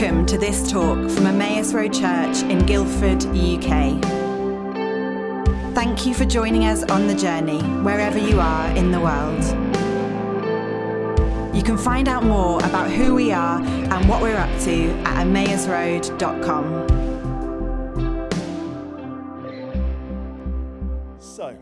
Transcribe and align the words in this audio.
Welcome 0.00 0.26
to 0.26 0.38
this 0.38 0.70
talk 0.70 1.10
from 1.10 1.26
Emmaus 1.26 1.74
Road 1.74 1.92
Church 1.92 2.42
in 2.42 2.64
Guildford, 2.66 3.24
UK. 3.34 4.00
Thank 5.74 6.06
you 6.06 6.14
for 6.14 6.24
joining 6.24 6.66
us 6.66 6.84
on 6.84 7.08
the 7.08 7.16
journey, 7.16 7.58
wherever 7.82 8.16
you 8.16 8.38
are 8.38 8.70
in 8.76 8.92
the 8.92 9.00
world. 9.00 9.42
You 11.52 11.64
can 11.64 11.76
find 11.76 12.06
out 12.06 12.22
more 12.22 12.64
about 12.64 12.88
who 12.92 13.12
we 13.12 13.32
are 13.32 13.60
and 13.60 14.08
what 14.08 14.22
we're 14.22 14.36
up 14.36 14.60
to 14.60 14.88
at 15.04 15.26
emmausroad.com. 15.26 16.86
So, 21.18 21.58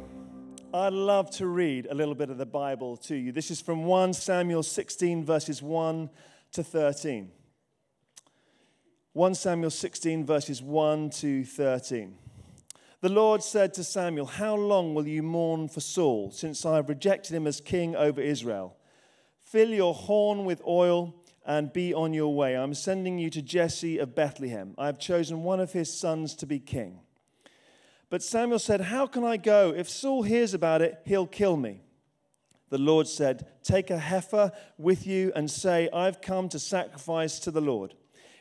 I'd 0.75 0.93
love 0.93 1.30
to 1.37 1.46
read 1.46 1.87
a 1.91 1.95
little 1.95 2.14
bit 2.14 2.29
of 2.29 2.37
the 2.37 2.45
Bible 2.45 2.98
to 2.98 3.16
you. 3.16 3.32
This 3.32 3.50
is 3.50 3.62
from 3.62 3.87
1 3.87 4.12
Samuel 4.12 4.62
16, 4.62 5.25
verses 5.25 5.62
1 5.62 6.11
to 6.53 6.62
13. 6.62 7.30
1 9.16 9.34
Samuel 9.34 9.70
16, 9.70 10.27
verses 10.27 10.61
1 10.61 11.09
to 11.09 11.43
13. 11.43 12.19
The 13.01 13.09
Lord 13.09 13.42
said 13.42 13.73
to 13.73 13.83
Samuel, 13.83 14.27
How 14.27 14.55
long 14.55 14.95
will 14.95 15.09
you 15.09 15.23
mourn 15.23 15.69
for 15.69 15.80
Saul, 15.80 16.30
since 16.30 16.66
I 16.66 16.77
have 16.77 16.91
rejected 16.91 17.34
him 17.34 17.47
as 17.47 17.59
king 17.59 17.97
over 17.97 18.20
Israel? 18.20 18.77
Fill 19.41 19.70
your 19.70 19.95
horn 19.95 20.45
with 20.45 20.61
oil 20.66 21.15
and 21.47 21.73
be 21.73 21.95
on 21.95 22.12
your 22.12 22.34
way. 22.34 22.59
I'm 22.59 22.75
sending 22.75 23.16
you 23.16 23.30
to 23.30 23.41
Jesse 23.41 23.97
of 23.97 24.15
Bethlehem. 24.15 24.75
I 24.77 24.84
have 24.84 24.98
chosen 24.98 25.45
one 25.45 25.61
of 25.61 25.73
his 25.73 25.91
sons 25.91 26.34
to 26.34 26.45
be 26.45 26.59
king. 26.59 27.01
But 28.11 28.23
Samuel 28.23 28.59
said, 28.59 28.83
How 28.83 29.06
can 29.06 29.25
I 29.25 29.39
go? 29.39 29.73
If 29.75 29.89
Saul 29.89 30.25
hears 30.25 30.53
about 30.53 30.83
it, 30.83 31.01
he'll 31.06 31.27
kill 31.27 31.56
me. 31.56 31.80
The 32.69 32.77
Lord 32.77 33.09
said, 33.09 33.47
Take 33.62 33.89
a 33.89 33.97
heifer 33.97 34.53
with 34.77 35.06
you 35.06 35.33
and 35.34 35.51
say, 35.51 35.89
I've 35.91 36.20
come 36.20 36.51
to 36.51 36.59
sacrifice 36.59 37.39
to 37.39 37.51
the 37.51 37.62
Lord. 37.62 37.94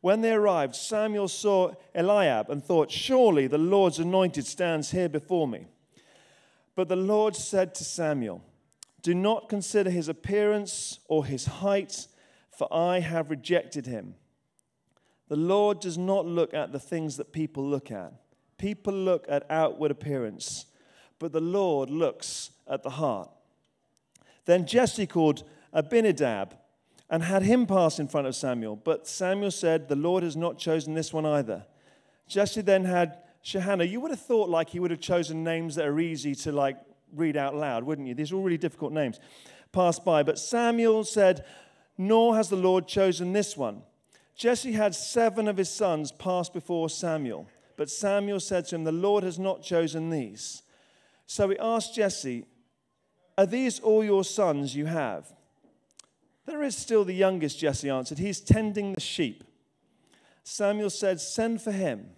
When 0.00 0.20
they 0.20 0.32
arrived, 0.32 0.76
Samuel 0.76 1.28
saw 1.28 1.72
Eliab 1.94 2.50
and 2.50 2.62
thought, 2.62 2.90
Surely 2.90 3.46
the 3.46 3.58
Lord's 3.58 3.98
anointed 3.98 4.46
stands 4.46 4.90
here 4.90 5.08
before 5.08 5.48
me. 5.48 5.66
But 6.74 6.88
the 6.88 6.96
Lord 6.96 7.34
said 7.34 7.74
to 7.76 7.84
Samuel, 7.84 8.42
Do 9.02 9.14
not 9.14 9.48
consider 9.48 9.90
his 9.90 10.08
appearance 10.08 11.00
or 11.08 11.24
his 11.24 11.46
height, 11.46 12.06
for 12.50 12.72
I 12.72 13.00
have 13.00 13.30
rejected 13.30 13.86
him. 13.86 14.14
The 15.28 15.36
Lord 15.36 15.80
does 15.80 15.98
not 15.98 16.26
look 16.26 16.54
at 16.54 16.72
the 16.72 16.78
things 16.78 17.16
that 17.16 17.32
people 17.32 17.66
look 17.66 17.90
at. 17.90 18.12
People 18.58 18.92
look 18.92 19.26
at 19.28 19.50
outward 19.50 19.90
appearance, 19.90 20.66
but 21.18 21.32
the 21.32 21.40
Lord 21.40 21.90
looks 21.90 22.50
at 22.68 22.82
the 22.82 22.90
heart. 22.90 23.30
Then 24.44 24.66
Jesse 24.66 25.06
called 25.06 25.42
Abinadab 25.72 26.54
and 27.08 27.22
had 27.22 27.42
him 27.42 27.66
pass 27.66 27.98
in 27.98 28.08
front 28.08 28.26
of 28.26 28.34
Samuel. 28.34 28.76
But 28.76 29.06
Samuel 29.06 29.50
said, 29.50 29.88
The 29.88 29.96
Lord 29.96 30.22
has 30.22 30.36
not 30.36 30.58
chosen 30.58 30.94
this 30.94 31.12
one 31.12 31.26
either. 31.26 31.64
Jesse 32.28 32.60
then 32.60 32.84
had 32.84 33.18
Shahana. 33.44 33.88
You 33.88 34.00
would 34.00 34.10
have 34.10 34.20
thought 34.20 34.48
like 34.48 34.70
he 34.70 34.80
would 34.80 34.90
have 34.90 35.00
chosen 35.00 35.44
names 35.44 35.76
that 35.76 35.86
are 35.86 36.00
easy 36.00 36.34
to 36.36 36.52
like 36.52 36.76
read 37.14 37.36
out 37.36 37.54
loud, 37.54 37.84
wouldn't 37.84 38.08
you? 38.08 38.14
These 38.14 38.32
are 38.32 38.36
all 38.36 38.42
really 38.42 38.58
difficult 38.58 38.92
names. 38.92 39.20
Passed 39.72 40.04
by. 40.04 40.22
But 40.22 40.38
Samuel 40.38 41.04
said, 41.04 41.44
Nor 41.96 42.36
has 42.36 42.48
the 42.48 42.56
Lord 42.56 42.88
chosen 42.88 43.32
this 43.32 43.56
one. 43.56 43.82
Jesse 44.34 44.72
had 44.72 44.94
seven 44.94 45.48
of 45.48 45.56
his 45.56 45.70
sons 45.70 46.12
pass 46.12 46.48
before 46.48 46.90
Samuel. 46.90 47.48
But 47.76 47.90
Samuel 47.90 48.40
said 48.40 48.66
to 48.66 48.74
him, 48.74 48.84
The 48.84 48.92
Lord 48.92 49.22
has 49.24 49.38
not 49.38 49.62
chosen 49.62 50.10
these. 50.10 50.62
So 51.26 51.48
he 51.48 51.58
asked 51.58 51.94
Jesse, 51.94 52.44
Are 53.38 53.46
these 53.46 53.80
all 53.80 54.04
your 54.04 54.24
sons 54.24 54.74
you 54.74 54.86
have? 54.86 55.32
There 56.46 56.62
is 56.62 56.76
still 56.76 57.04
the 57.04 57.14
youngest, 57.14 57.58
Jesse 57.58 57.90
answered. 57.90 58.18
He's 58.18 58.40
tending 58.40 58.92
the 58.92 59.00
sheep. 59.00 59.44
Samuel 60.44 60.90
said, 60.90 61.20
Send 61.20 61.60
for 61.60 61.72
him. 61.72 62.10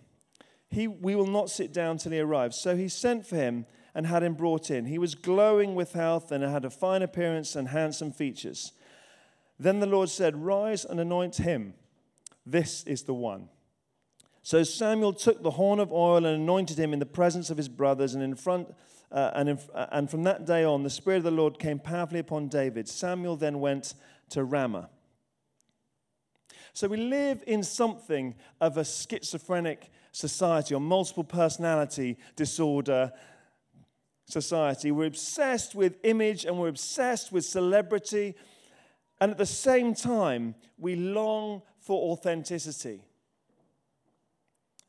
He, 0.71 0.87
we 0.87 1.17
will 1.17 1.27
not 1.27 1.49
sit 1.49 1.73
down 1.73 1.97
till 1.97 2.13
he 2.13 2.21
arrives. 2.21 2.57
So 2.59 2.77
he 2.77 2.89
sent 2.89 3.27
for 3.27 3.37
him 3.37 3.65
and 3.95 4.07
had 4.07 4.23
him 4.23 4.35
brought 4.35 4.71
in. 4.71 4.85
He 4.85 4.99
was 4.99 5.15
glowing 5.15 5.75
with 5.75 5.95
health 5.95 6.31
and 6.31 6.45
had 6.45 6.67
a 6.67 6.71
fine 6.71 7.01
appearance 7.01 7.57
and 7.57 7.69
handsome 7.69 8.13
features. 8.13 8.73
Then 9.59 9.81
the 9.81 9.87
Lord 9.87 10.11
said, 10.11 10.45
Rise 10.45 10.85
and 10.85 11.01
anoint 11.01 11.37
him. 11.37 11.73
This 12.45 12.85
is 12.85 13.05
the 13.05 13.15
one. 13.15 13.49
So 14.43 14.63
Samuel 14.63 15.15
took 15.15 15.43
the 15.43 15.53
horn 15.53 15.81
of 15.81 15.93
oil 15.93 16.17
and 16.17 16.27
anointed 16.27 16.79
him 16.79 16.93
in 16.93 16.99
the 16.99 17.07
presence 17.07 17.51
of 17.51 17.57
his 17.57 17.69
brothers 17.69 18.15
and 18.15 18.23
in 18.23 18.35
front. 18.35 18.75
Uh, 19.11 19.31
and, 19.35 19.49
in, 19.49 19.59
uh, 19.75 19.87
and 19.93 20.11
from 20.11 20.23
that 20.25 20.45
day 20.45 20.65
on, 20.65 20.83
the 20.83 20.91
Spirit 20.91 21.19
of 21.19 21.25
the 21.25 21.31
Lord 21.31 21.59
came 21.59 21.79
powerfully 21.79 22.21
upon 22.21 22.49
David. 22.49 22.89
Samuel 22.89 23.37
then 23.37 23.61
went 23.61 23.95
to 24.31 24.45
Ramah. 24.45 24.91
So 26.75 26.87
we 26.87 26.99
live 26.99 27.43
in 27.47 27.63
something 27.63 28.35
of 28.61 28.77
a 28.77 28.85
schizophrenic 28.85 29.91
society 30.13 30.75
or 30.75 30.81
multiple 30.81 31.25
personality 31.25 32.19
disorder 32.37 33.13
society. 34.27 34.91
We're 34.93 35.07
obsessed 35.07 35.75
with 35.75 35.97
image 36.05 36.45
and 36.45 36.59
we're 36.59 36.69
obsessed 36.69 37.33
with 37.33 37.45
celebrity. 37.45 38.35
And 39.21 39.31
at 39.31 39.39
the 39.39 39.47
same 39.47 39.95
time, 39.95 40.55
we 40.77 40.97
long 40.97 41.63
for 41.81 42.13
authenticity. 42.13 43.08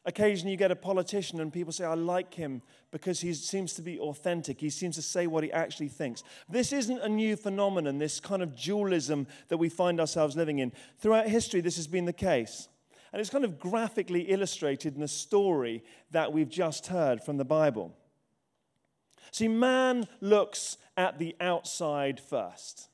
Occasionally, 0.05 0.51
you 0.51 0.57
get 0.57 0.71
a 0.71 0.75
politician 0.75 1.41
and 1.41 1.51
people 1.51 1.73
say, 1.73 1.83
I 1.83 1.93
like 1.93 2.33
him 2.33 2.61
because 2.89 3.19
he 3.19 3.33
seems 3.33 3.73
to 3.73 3.81
be 3.81 3.99
authentic. 3.99 4.59
He 4.59 4.69
seems 4.69 4.95
to 4.95 5.01
say 5.01 5.27
what 5.27 5.43
he 5.43 5.51
actually 5.51 5.89
thinks. 5.89 6.23
This 6.47 6.71
isn't 6.71 6.99
a 7.01 7.09
new 7.09 7.35
phenomenon, 7.35 7.97
this 7.97 8.19
kind 8.19 8.41
of 8.41 8.55
dualism 8.55 9.27
that 9.49 9.57
we 9.57 9.67
find 9.67 9.99
ourselves 9.99 10.37
living 10.37 10.59
in. 10.59 10.71
Throughout 10.99 11.27
history, 11.27 11.61
this 11.61 11.75
has 11.75 11.87
been 11.87 12.05
the 12.05 12.13
case. 12.13 12.69
And 13.11 13.19
it's 13.19 13.29
kind 13.29 13.43
of 13.43 13.59
graphically 13.59 14.21
illustrated 14.21 14.95
in 14.95 15.01
the 15.01 15.07
story 15.07 15.83
that 16.11 16.31
we've 16.31 16.49
just 16.49 16.87
heard 16.87 17.23
from 17.23 17.37
the 17.37 17.45
Bible. 17.45 17.93
See, 19.31 19.47
man 19.47 20.07
looks 20.21 20.77
at 20.95 21.19
the 21.19 21.35
outside 21.41 22.19
first. 22.19 22.87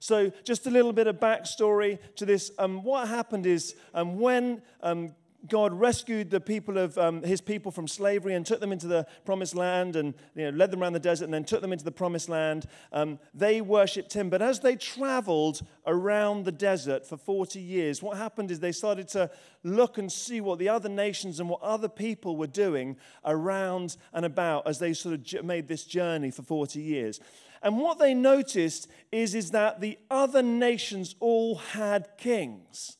So, 0.00 0.30
just 0.44 0.66
a 0.66 0.70
little 0.70 0.92
bit 0.92 1.08
of 1.08 1.16
backstory 1.16 1.98
to 2.16 2.24
this. 2.24 2.52
Um, 2.58 2.84
what 2.84 3.08
happened 3.08 3.46
is 3.46 3.74
um, 3.94 4.18
when 4.18 4.62
um, 4.80 5.14
God 5.46 5.72
rescued 5.72 6.30
the 6.30 6.40
people 6.40 6.78
of 6.78 6.98
um, 6.98 7.22
his 7.22 7.40
people 7.40 7.70
from 7.70 7.86
slavery 7.86 8.34
and 8.34 8.44
took 8.44 8.58
them 8.58 8.72
into 8.72 8.88
the 8.88 9.06
promised 9.24 9.54
land 9.54 9.94
and 9.94 10.14
you 10.34 10.50
know, 10.50 10.56
led 10.56 10.72
them 10.72 10.82
around 10.82 10.94
the 10.94 10.98
desert 10.98 11.26
and 11.26 11.34
then 11.34 11.44
took 11.44 11.60
them 11.60 11.72
into 11.72 11.84
the 11.84 11.92
promised 11.92 12.28
land. 12.28 12.66
Um, 12.92 13.20
they 13.32 13.60
worshipped 13.60 14.14
him. 14.14 14.30
But 14.30 14.42
as 14.42 14.60
they 14.60 14.74
traveled 14.74 15.62
around 15.86 16.44
the 16.44 16.52
desert 16.52 17.06
for 17.06 17.16
40 17.16 17.60
years, 17.60 18.02
what 18.02 18.16
happened 18.16 18.50
is 18.50 18.58
they 18.58 18.72
started 18.72 19.06
to 19.08 19.30
look 19.62 19.96
and 19.96 20.10
see 20.10 20.40
what 20.40 20.58
the 20.58 20.68
other 20.68 20.88
nations 20.88 21.38
and 21.38 21.48
what 21.48 21.62
other 21.62 21.88
people 21.88 22.36
were 22.36 22.48
doing 22.48 22.96
around 23.24 23.96
and 24.12 24.24
about 24.26 24.66
as 24.66 24.80
they 24.80 24.92
sort 24.92 25.14
of 25.14 25.44
made 25.44 25.68
this 25.68 25.84
journey 25.84 26.32
for 26.32 26.42
40 26.42 26.80
years. 26.80 27.20
And 27.62 27.78
what 27.78 27.98
they 27.98 28.12
noticed 28.12 28.88
is, 29.12 29.34
is 29.34 29.52
that 29.52 29.80
the 29.80 29.98
other 30.10 30.42
nations 30.42 31.14
all 31.20 31.56
had 31.56 32.08
kings 32.18 32.97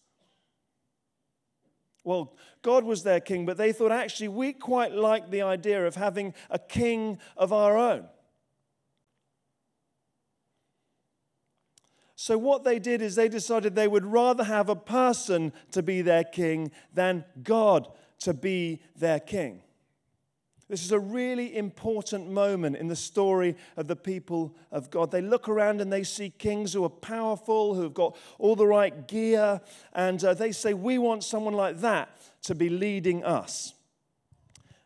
well, 2.09 2.33
God 2.63 2.85
was 2.85 3.03
their 3.03 3.21
king, 3.21 3.45
but 3.45 3.59
they 3.59 3.71
thought 3.71 3.93
actually 3.93 4.29
we 4.29 4.55
quite 4.55 4.93
like 4.93 5.31
the 5.31 5.43
idea 5.43 5.87
of 5.87 5.95
having 5.95 6.33
a 6.49 6.59
king 6.59 7.19
of 7.37 7.53
our 7.53 7.77
own. 7.77 8.09
So, 12.17 12.39
what 12.39 12.65
they 12.65 12.79
did 12.79 13.03
is 13.03 13.15
they 13.15 13.29
decided 13.29 13.75
they 13.75 13.87
would 13.87 14.07
rather 14.07 14.45
have 14.45 14.71
a 14.71 14.75
person 14.75 15.53
to 15.73 15.83
be 15.83 16.01
their 16.01 16.25
king 16.25 16.71
than 16.95 17.27
God 17.43 17.87
to 18.21 18.33
be 18.33 18.81
their 18.97 19.21
king. 19.21 19.61
This 20.69 20.85
is 20.85 20.93
a 20.93 20.99
really 20.99 21.57
important 21.57 22.31
moment 22.31 22.77
in 22.77 22.89
the 22.89 22.97
story 22.97 23.57
of 23.79 23.89
the 23.89 23.97
people 23.97 24.55
of 24.71 24.91
God. 24.91 25.11
They 25.11 25.23
look 25.23 25.49
around 25.49 25.81
and 25.81 25.91
they 25.91 26.05
see 26.05 26.29
kings 26.29 26.75
who 26.75 26.85
are 26.85 26.91
powerful, 26.91 27.75
who 27.75 27.83
have 27.83 27.95
got 27.95 28.17
all 28.39 28.55
the 28.55 28.67
right 28.67 29.09
gear, 29.09 29.63
and 29.95 30.23
uh, 30.23 30.35
they 30.35 30.53
say, 30.53 30.75
We 30.75 30.99
want 30.99 31.25
someone 31.25 31.55
like 31.55 31.81
that 31.81 32.11
to 32.43 32.55
be 32.55 32.69
leading 32.69 33.25
us. 33.25 33.73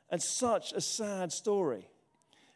And 0.08 0.22
such 0.22 0.72
a 0.72 0.80
sad 0.80 1.32
story. 1.32 1.88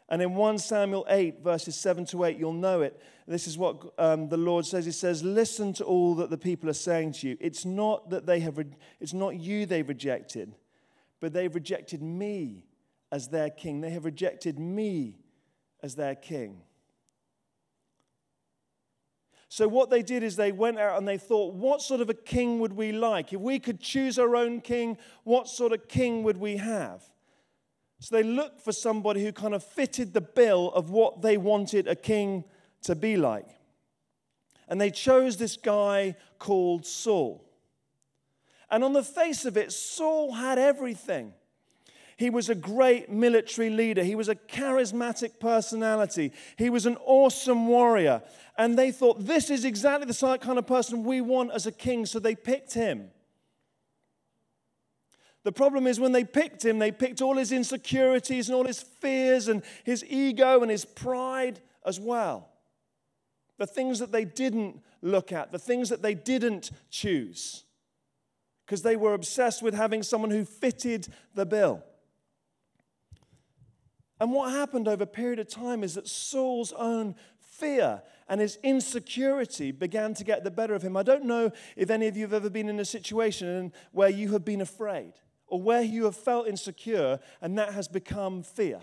And 0.09 0.23
in 0.23 0.37
1 0.37 0.59
Samuel 0.59 1.05
8, 1.09 1.43
verses 1.43 1.75
7 1.75 2.05
to 2.07 2.25
8, 2.27 2.39
you'll 2.39 2.53
know 2.53 2.83
it. 2.83 3.03
this 3.27 3.49
is 3.49 3.59
what 3.59 3.93
um, 3.99 4.29
the 4.29 4.37
Lord 4.37 4.65
says. 4.67 4.85
He 4.85 4.93
says, 4.93 5.25
Listen 5.25 5.73
to 5.75 5.85
all 5.85 6.15
that 6.17 6.31
the 6.31 6.39
people 6.39 6.71
are 6.71 6.75
saying 6.75 7.15
to 7.15 7.31
you. 7.31 7.37
It's 7.41 7.65
not 7.65 8.09
that 8.11 8.25
they 8.25 8.39
have, 8.39 8.59
re- 8.59 8.67
it's 9.01 9.15
not 9.15 9.35
you 9.35 9.67
they've 9.67 9.89
rejected, 9.89 10.55
but 11.19 11.33
they've 11.33 11.53
rejected 11.53 12.03
me 12.03 12.66
as 13.13 13.29
their 13.29 13.51
king. 13.51 13.81
They 13.81 13.91
have 13.91 14.05
rejected 14.05 14.59
me 14.59 15.19
as 15.83 15.95
their 15.95 16.15
king. 16.15 16.63
So, 19.49 19.69
what 19.69 19.91
they 19.91 20.03
did 20.03 20.23
is 20.23 20.37
they 20.37 20.53
went 20.53 20.79
out 20.79 20.99
and 20.99 21.07
they 21.07 21.19
thought, 21.19 21.55
what 21.55 21.81
sort 21.81 22.01
of 22.01 22.11
a 22.11 22.15
king 22.15 22.59
would 22.59 22.73
we 22.73 22.93
like? 22.93 23.33
If 23.33 23.41
we 23.41 23.59
could 23.59 23.81
choose 23.81 24.19
our 24.19 24.35
own 24.37 24.61
king, 24.61 24.99
what 25.25 25.49
sort 25.49 25.73
of 25.73 25.89
king 25.89 26.25
would 26.25 26.37
we 26.37 26.57
have? 26.57 27.03
So, 28.01 28.17
they 28.17 28.23
looked 28.23 28.61
for 28.61 28.73
somebody 28.73 29.25
who 29.25 29.33
kind 29.33 29.55
of 29.55 29.63
fitted 29.63 30.13
the 30.13 30.21
bill 30.21 30.73
of 30.73 30.91
what 30.91 31.23
they 31.23 31.37
wanted 31.37 31.87
a 31.87 31.95
king 31.95 32.45
to 32.83 32.95
be 32.95 33.17
like. 33.17 33.49
And 34.69 34.81
they 34.81 34.91
chose 34.91 35.37
this 35.37 35.57
guy 35.57 36.17
called 36.39 36.85
Saul. 36.85 37.47
And 38.69 38.83
on 38.83 38.93
the 38.93 39.05
face 39.05 39.45
of 39.45 39.57
it, 39.57 39.73
Saul 39.73 40.33
had 40.33 40.59
everything. 40.59 41.33
He 42.17 42.31
was 42.31 42.49
a 42.49 42.55
great 42.55 43.11
military 43.11 43.69
leader. 43.69 44.03
He 44.03 44.15
was 44.15 44.31
a 44.31 44.35
charismatic 44.35 45.39
personality. 45.39 46.33
He 46.57 46.71
was 46.71 46.87
an 46.87 46.97
awesome 47.05 47.67
warrior. 47.67 48.23
And 48.57 48.79
they 48.79 48.91
thought, 48.91 49.27
this 49.27 49.51
is 49.51 49.67
exactly 49.67 50.07
the 50.07 50.39
kind 50.41 50.59
of 50.59 50.67
person 50.67 51.05
we 51.05 51.21
want 51.21 51.51
as 51.53 51.67
a 51.67 51.73
king, 51.73 52.07
so 52.07 52.19
they 52.19 52.35
picked 52.35 52.73
him. 52.73 53.11
The 55.45 55.53
problem 55.53 55.87
is 55.87 56.01
when 56.01 56.13
they 56.13 56.25
picked 56.25 56.65
him, 56.65 56.79
they 56.79 56.91
picked 56.91 57.21
all 57.21 57.37
his 57.37 57.53
insecurities 57.53 58.49
and 58.49 58.57
all 58.57 58.65
his 58.65 58.81
fears 58.81 59.47
and 59.47 59.63
his 59.85 60.03
ego 60.09 60.63
and 60.63 60.71
his 60.71 60.87
pride 60.87 61.61
as 61.85 62.01
well. 62.01 62.49
The 63.59 63.67
things 63.67 63.99
that 63.99 64.11
they 64.11 64.25
didn't 64.25 64.81
look 65.03 65.33
at, 65.33 65.53
the 65.53 65.59
things 65.59 65.91
that 65.91 66.03
they 66.03 66.15
didn't 66.15 66.71
choose, 66.91 67.65
because 68.65 68.83
they 68.83 68.97
were 68.97 69.15
obsessed 69.15 69.63
with 69.63 69.75
having 69.75 70.03
someone 70.03 70.31
who 70.31 70.45
fitted 70.47 71.09
the 71.35 71.47
bill. 71.47 71.85
And 74.19 74.33
what 74.33 74.51
happened 74.51 74.89
over 74.89 75.03
a 75.03 75.07
period 75.07 75.39
of 75.39 75.49
time 75.49 75.85
is 75.85 75.95
that 75.95 76.09
Saul's 76.09 76.73
own 76.73 77.15
fear 77.39 78.03
and 78.29 78.41
his 78.41 78.59
insecurity 78.63 79.73
began 79.73 80.15
to 80.15 80.25
get 80.25 80.43
the 80.43 80.51
better 80.51 80.75
of 80.75 80.83
him. 80.83 80.97
I 80.97 81.03
don't 81.03 81.25
know 81.25 81.51
if 81.77 81.91
any 81.91 82.07
of 82.07 82.17
you 82.17 82.23
have 82.23 82.33
ever 82.33 82.51
been 82.51 82.69
in 82.69 82.81
a 82.81 82.85
situation 82.85 83.73
where 83.93 84.09
you 84.09 84.33
have 84.33 84.45
been 84.45 84.61
afraid 84.61 85.13
or 85.47 85.61
where 85.61 85.83
you 85.83 86.05
have 86.05 86.17
felt 86.17 86.49
insecure 86.49 87.21
and 87.41 87.59
that 87.59 87.73
has 87.73 87.89
become 87.89 88.43
fear. 88.43 88.81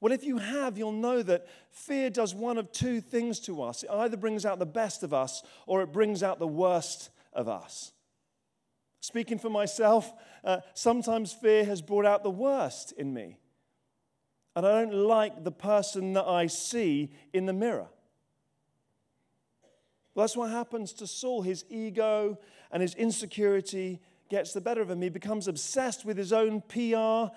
Well, 0.00 0.12
if 0.12 0.24
you 0.24 0.36
have, 0.36 0.76
you'll 0.76 0.92
know 0.92 1.22
that 1.22 1.46
fear 1.70 2.10
does 2.10 2.34
one 2.34 2.58
of 2.58 2.70
two 2.70 3.00
things 3.00 3.40
to 3.40 3.62
us. 3.62 3.82
It 3.82 3.90
either 3.90 4.18
brings 4.18 4.44
out 4.44 4.58
the 4.58 4.66
best 4.66 5.02
of 5.02 5.14
us 5.14 5.42
or 5.66 5.80
it 5.80 5.92
brings 5.92 6.22
out 6.22 6.38
the 6.38 6.46
worst 6.46 7.08
of 7.32 7.48
us. 7.48 7.92
Speaking 9.00 9.38
for 9.38 9.48
myself, 9.48 10.12
uh, 10.44 10.58
sometimes 10.74 11.32
fear 11.32 11.64
has 11.64 11.80
brought 11.80 12.04
out 12.04 12.22
the 12.22 12.30
worst 12.30 12.92
in 12.92 13.14
me 13.14 13.38
and 14.56 14.66
I 14.66 14.82
don't 14.82 14.94
like 14.94 15.44
the 15.44 15.52
person 15.52 16.12
that 16.12 16.26
I 16.26 16.46
see 16.46 17.10
in 17.32 17.46
the 17.46 17.52
mirror. 17.52 17.88
That's 20.16 20.36
what 20.36 20.50
happens 20.50 20.92
to 20.94 21.06
Saul. 21.06 21.42
His 21.42 21.64
ego 21.68 22.38
and 22.70 22.80
his 22.80 22.94
insecurity 22.94 24.00
gets 24.30 24.52
the 24.52 24.60
better 24.60 24.80
of 24.80 24.90
him. 24.90 25.02
He 25.02 25.08
becomes 25.08 25.48
obsessed 25.48 26.04
with 26.04 26.16
his 26.16 26.32
own 26.32 26.62
PR. 26.68 27.34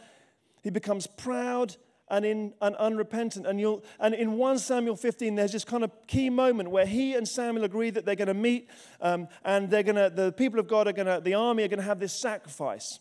He 0.61 0.69
becomes 0.69 1.07
proud 1.07 1.75
and, 2.09 2.23
in, 2.23 2.53
and 2.61 2.75
unrepentant. 2.75 3.47
And, 3.47 3.59
you'll, 3.59 3.83
and 3.99 4.13
in 4.13 4.33
1 4.33 4.59
Samuel 4.59 4.95
15, 4.95 5.35
there's 5.35 5.51
this 5.51 5.65
kind 5.65 5.83
of 5.83 5.91
key 6.07 6.29
moment 6.29 6.69
where 6.69 6.85
he 6.85 7.15
and 7.15 7.27
Samuel 7.27 7.65
agree 7.65 7.89
that 7.89 8.05
they're 8.05 8.15
going 8.15 8.27
to 8.27 8.33
meet 8.33 8.69
um, 9.01 9.27
and 9.43 9.69
they're 9.69 9.83
going 9.83 9.95
to, 9.95 10.11
the 10.13 10.31
people 10.31 10.59
of 10.59 10.67
God 10.67 10.87
are 10.87 10.93
going 10.93 11.07
to, 11.07 11.19
the 11.19 11.33
army 11.33 11.63
are 11.63 11.67
going 11.67 11.79
to 11.79 11.85
have 11.85 11.99
this 11.99 12.13
sacrifice. 12.13 12.99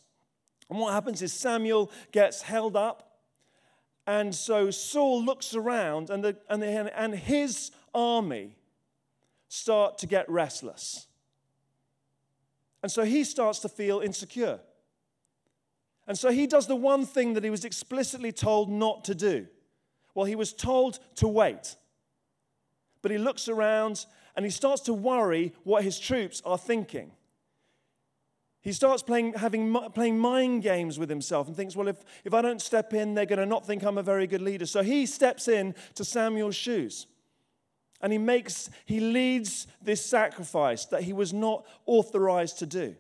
And 0.71 0.79
what 0.79 0.93
happens 0.93 1.23
is 1.23 1.33
Samuel 1.33 1.91
gets 2.13 2.43
held 2.43 2.77
up 2.77 3.06
and 4.07 4.35
so 4.35 4.71
Saul 4.71 5.25
looks 5.25 5.55
around, 5.55 6.11
and, 6.11 6.23
the, 6.23 6.37
and, 6.49 6.63
the, 6.63 6.99
and 6.99 7.15
his 7.15 7.73
army 7.95 8.57
start 9.49 9.99
to 9.99 10.07
get 10.07 10.29
restless. 10.31 11.09
And 12.83 12.93
so 12.93 13.05
he 13.05 13.25
starts 13.25 13.59
to 13.61 13.69
feel 13.69 14.01
insecure. 14.01 14.61
And 16.07 16.17
so 16.17 16.31
he 16.31 16.47
does 16.47 16.69
the 16.69 16.77
one 16.77 17.05
thing 17.05 17.35
that 17.35 17.43
he 17.43 17.51
was 17.51 17.65
explicitly 17.65 18.31
told 18.31 18.71
not 18.71 19.05
to 19.07 19.15
do. 19.15 19.49
Well, 20.15 20.27
he 20.27 20.37
was 20.37 20.53
told 20.53 21.01
to 21.17 21.27
wait. 21.27 21.75
But 23.03 23.11
he 23.11 23.19
looks 23.19 23.49
around 23.49 24.07
and 24.37 24.45
he 24.45 24.51
starts 24.51 24.83
to 24.83 24.95
worry 24.95 25.53
what 25.65 25.83
his 25.83 25.99
troops 25.99 26.41
are 26.45 26.59
thinking. 26.59 27.11
He 28.67 28.73
starts 28.73 29.01
playing, 29.01 29.35
having, 29.35 29.73
playing 29.95 30.19
mind 30.19 30.65
games 30.65 30.99
with 30.99 31.09
himself 31.09 31.47
and 31.47 31.57
thinks, 31.57 31.77
well, 31.77 31.87
if, 31.87 31.99
if 32.25 32.35
I 32.35 32.43
don't 32.43 32.61
step 32.61 32.93
in, 32.93 33.15
they're 33.15 33.25
going 33.25 33.39
to 33.39 33.47
not 33.47 33.65
think 33.65 33.85
I'm 33.85 33.97
a 33.97 34.03
very 34.03 34.27
good 34.27 34.43
leader. 34.43 34.67
So 34.67 34.83
he 34.83 35.07
steps 35.07 35.47
in 35.47 35.73
to 35.95 36.05
Samuel's 36.05 36.57
shoes. 36.57 37.07
And 38.01 38.11
he 38.11 38.19
makes, 38.19 38.69
he 38.85 38.99
leads 38.99 39.69
this 39.81 40.05
sacrifice 40.05 40.85
that 40.87 41.05
he 41.05 41.13
was 41.13 41.33
not 41.33 41.65
authorized 41.87 42.59
to 42.59 42.67
do. 42.67 42.97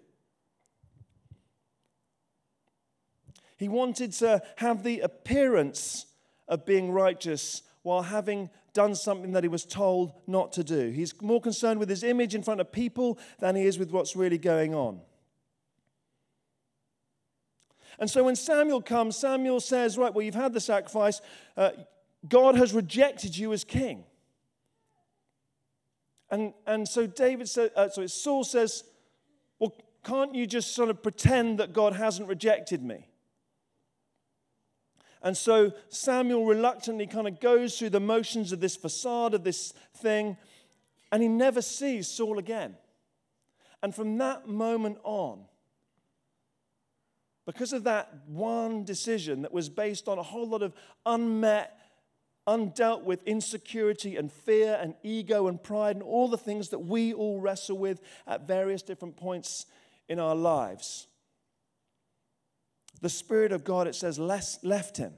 He 3.56 3.66
wanted 3.66 4.12
to 4.12 4.42
have 4.58 4.84
the 4.84 5.00
appearance 5.00 6.06
of 6.46 6.64
being 6.64 6.92
righteous 6.92 7.62
while 7.82 8.02
having 8.02 8.50
done 8.72 8.94
something 8.94 9.32
that 9.32 9.42
he 9.42 9.48
was 9.48 9.64
told 9.64 10.12
not 10.28 10.52
to 10.52 10.62
do. 10.62 10.90
He's 10.90 11.20
more 11.20 11.40
concerned 11.40 11.80
with 11.80 11.88
his 11.88 12.04
image 12.04 12.36
in 12.36 12.44
front 12.44 12.60
of 12.60 12.70
people 12.70 13.18
than 13.40 13.56
he 13.56 13.66
is 13.66 13.80
with 13.80 13.90
what's 13.90 14.14
really 14.14 14.38
going 14.38 14.72
on. 14.72 15.00
And 17.98 18.10
so 18.10 18.24
when 18.24 18.36
Samuel 18.36 18.82
comes, 18.82 19.16
Samuel 19.16 19.60
says, 19.60 19.96
Right, 19.96 20.12
well, 20.12 20.24
you've 20.24 20.34
had 20.34 20.52
the 20.52 20.60
sacrifice. 20.60 21.20
Uh, 21.56 21.70
God 22.28 22.56
has 22.56 22.72
rejected 22.72 23.36
you 23.36 23.52
as 23.52 23.64
king. 23.64 24.04
And, 26.30 26.52
and 26.66 26.88
so 26.88 27.06
David 27.06 27.48
says, 27.48 27.70
uh, 27.76 27.88
sorry, 27.88 28.08
Saul 28.08 28.44
says, 28.44 28.84
Well, 29.58 29.74
can't 30.04 30.34
you 30.34 30.46
just 30.46 30.74
sort 30.74 30.90
of 30.90 31.02
pretend 31.02 31.58
that 31.58 31.72
God 31.72 31.94
hasn't 31.94 32.28
rejected 32.28 32.82
me? 32.82 33.08
And 35.22 35.36
so 35.36 35.72
Samuel 35.88 36.44
reluctantly 36.46 37.06
kind 37.06 37.26
of 37.26 37.40
goes 37.40 37.78
through 37.78 37.90
the 37.90 38.00
motions 38.00 38.52
of 38.52 38.60
this 38.60 38.76
facade 38.76 39.34
of 39.34 39.42
this 39.44 39.72
thing, 39.96 40.36
and 41.10 41.22
he 41.22 41.28
never 41.28 41.62
sees 41.62 42.06
Saul 42.08 42.38
again. 42.38 42.76
And 43.82 43.94
from 43.94 44.18
that 44.18 44.48
moment 44.48 44.98
on, 45.02 45.44
because 47.46 47.72
of 47.72 47.84
that 47.84 48.12
one 48.26 48.84
decision 48.84 49.42
that 49.42 49.52
was 49.52 49.68
based 49.68 50.08
on 50.08 50.18
a 50.18 50.22
whole 50.22 50.48
lot 50.48 50.62
of 50.62 50.74
unmet, 51.06 51.78
undealt 52.46 53.04
with 53.04 53.22
insecurity 53.22 54.16
and 54.16 54.30
fear 54.32 54.78
and 54.82 54.94
ego 55.04 55.46
and 55.46 55.62
pride 55.62 55.94
and 55.94 56.02
all 56.02 56.28
the 56.28 56.36
things 56.36 56.70
that 56.70 56.80
we 56.80 57.14
all 57.14 57.40
wrestle 57.40 57.78
with 57.78 58.00
at 58.26 58.48
various 58.48 58.82
different 58.82 59.16
points 59.16 59.66
in 60.08 60.18
our 60.18 60.34
lives. 60.34 61.06
The 63.00 63.08
Spirit 63.08 63.52
of 63.52 63.62
God, 63.62 63.86
it 63.86 63.94
says, 63.94 64.18
left 64.18 64.96
him. 64.96 65.12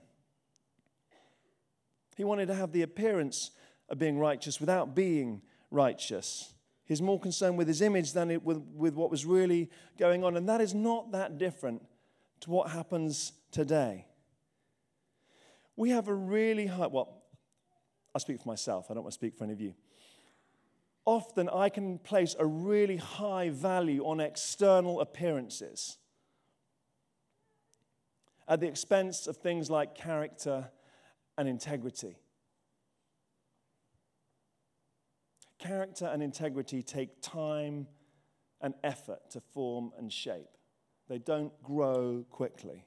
He 2.16 2.24
wanted 2.24 2.46
to 2.48 2.54
have 2.54 2.72
the 2.72 2.82
appearance 2.82 3.52
of 3.88 3.98
being 3.98 4.18
righteous 4.18 4.60
without 4.60 4.94
being 4.94 5.40
righteous. 5.70 6.52
He's 6.84 7.00
more 7.00 7.20
concerned 7.20 7.56
with 7.56 7.68
his 7.68 7.80
image 7.80 8.12
than 8.12 8.28
with, 8.42 8.58
with 8.74 8.94
what 8.94 9.10
was 9.10 9.24
really 9.24 9.70
going 9.98 10.24
on. 10.24 10.36
And 10.36 10.48
that 10.48 10.60
is 10.60 10.74
not 10.74 11.12
that 11.12 11.38
different 11.38 11.82
to 12.40 12.50
what 12.50 12.70
happens 12.70 13.32
today. 13.50 14.06
We 15.76 15.90
have 15.90 16.08
a 16.08 16.14
really 16.14 16.66
high, 16.66 16.88
well, 16.88 17.22
I 18.14 18.18
speak 18.18 18.40
for 18.40 18.48
myself, 18.48 18.86
I 18.90 18.94
don't 18.94 19.02
want 19.02 19.12
to 19.12 19.18
speak 19.18 19.36
for 19.36 19.44
any 19.44 19.52
of 19.52 19.60
you. 19.60 19.74
Often 21.04 21.48
I 21.48 21.68
can 21.68 21.98
place 21.98 22.36
a 22.38 22.44
really 22.44 22.96
high 22.96 23.48
value 23.48 24.04
on 24.04 24.20
external 24.20 25.00
appearances 25.00 25.96
at 28.46 28.60
the 28.60 28.66
expense 28.66 29.26
of 29.26 29.36
things 29.36 29.70
like 29.70 29.94
character 29.94 30.70
and 31.36 31.48
integrity. 31.48 32.16
Character 35.58 36.06
and 36.06 36.22
integrity 36.22 36.82
take 36.82 37.22
time 37.22 37.86
and 38.60 38.74
effort 38.82 39.30
to 39.30 39.40
form 39.40 39.92
and 39.98 40.12
shape 40.12 40.57
they 41.08 41.18
don't 41.18 41.52
grow 41.62 42.24
quickly. 42.30 42.86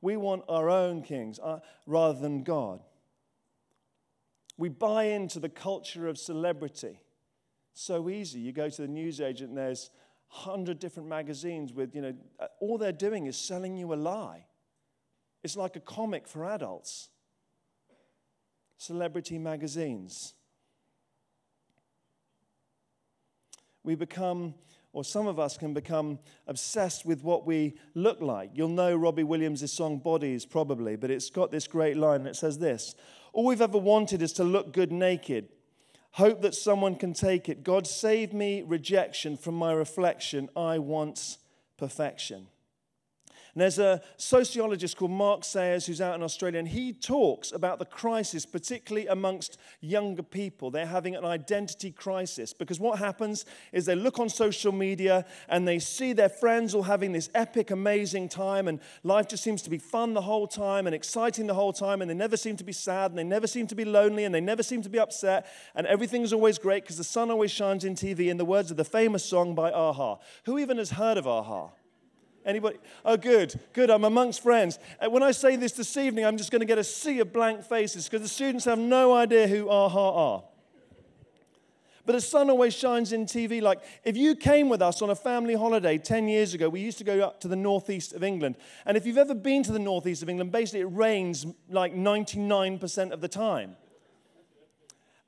We 0.00 0.16
want 0.16 0.44
our 0.48 0.68
own 0.68 1.02
kings 1.02 1.38
uh, 1.38 1.60
rather 1.86 2.18
than 2.18 2.42
God. 2.42 2.80
We 4.56 4.68
buy 4.68 5.04
into 5.04 5.40
the 5.40 5.48
culture 5.48 6.08
of 6.08 6.18
celebrity. 6.18 7.00
So 7.72 8.08
easy. 8.08 8.40
You 8.40 8.52
go 8.52 8.68
to 8.68 8.82
the 8.82 8.88
newsagent 8.88 9.50
and 9.50 9.58
there's 9.58 9.90
100 10.28 10.78
different 10.78 11.08
magazines 11.08 11.72
with, 11.72 11.94
you 11.94 12.02
know, 12.02 12.14
uh, 12.38 12.46
all 12.60 12.76
they're 12.76 12.92
doing 12.92 13.26
is 13.26 13.36
selling 13.36 13.76
you 13.76 13.92
a 13.92 13.96
lie. 13.96 14.46
It's 15.42 15.56
like 15.56 15.76
a 15.76 15.80
comic 15.80 16.26
for 16.26 16.44
adults. 16.44 17.08
celebrity 18.76 19.38
magazines. 19.38 20.34
We 23.82 23.94
become, 23.94 24.54
or 24.94 25.04
some 25.04 25.26
of 25.26 25.38
us 25.38 25.58
can 25.58 25.74
become, 25.74 26.20
obsessed 26.46 27.04
with 27.04 27.22
what 27.22 27.44
we 27.44 27.74
look 27.94 28.20
like. 28.20 28.50
You'll 28.54 28.68
know 28.68 28.94
Robbie 28.96 29.24
Williams' 29.24 29.70
song 29.72 29.98
Bodies, 29.98 30.46
probably, 30.46 30.96
but 30.96 31.10
it's 31.10 31.28
got 31.30 31.50
this 31.50 31.66
great 31.66 31.96
line 31.96 32.22
that 32.22 32.36
says 32.36 32.58
this 32.58 32.94
All 33.32 33.44
we've 33.44 33.60
ever 33.60 33.76
wanted 33.76 34.22
is 34.22 34.32
to 34.34 34.44
look 34.44 34.72
good 34.72 34.92
naked. 34.92 35.48
Hope 36.12 36.42
that 36.42 36.54
someone 36.54 36.94
can 36.94 37.12
take 37.12 37.48
it. 37.48 37.64
God, 37.64 37.88
save 37.88 38.32
me 38.32 38.62
rejection 38.62 39.36
from 39.36 39.56
my 39.56 39.72
reflection. 39.72 40.48
I 40.56 40.78
want 40.78 41.38
perfection. 41.76 42.46
And 43.54 43.62
there's 43.62 43.78
a 43.78 44.02
sociologist 44.16 44.96
called 44.96 45.12
Mark 45.12 45.44
Sayers 45.44 45.86
who's 45.86 46.00
out 46.00 46.16
in 46.16 46.24
Australia, 46.24 46.58
and 46.58 46.66
he 46.66 46.92
talks 46.92 47.52
about 47.52 47.78
the 47.78 47.84
crisis, 47.84 48.44
particularly 48.44 49.06
amongst 49.06 49.58
younger 49.80 50.24
people. 50.24 50.72
They're 50.72 50.86
having 50.86 51.14
an 51.14 51.24
identity 51.24 51.92
crisis 51.92 52.52
because 52.52 52.80
what 52.80 52.98
happens 52.98 53.44
is 53.72 53.86
they 53.86 53.94
look 53.94 54.18
on 54.18 54.28
social 54.28 54.72
media 54.72 55.24
and 55.48 55.68
they 55.68 55.78
see 55.78 56.12
their 56.12 56.28
friends 56.28 56.74
all 56.74 56.82
having 56.82 57.12
this 57.12 57.30
epic, 57.32 57.70
amazing 57.70 58.28
time, 58.28 58.66
and 58.66 58.80
life 59.04 59.28
just 59.28 59.44
seems 59.44 59.62
to 59.62 59.70
be 59.70 59.78
fun 59.78 60.14
the 60.14 60.22
whole 60.22 60.48
time 60.48 60.86
and 60.86 60.94
exciting 60.94 61.46
the 61.46 61.54
whole 61.54 61.72
time, 61.72 62.02
and 62.02 62.10
they 62.10 62.14
never 62.14 62.36
seem 62.36 62.56
to 62.56 62.64
be 62.64 62.72
sad, 62.72 63.12
and 63.12 63.18
they 63.18 63.24
never 63.24 63.46
seem 63.46 63.68
to 63.68 63.76
be 63.76 63.84
lonely, 63.84 64.24
and 64.24 64.34
they 64.34 64.40
never 64.40 64.64
seem 64.64 64.82
to 64.82 64.90
be 64.90 64.98
upset, 64.98 65.46
and 65.76 65.86
everything's 65.86 66.32
always 66.32 66.58
great 66.58 66.82
because 66.82 66.96
the 66.96 67.04
sun 67.04 67.30
always 67.30 67.52
shines 67.52 67.84
in 67.84 67.94
TV, 67.94 68.30
in 68.30 68.36
the 68.36 68.44
words 68.44 68.72
of 68.72 68.76
the 68.76 68.84
famous 68.84 69.24
song 69.24 69.54
by 69.54 69.70
a-ha. 69.70 70.16
Who 70.46 70.58
even 70.58 70.78
has 70.78 70.90
heard 70.90 71.18
of 71.18 71.26
a-ha? 71.26 71.70
Anybody? 72.44 72.78
Oh, 73.04 73.16
good, 73.16 73.58
good. 73.72 73.90
I'm 73.90 74.04
amongst 74.04 74.42
friends. 74.42 74.78
And 75.00 75.12
when 75.12 75.22
I 75.22 75.30
say 75.30 75.56
this 75.56 75.72
this 75.72 75.96
evening, 75.96 76.26
I'm 76.26 76.36
just 76.36 76.50
going 76.50 76.60
to 76.60 76.66
get 76.66 76.78
a 76.78 76.84
sea 76.84 77.20
of 77.20 77.32
blank 77.32 77.64
faces 77.64 78.06
because 78.06 78.22
the 78.22 78.28
students 78.28 78.66
have 78.66 78.78
no 78.78 79.14
idea 79.14 79.48
who 79.48 79.68
a-ha 79.68 80.10
are. 80.10 80.44
But 82.06 82.12
the 82.12 82.20
sun 82.20 82.50
always 82.50 82.74
shines 82.74 83.12
in 83.12 83.24
TV. 83.24 83.62
Like 83.62 83.80
if 84.04 84.16
you 84.16 84.36
came 84.36 84.68
with 84.68 84.82
us 84.82 85.00
on 85.00 85.08
a 85.08 85.14
family 85.14 85.54
holiday 85.54 85.96
10 85.96 86.28
years 86.28 86.52
ago, 86.52 86.68
we 86.68 86.80
used 86.80 86.98
to 86.98 87.04
go 87.04 87.20
up 87.20 87.40
to 87.40 87.48
the 87.48 87.56
northeast 87.56 88.12
of 88.12 88.22
England. 88.22 88.56
And 88.84 88.96
if 88.96 89.06
you've 89.06 89.16
ever 89.16 89.34
been 89.34 89.62
to 89.62 89.72
the 89.72 89.78
northeast 89.78 90.22
of 90.22 90.28
England, 90.28 90.52
basically 90.52 90.80
it 90.80 90.92
rains 90.92 91.46
like 91.70 91.94
99% 91.94 93.10
of 93.10 93.22
the 93.22 93.28
time. 93.28 93.76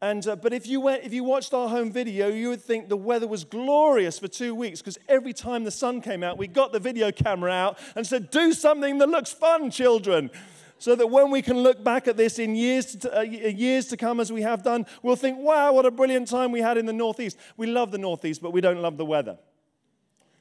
And, 0.03 0.27
uh, 0.29 0.37
but 0.37 0.53
if 0.53 0.67
you, 0.67 0.81
went, 0.81 1.05
if 1.05 1.15
you 1.15 1.25
watched 1.25 1.55
our 1.55 1.69
home 1.69 1.91
video, 1.91 2.29
you 2.29 2.51
would 2.51 2.61
think 2.61 2.89
the 2.89 2.97
weather 2.97 3.27
was 3.27 3.45
glorious 3.45 4.19
for 4.19 4.29
two 4.29 4.55
weeks 4.55 4.81
because 4.81 4.99
every 5.09 5.33
time 5.33 5.65
the 5.65 5.71
sun 5.71 6.03
came 6.03 6.23
out, 6.23 6.37
we 6.37 6.47
got 6.47 6.73
the 6.73 6.79
video 6.79 7.11
camera 7.11 7.51
out 7.51 7.79
and 7.95 8.07
said, 8.07 8.31
Do 8.31 8.53
something 8.53 8.99
that 8.99 9.09
looks 9.09 9.33
fun, 9.33 9.71
children. 9.71 10.31
So 10.79 10.95
that 10.95 11.07
when 11.07 11.31
we 11.31 11.41
can 11.41 11.59
look 11.59 11.83
back 11.83 12.07
at 12.07 12.19
this 12.19 12.39
in 12.39 12.55
years 12.55 12.97
to, 12.97 13.21
uh, 13.21 13.23
years 13.23 13.87
to 13.87 13.97
come, 13.97 14.21
as 14.21 14.31
we 14.31 14.43
have 14.43 14.63
done, 14.63 14.85
we'll 15.03 15.17
think, 15.17 15.39
wow, 15.39 15.73
what 15.73 15.87
a 15.87 15.91
brilliant 15.91 16.29
time 16.29 16.53
we 16.53 16.61
had 16.61 16.77
in 16.77 16.85
the 16.85 16.93
Northeast. 16.93 17.39
We 17.57 17.67
love 17.67 17.91
the 17.93 17.99
Northeast, 17.99 18.43
but 18.43 18.53
we 18.53 18.61
don't 18.61 18.83
love 18.83 18.99
the 18.99 19.07
weather. 19.07 19.39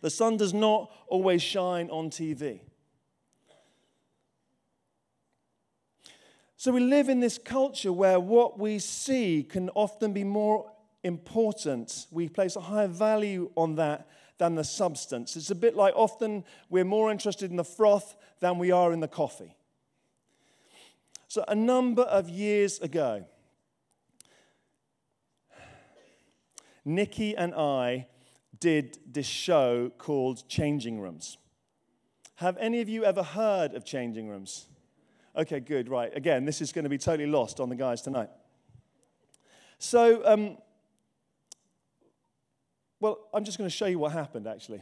The 0.01 0.09
sun 0.09 0.35
does 0.35 0.53
not 0.53 0.91
always 1.07 1.41
shine 1.41 1.89
on 1.89 2.09
TV. 2.09 2.59
So 6.65 6.71
we 6.71 6.79
live 6.79 7.09
in 7.09 7.19
this 7.19 7.37
culture 7.37 7.93
where 7.93 8.19
what 8.19 8.57
we 8.57 8.79
see 8.79 9.43
can 9.43 9.69
often 9.75 10.13
be 10.13 10.23
more 10.23 10.71
important. 11.03 12.07
We 12.09 12.27
place 12.27 12.55
a 12.55 12.59
higher 12.59 12.87
value 12.87 13.51
on 13.55 13.75
that 13.75 14.07
than 14.39 14.55
the 14.55 14.63
substance. 14.63 15.35
It's 15.35 15.51
a 15.51 15.55
bit 15.55 15.75
like 15.75 15.93
often 15.95 16.43
we're 16.71 16.83
more 16.83 17.11
interested 17.11 17.51
in 17.51 17.57
the 17.57 17.63
froth 17.63 18.15
than 18.39 18.57
we 18.57 18.71
are 18.71 18.91
in 18.91 18.99
the 18.99 19.07
coffee. 19.07 19.55
So, 21.27 21.45
a 21.47 21.53
number 21.53 22.01
of 22.01 22.29
years 22.29 22.79
ago, 22.79 23.25
Nikki 26.83 27.37
and 27.37 27.53
I 27.53 28.07
did 28.59 28.97
this 29.05 29.27
show 29.27 29.91
called 29.99 30.49
Changing 30.49 30.99
Rooms. 30.99 31.37
Have 32.37 32.57
any 32.57 32.81
of 32.81 32.89
you 32.89 33.05
ever 33.05 33.21
heard 33.21 33.75
of 33.75 33.85
Changing 33.85 34.29
Rooms? 34.29 34.65
Okay, 35.37 35.59
good, 35.59 35.89
right. 35.89 36.15
Again, 36.15 36.45
this 36.45 36.61
is 36.61 36.71
going 36.71 36.83
to 36.83 36.89
be 36.89 36.97
totally 36.97 37.29
lost 37.29 37.59
on 37.59 37.67
the 37.69 37.75
guys 37.75 38.01
tonight. 38.01 38.29
So, 39.77 40.21
um, 40.25 40.57
well, 43.01 43.19
I'm 43.33 43.43
just 43.43 43.57
going 43.57 43.69
to 43.69 43.75
show 43.75 43.87
you 43.87 43.99
what 43.99 44.13
happened 44.13 44.47
actually. 44.47 44.81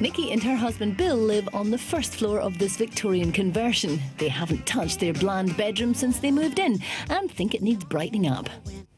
Nikki 0.00 0.32
and 0.32 0.42
her 0.42 0.56
husband 0.56 0.96
Bill 0.96 1.16
live 1.16 1.46
on 1.52 1.70
the 1.70 1.76
first 1.76 2.14
floor 2.14 2.40
of 2.40 2.56
this 2.56 2.78
Victorian 2.78 3.32
conversion. 3.32 4.00
They 4.16 4.28
haven't 4.28 4.64
touched 4.64 4.98
their 4.98 5.12
bland 5.12 5.54
bedroom 5.58 5.92
since 5.92 6.18
they 6.18 6.30
moved 6.30 6.58
in 6.58 6.78
and 7.10 7.30
think 7.30 7.54
it 7.54 7.60
needs 7.60 7.84
brightening 7.84 8.26
up. 8.26 8.48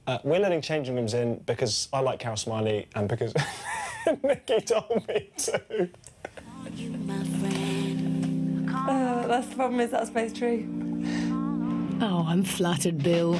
Uh, 0.07 0.19
we're 0.23 0.39
letting 0.39 0.61
changing 0.61 0.95
rooms 0.95 1.15
in 1.15 1.39
because 1.45 1.89
I 1.93 1.99
like 1.99 2.21
Carol 2.21 2.37
Smillie 2.37 2.87
and 2.95 3.09
because 3.09 3.35
Nikki 4.23 4.61
told 4.61 5.09
me 5.09 5.29
to. 5.39 5.89
Uh, 8.89 9.27
that's 9.27 9.49
the 9.49 9.57
problem 9.57 9.81
is 9.81 9.91
that's 9.91 10.11
both 10.11 10.35
true. 10.35 10.92
Oh, 12.05 12.27
I'm 12.27 12.43
flattered, 12.43 13.01
Bill. 13.01 13.35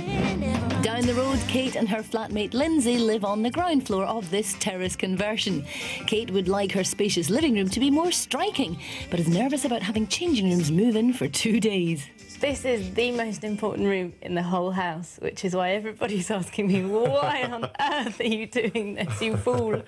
Down 0.83 1.05
the 1.05 1.15
road, 1.17 1.41
Kate 1.49 1.75
and 1.75 1.89
her 1.89 2.01
flatmate 2.01 2.55
Lindsay 2.55 2.97
live 2.97 3.25
on 3.25 3.43
the 3.43 3.51
ground 3.51 3.85
floor 3.85 4.05
of 4.05 4.31
this 4.31 4.55
terrace 4.61 4.95
conversion. 4.95 5.65
Kate 6.07 6.31
would 6.31 6.47
like 6.47 6.71
her 6.71 6.85
spacious 6.85 7.29
living 7.29 7.55
room 7.55 7.69
to 7.71 7.81
be 7.81 7.91
more 7.91 8.13
striking, 8.13 8.79
but 9.11 9.19
is 9.19 9.27
nervous 9.27 9.65
about 9.65 9.83
having 9.83 10.07
changing 10.07 10.49
rooms 10.49 10.71
move 10.71 10.95
in 10.95 11.13
for 11.13 11.27
two 11.27 11.59
days. 11.59 12.07
This 12.39 12.65
is 12.65 12.95
the 12.95 13.11
most 13.11 13.43
important 13.43 13.89
room 13.89 14.13
in 14.23 14.37
the 14.37 14.45
whole 14.45 14.71
house, 14.71 15.19
which 15.21 15.45
is 15.45 15.57
why 15.57 15.71
everybody's 15.71 16.31
asking 16.31 16.69
me, 16.69 16.85
why 16.85 17.43
on 17.43 17.65
earth 17.65 18.21
are 18.21 18.25
you 18.25 18.47
doing 18.47 18.95
this, 18.95 19.21
you 19.21 19.37
fool? 19.37 19.83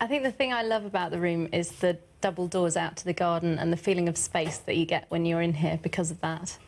I 0.00 0.06
think 0.06 0.22
the 0.22 0.30
thing 0.30 0.52
I 0.52 0.62
love 0.62 0.84
about 0.84 1.10
the 1.10 1.18
room 1.18 1.48
is 1.52 1.72
the 1.72 1.98
double 2.20 2.46
doors 2.46 2.76
out 2.76 2.96
to 2.98 3.04
the 3.04 3.12
garden 3.12 3.58
and 3.58 3.72
the 3.72 3.76
feeling 3.76 4.08
of 4.08 4.16
space 4.16 4.58
that 4.58 4.76
you 4.76 4.86
get 4.86 5.06
when 5.08 5.24
you're 5.24 5.42
in 5.42 5.54
here 5.54 5.80
because 5.82 6.12
of 6.12 6.20
that. 6.20 6.58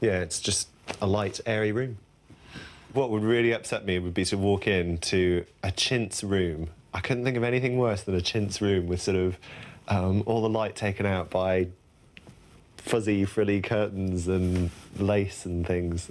Yeah, 0.00 0.20
it's 0.20 0.40
just 0.40 0.68
a 1.00 1.06
light, 1.06 1.40
airy 1.46 1.72
room. 1.72 1.98
What 2.92 3.10
would 3.10 3.22
really 3.22 3.52
upset 3.52 3.84
me 3.84 3.98
would 3.98 4.14
be 4.14 4.24
to 4.26 4.38
walk 4.38 4.66
into 4.66 5.44
a 5.62 5.70
chintz 5.70 6.24
room. 6.24 6.70
I 6.94 7.00
couldn't 7.00 7.24
think 7.24 7.36
of 7.36 7.44
anything 7.44 7.76
worse 7.76 8.02
than 8.02 8.14
a 8.14 8.20
chintz 8.20 8.60
room 8.62 8.86
with 8.86 9.02
sort 9.02 9.16
of 9.16 9.38
um, 9.88 10.22
all 10.26 10.42
the 10.42 10.48
light 10.48 10.76
taken 10.76 11.04
out 11.04 11.30
by 11.30 11.68
fuzzy, 12.76 13.24
frilly 13.24 13.60
curtains 13.60 14.28
and 14.28 14.70
lace 14.98 15.44
and 15.44 15.66
things. 15.66 16.10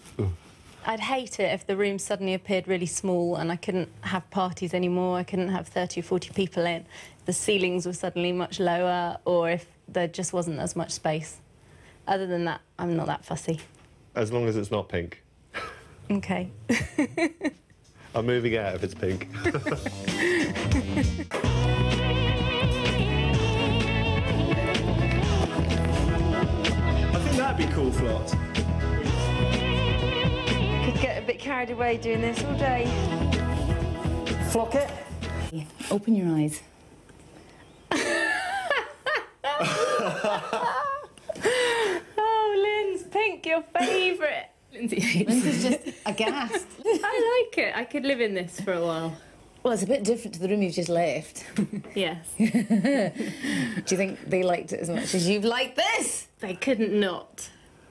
I'd 0.86 1.00
hate 1.00 1.40
it 1.40 1.52
if 1.54 1.66
the 1.66 1.76
room 1.76 2.00
suddenly 2.00 2.34
appeared 2.34 2.68
really 2.68 2.86
small 2.86 3.36
and 3.36 3.52
I 3.52 3.56
couldn't 3.56 3.90
have 4.02 4.30
parties 4.30 4.74
anymore, 4.74 5.18
I 5.18 5.24
couldn't 5.24 5.50
have 5.50 5.68
30 5.68 6.02
or 6.02 6.04
40 6.04 6.30
people 6.34 6.66
in, 6.66 6.86
the 7.26 7.34
ceilings 7.34 7.86
were 7.86 7.94
suddenly 7.94 8.32
much 8.32 8.60
lower, 8.60 9.18
or 9.26 9.50
if 9.50 9.68
there 9.88 10.08
just 10.08 10.32
wasn't 10.32 10.60
as 10.60 10.76
much 10.76 10.92
space. 10.92 11.38
Other 12.08 12.26
than 12.26 12.46
that, 12.46 12.62
I'm 12.80 12.96
not 12.96 13.08
that 13.08 13.26
fussy. 13.26 13.60
As 14.18 14.34
long 14.34 14.48
as 14.48 14.58
it's 14.58 14.72
not 14.72 14.90
pink. 14.90 15.22
Okay. 16.10 16.50
I'm 18.16 18.26
moving 18.26 18.58
out 18.58 18.74
if 18.74 18.84
it's 18.84 18.96
pink. 18.96 19.28
I 19.46 19.52
think 27.20 27.38
that'd 27.38 27.58
be 27.58 27.68
cool, 27.76 27.92
Flot. 27.92 28.32
Could 30.84 31.00
get 31.00 31.22
a 31.22 31.26
bit 31.28 31.38
carried 31.38 31.70
away 31.70 31.98
doing 31.98 32.22
this 32.22 32.44
all 32.44 32.58
day. 32.58 32.88
Flock 34.50 34.74
it. 34.74 34.90
Open 35.92 36.16
your 36.16 36.36
eyes. 36.36 36.64
Lynn's 43.08 43.14
pink, 43.14 43.46
your 43.46 43.64
favourite. 43.64 44.50
Lindsay, 44.74 45.26
Lindsay's 45.28 45.64
just 45.64 45.98
aghast. 46.06 46.68
I 46.86 47.46
like 47.50 47.58
it. 47.58 47.76
I 47.76 47.86
could 47.86 48.04
live 48.04 48.22
in 48.22 48.34
this 48.34 48.60
for 48.60 48.74
a 48.74 48.82
while. 48.82 49.16
Well, 49.64 49.74
it's 49.74 49.84
a 49.84 49.88
bit 49.88 50.04
different 50.04 50.36
to 50.36 50.40
the 50.40 50.50
room 50.50 50.62
you've 50.62 50.74
just 50.74 50.90
left. 50.90 51.46
Yes. 51.96 52.26
Do 52.38 52.46
you 52.46 53.98
think 53.98 54.30
they 54.30 54.44
liked 54.44 54.72
it 54.72 54.80
as 54.80 54.90
much 54.90 55.14
as 55.16 55.28
you've 55.28 55.46
liked 55.46 55.76
this? 55.78 56.28
they 56.40 56.54
couldn't 56.54 56.98
not. 56.98 57.50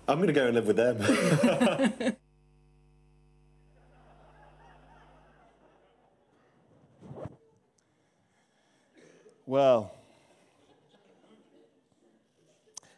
I'm 0.09 0.19
going 0.19 0.29
to 0.29 0.33
go 0.33 0.47
and 0.47 0.55
live 0.55 0.67
with 0.67 0.77
them. 0.77 2.17
Well, 9.49 9.96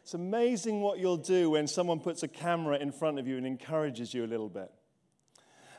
it's 0.09 0.15
amazing 0.15 0.81
what 0.81 0.97
you'll 0.97 1.17
do 1.17 1.51
when 1.51 1.67
someone 1.67 1.99
puts 1.99 2.23
a 2.23 2.27
camera 2.27 2.79
in 2.79 2.91
front 2.91 3.19
of 3.19 3.27
you 3.27 3.37
and 3.37 3.45
encourages 3.45 4.11
you 4.11 4.25
a 4.25 4.25
little 4.25 4.49
bit. 4.49 4.71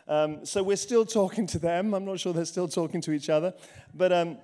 Um, 0.07 0.47
so 0.47 0.63
we're 0.63 0.77
still 0.77 1.05
talking 1.05 1.49
to 1.49 1.59
them. 1.59 1.93
I'm 1.95 2.05
not 2.05 2.21
sure 2.21 2.33
they're 2.33 2.45
still 2.45 2.69
talking 2.69 3.01
to 3.01 3.11
each 3.11 3.29
other. 3.29 3.53
But, 3.93 4.13
um, 4.13 4.39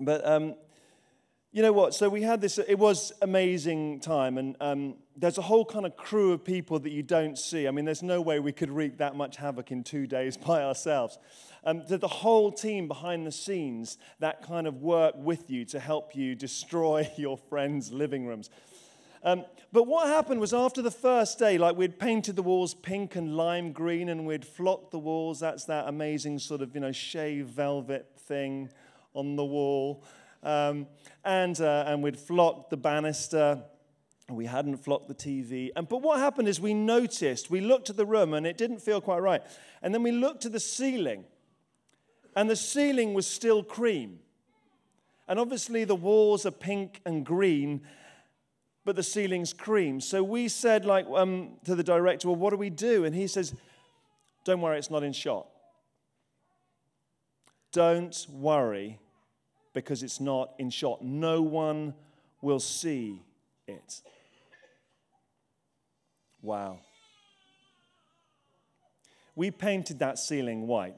but 0.00 0.26
um, 0.26 0.56
you 1.52 1.62
know 1.62 1.72
what? 1.72 1.94
So 1.94 2.08
we 2.08 2.22
had 2.22 2.40
this, 2.40 2.58
it 2.58 2.80
was 2.80 3.12
amazing 3.22 4.00
time. 4.00 4.38
And 4.38 4.56
um, 4.60 4.94
there's 5.16 5.38
a 5.38 5.42
whole 5.42 5.64
kind 5.64 5.86
of 5.86 5.96
crew 5.96 6.32
of 6.32 6.44
people 6.44 6.80
that 6.80 6.90
you 6.90 7.04
don't 7.04 7.38
see. 7.38 7.68
I 7.68 7.70
mean, 7.70 7.84
there's 7.84 8.02
no 8.02 8.20
way 8.20 8.40
we 8.40 8.50
could 8.50 8.72
wreak 8.72 8.98
that 8.98 9.14
much 9.14 9.36
havoc 9.36 9.70
in 9.70 9.84
two 9.84 10.08
days 10.08 10.36
by 10.48 10.64
ourselves. 10.64 11.16
Um, 11.62 11.84
the, 11.88 11.96
the 11.96 12.08
whole 12.08 12.50
team 12.50 12.88
behind 12.88 13.24
the 13.24 13.30
scenes 13.30 13.98
that 14.18 14.42
kind 14.42 14.66
of 14.66 14.82
work 14.82 15.14
with 15.16 15.48
you 15.48 15.64
to 15.66 15.78
help 15.78 16.16
you 16.16 16.34
destroy 16.34 17.08
your 17.16 17.38
friends' 17.38 17.92
living 17.92 18.26
rooms. 18.26 18.50
Um, 19.24 19.44
but 19.72 19.84
what 19.84 20.08
happened 20.08 20.40
was 20.40 20.52
after 20.52 20.82
the 20.82 20.90
first 20.90 21.38
day, 21.38 21.56
like 21.56 21.76
we'd 21.76 21.98
painted 21.98 22.36
the 22.36 22.42
walls 22.42 22.74
pink 22.74 23.14
and 23.14 23.36
lime 23.36 23.72
green 23.72 24.08
and 24.08 24.26
we'd 24.26 24.44
flocked 24.44 24.90
the 24.90 24.98
walls. 24.98 25.40
That's 25.40 25.64
that 25.66 25.88
amazing 25.88 26.40
sort 26.40 26.60
of, 26.60 26.74
you 26.74 26.80
know, 26.80 26.92
shave 26.92 27.46
velvet 27.46 28.08
thing 28.18 28.70
on 29.14 29.36
the 29.36 29.44
wall. 29.44 30.04
Um, 30.42 30.88
and, 31.24 31.58
uh, 31.60 31.84
and 31.86 32.02
we'd 32.02 32.18
flocked 32.18 32.70
the 32.70 32.76
banister. 32.76 33.62
We 34.28 34.46
hadn't 34.46 34.78
flocked 34.78 35.08
the 35.08 35.14
TV. 35.14 35.70
And, 35.76 35.88
but 35.88 36.02
what 36.02 36.18
happened 36.18 36.48
is 36.48 36.60
we 36.60 36.74
noticed, 36.74 37.50
we 37.50 37.60
looked 37.60 37.90
at 37.90 37.96
the 37.96 38.06
room 38.06 38.34
and 38.34 38.46
it 38.46 38.58
didn't 38.58 38.80
feel 38.80 39.00
quite 39.00 39.20
right. 39.20 39.42
And 39.82 39.94
then 39.94 40.02
we 40.02 40.10
looked 40.10 40.46
at 40.46 40.52
the 40.52 40.60
ceiling 40.60 41.24
and 42.34 42.50
the 42.50 42.56
ceiling 42.56 43.14
was 43.14 43.26
still 43.26 43.62
cream. 43.62 44.18
And 45.28 45.38
obviously 45.38 45.84
the 45.84 45.94
walls 45.94 46.44
are 46.44 46.50
pink 46.50 47.00
and 47.06 47.24
green, 47.24 47.82
but 48.84 48.96
the 48.96 49.02
ceiling's 49.02 49.52
cream. 49.52 50.00
So 50.00 50.22
we 50.22 50.48
said, 50.48 50.84
like, 50.84 51.06
um, 51.14 51.52
to 51.64 51.74
the 51.74 51.84
director, 51.84 52.28
well, 52.28 52.36
what 52.36 52.50
do 52.50 52.56
we 52.56 52.70
do? 52.70 53.04
And 53.04 53.14
he 53.14 53.26
says, 53.26 53.54
don't 54.44 54.60
worry, 54.60 54.78
it's 54.78 54.90
not 54.90 55.04
in 55.04 55.12
shot. 55.12 55.46
Don't 57.72 58.26
worry 58.30 58.98
because 59.72 60.02
it's 60.02 60.20
not 60.20 60.52
in 60.58 60.70
shot. 60.70 61.02
No 61.02 61.40
one 61.42 61.94
will 62.42 62.60
see 62.60 63.22
it. 63.66 64.02
Wow. 66.42 66.80
We 69.34 69.50
painted 69.50 70.00
that 70.00 70.18
ceiling 70.18 70.66
white 70.66 70.96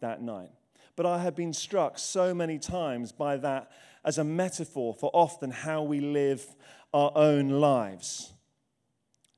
that 0.00 0.22
night. 0.22 0.50
But 0.94 1.06
I 1.06 1.18
have 1.18 1.34
been 1.34 1.54
struck 1.54 1.98
so 1.98 2.34
many 2.34 2.58
times 2.58 3.10
by 3.10 3.38
that 3.38 3.70
as 4.04 4.18
a 4.18 4.24
metaphor 4.24 4.94
for 4.94 5.10
often 5.14 5.50
how 5.50 5.82
we 5.82 6.00
live 6.00 6.44
our 6.92 7.12
own 7.14 7.48
lives. 7.48 8.32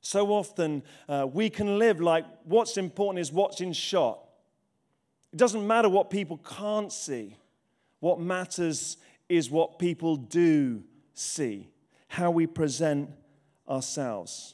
So 0.01 0.27
often 0.27 0.83
uh, 1.09 1.27
we 1.31 1.49
can 1.49 1.79
live 1.79 1.99
like 1.99 2.25
what's 2.43 2.77
important 2.77 3.21
is 3.21 3.31
what's 3.31 3.59
in 3.59 3.73
shot. 3.73 4.19
It 5.33 5.37
doesn't 5.37 5.65
matter 5.65 5.89
what 5.89 6.09
people 6.09 6.37
can't 6.37 6.91
see. 6.91 7.37
What 7.99 8.19
matters 8.19 8.97
is 9.27 9.49
what 9.49 9.79
people 9.79 10.15
do 10.15 10.83
see, 11.13 11.69
how 12.07 12.29
we 12.29 12.45
present 12.45 13.09
ourselves. 13.67 14.53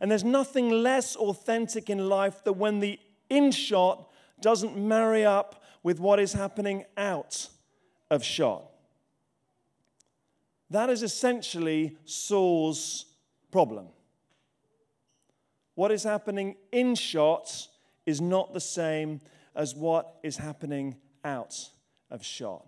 And 0.00 0.10
there's 0.10 0.24
nothing 0.24 0.70
less 0.70 1.14
authentic 1.14 1.88
in 1.88 2.08
life 2.08 2.42
than 2.42 2.58
when 2.58 2.80
the 2.80 2.98
in 3.30 3.52
shot 3.52 4.10
doesn't 4.40 4.76
marry 4.76 5.24
up 5.24 5.62
with 5.84 6.00
what 6.00 6.18
is 6.18 6.32
happening 6.32 6.84
out 6.96 7.48
of 8.10 8.24
shot. 8.24 8.71
That 10.72 10.88
is 10.88 11.02
essentially 11.02 11.98
Saul's 12.06 13.04
problem. 13.50 13.88
What 15.74 15.92
is 15.92 16.02
happening 16.02 16.56
in 16.72 16.94
shot 16.94 17.68
is 18.06 18.22
not 18.22 18.54
the 18.54 18.60
same 18.60 19.20
as 19.54 19.74
what 19.74 20.16
is 20.22 20.38
happening 20.38 20.96
out 21.24 21.68
of 22.10 22.24
shot. 22.24 22.66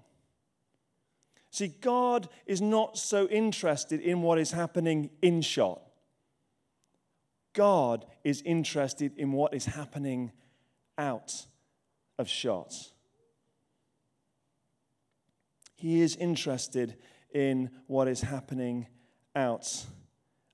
See, 1.51 1.69
God 1.69 2.29
is 2.45 2.61
not 2.61 2.99
so 2.99 3.27
interested 3.29 4.01
in 4.01 4.21
what 4.21 4.39
is 4.39 4.51
happening 4.51 5.09
in 5.23 5.41
shot. 5.41 5.81
God 7.55 8.05
is 8.23 8.43
interested 8.43 9.17
in 9.17 9.33
what 9.33 9.55
is 9.55 9.65
happening 9.65 10.31
out 10.99 11.47
of 12.19 12.29
shot. 12.29 12.75
He 15.75 16.03
is 16.03 16.17
interested 16.17 16.97
in 17.35 17.69
what 17.87 18.09
is 18.09 18.23
happening 18.23 18.87
out 19.37 19.85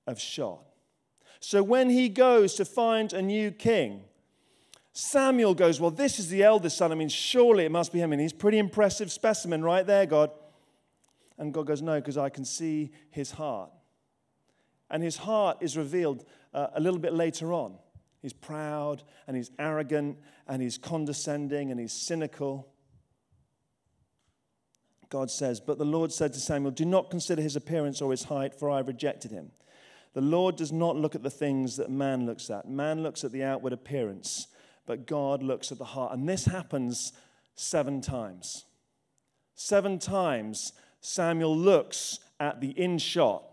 of 0.07 0.19
shot. 0.19 0.59
So 1.39 1.63
when 1.63 1.89
he 1.89 2.09
goes 2.09 2.55
to 2.55 2.65
find 2.65 3.13
a 3.13 3.21
new 3.21 3.51
king, 3.51 4.03
Samuel 4.93 5.53
goes, 5.53 5.79
Well, 5.79 5.91
this 5.91 6.19
is 6.19 6.29
the 6.29 6.43
eldest 6.43 6.77
son. 6.77 6.91
I 6.91 6.95
mean, 6.95 7.09
surely 7.09 7.65
it 7.65 7.71
must 7.71 7.93
be 7.93 7.99
him. 7.99 8.11
And 8.11 8.21
he's 8.21 8.33
pretty 8.33 8.57
impressive 8.57 9.11
specimen 9.11 9.63
right 9.63 9.85
there, 9.85 10.05
God. 10.05 10.31
And 11.37 11.53
God 11.53 11.67
goes, 11.67 11.81
No, 11.81 11.95
because 11.95 12.17
I 12.17 12.29
can 12.29 12.43
see 12.43 12.91
his 13.09 13.31
heart. 13.31 13.71
And 14.89 15.01
his 15.01 15.17
heart 15.17 15.57
is 15.61 15.77
revealed 15.77 16.25
uh, 16.53 16.67
a 16.75 16.81
little 16.81 16.99
bit 16.99 17.13
later 17.13 17.53
on. 17.53 17.75
He's 18.21 18.33
proud 18.33 19.01
and 19.25 19.35
he's 19.35 19.49
arrogant 19.57 20.17
and 20.47 20.61
he's 20.61 20.77
condescending 20.77 21.71
and 21.71 21.79
he's 21.79 21.93
cynical. 21.93 22.70
God 25.11 25.29
says, 25.29 25.59
But 25.59 25.77
the 25.77 25.85
Lord 25.85 26.11
said 26.11 26.33
to 26.33 26.39
Samuel, 26.39 26.71
Do 26.71 26.85
not 26.85 27.11
consider 27.11 27.43
his 27.43 27.55
appearance 27.55 28.01
or 28.01 28.09
his 28.09 28.23
height, 28.23 28.55
for 28.55 28.71
I 28.71 28.77
have 28.77 28.87
rejected 28.87 29.29
him. 29.29 29.51
The 30.13 30.21
Lord 30.21 30.55
does 30.55 30.71
not 30.71 30.95
look 30.95 31.13
at 31.13 31.21
the 31.21 31.29
things 31.29 31.77
that 31.77 31.91
man 31.91 32.25
looks 32.25 32.49
at. 32.49 32.67
Man 32.67 33.03
looks 33.03 33.23
at 33.23 33.31
the 33.31 33.43
outward 33.43 33.73
appearance, 33.73 34.47
but 34.87 35.05
God 35.05 35.43
looks 35.43 35.71
at 35.71 35.77
the 35.77 35.85
heart. 35.85 36.13
And 36.13 36.27
this 36.27 36.45
happens 36.45 37.13
seven 37.53 38.01
times. 38.01 38.65
Seven 39.53 39.99
times 39.99 40.73
Samuel 41.01 41.55
looks 41.55 42.19
at 42.39 42.59
the 42.59 42.71
in 42.71 42.97
shot 42.97 43.43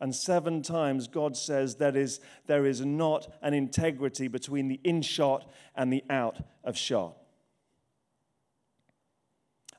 and 0.00 0.14
seven 0.14 0.62
times 0.62 1.08
God 1.08 1.36
says 1.36 1.76
that 1.76 1.96
is, 1.96 2.20
there 2.46 2.66
is 2.66 2.84
not 2.84 3.28
an 3.42 3.52
integrity 3.54 4.28
between 4.28 4.68
the 4.68 4.80
in 4.84 5.02
shot 5.02 5.50
and 5.74 5.92
the 5.92 6.04
out 6.08 6.38
of 6.62 6.76
shot. 6.76 7.16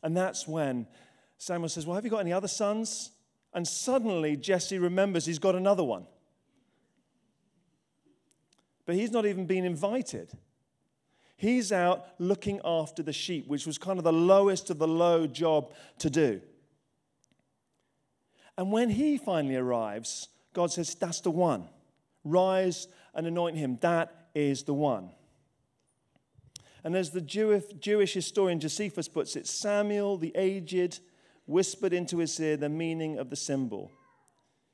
And 0.03 0.15
that's 0.15 0.47
when 0.47 0.88
Samuel 1.38 1.69
says, 1.69 1.85
Well, 1.85 1.95
have 1.95 2.05
you 2.05 2.12
got 2.12 2.19
any 2.19 2.33
other 2.33 2.47
sons? 2.47 3.12
And 3.53 3.67
suddenly 3.67 4.38
Jesse 4.38 4.77
remembers 4.77 5.25
he's 5.25 5.39
got 5.39 5.55
another 5.55 5.83
one. 5.83 6.05
But 8.85 8.95
he's 8.95 9.12
not 9.12 9.25
even 9.25 9.45
been 9.45 9.65
invited. 9.65 10.31
He's 11.35 11.71
out 11.71 12.05
looking 12.19 12.59
after 12.65 13.01
the 13.01 13.13
sheep, 13.13 13.47
which 13.47 13.65
was 13.65 13.77
kind 13.77 13.97
of 13.97 14.03
the 14.03 14.13
lowest 14.13 14.69
of 14.69 14.77
the 14.77 14.88
low 14.88 15.25
job 15.25 15.73
to 15.99 16.09
do. 16.09 16.41
And 18.57 18.73
when 18.73 18.89
he 18.89 19.17
finally 19.17 19.55
arrives, 19.55 20.27
God 20.53 20.71
says, 20.71 20.93
That's 20.95 21.21
the 21.21 21.31
one. 21.31 21.69
Rise 22.23 22.88
and 23.13 23.25
anoint 23.25 23.57
him. 23.57 23.77
That 23.81 24.29
is 24.35 24.63
the 24.63 24.73
one. 24.73 25.12
And 26.83 26.95
as 26.95 27.11
the 27.11 27.21
Jewish 27.21 28.13
historian 28.13 28.59
Josephus 28.59 29.07
puts 29.07 29.35
it, 29.35 29.47
Samuel 29.47 30.17
the 30.17 30.31
aged 30.35 30.99
whispered 31.45 31.93
into 31.93 32.19
his 32.19 32.39
ear 32.39 32.57
the 32.57 32.69
meaning 32.69 33.17
of 33.17 33.29
the 33.29 33.35
symbol 33.35 33.91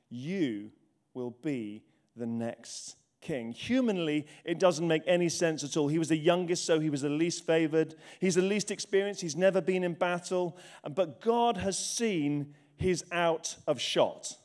You 0.08 0.70
will 1.14 1.36
be 1.42 1.82
the 2.14 2.26
next 2.26 2.96
king. 3.20 3.52
Humanly, 3.52 4.26
it 4.44 4.58
doesn't 4.58 4.86
make 4.86 5.02
any 5.06 5.28
sense 5.28 5.64
at 5.64 5.76
all. 5.76 5.88
He 5.88 5.98
was 5.98 6.08
the 6.08 6.16
youngest, 6.16 6.64
so 6.64 6.78
he 6.78 6.90
was 6.90 7.02
the 7.02 7.08
least 7.08 7.44
favored. 7.44 7.94
He's 8.20 8.36
the 8.36 8.42
least 8.42 8.70
experienced. 8.70 9.20
He's 9.20 9.36
never 9.36 9.60
been 9.60 9.82
in 9.82 9.94
battle. 9.94 10.56
But 10.88 11.20
God 11.20 11.56
has 11.56 11.78
seen 11.78 12.54
his 12.76 13.04
out 13.10 13.56
of 13.66 13.80
shot. 13.80 14.36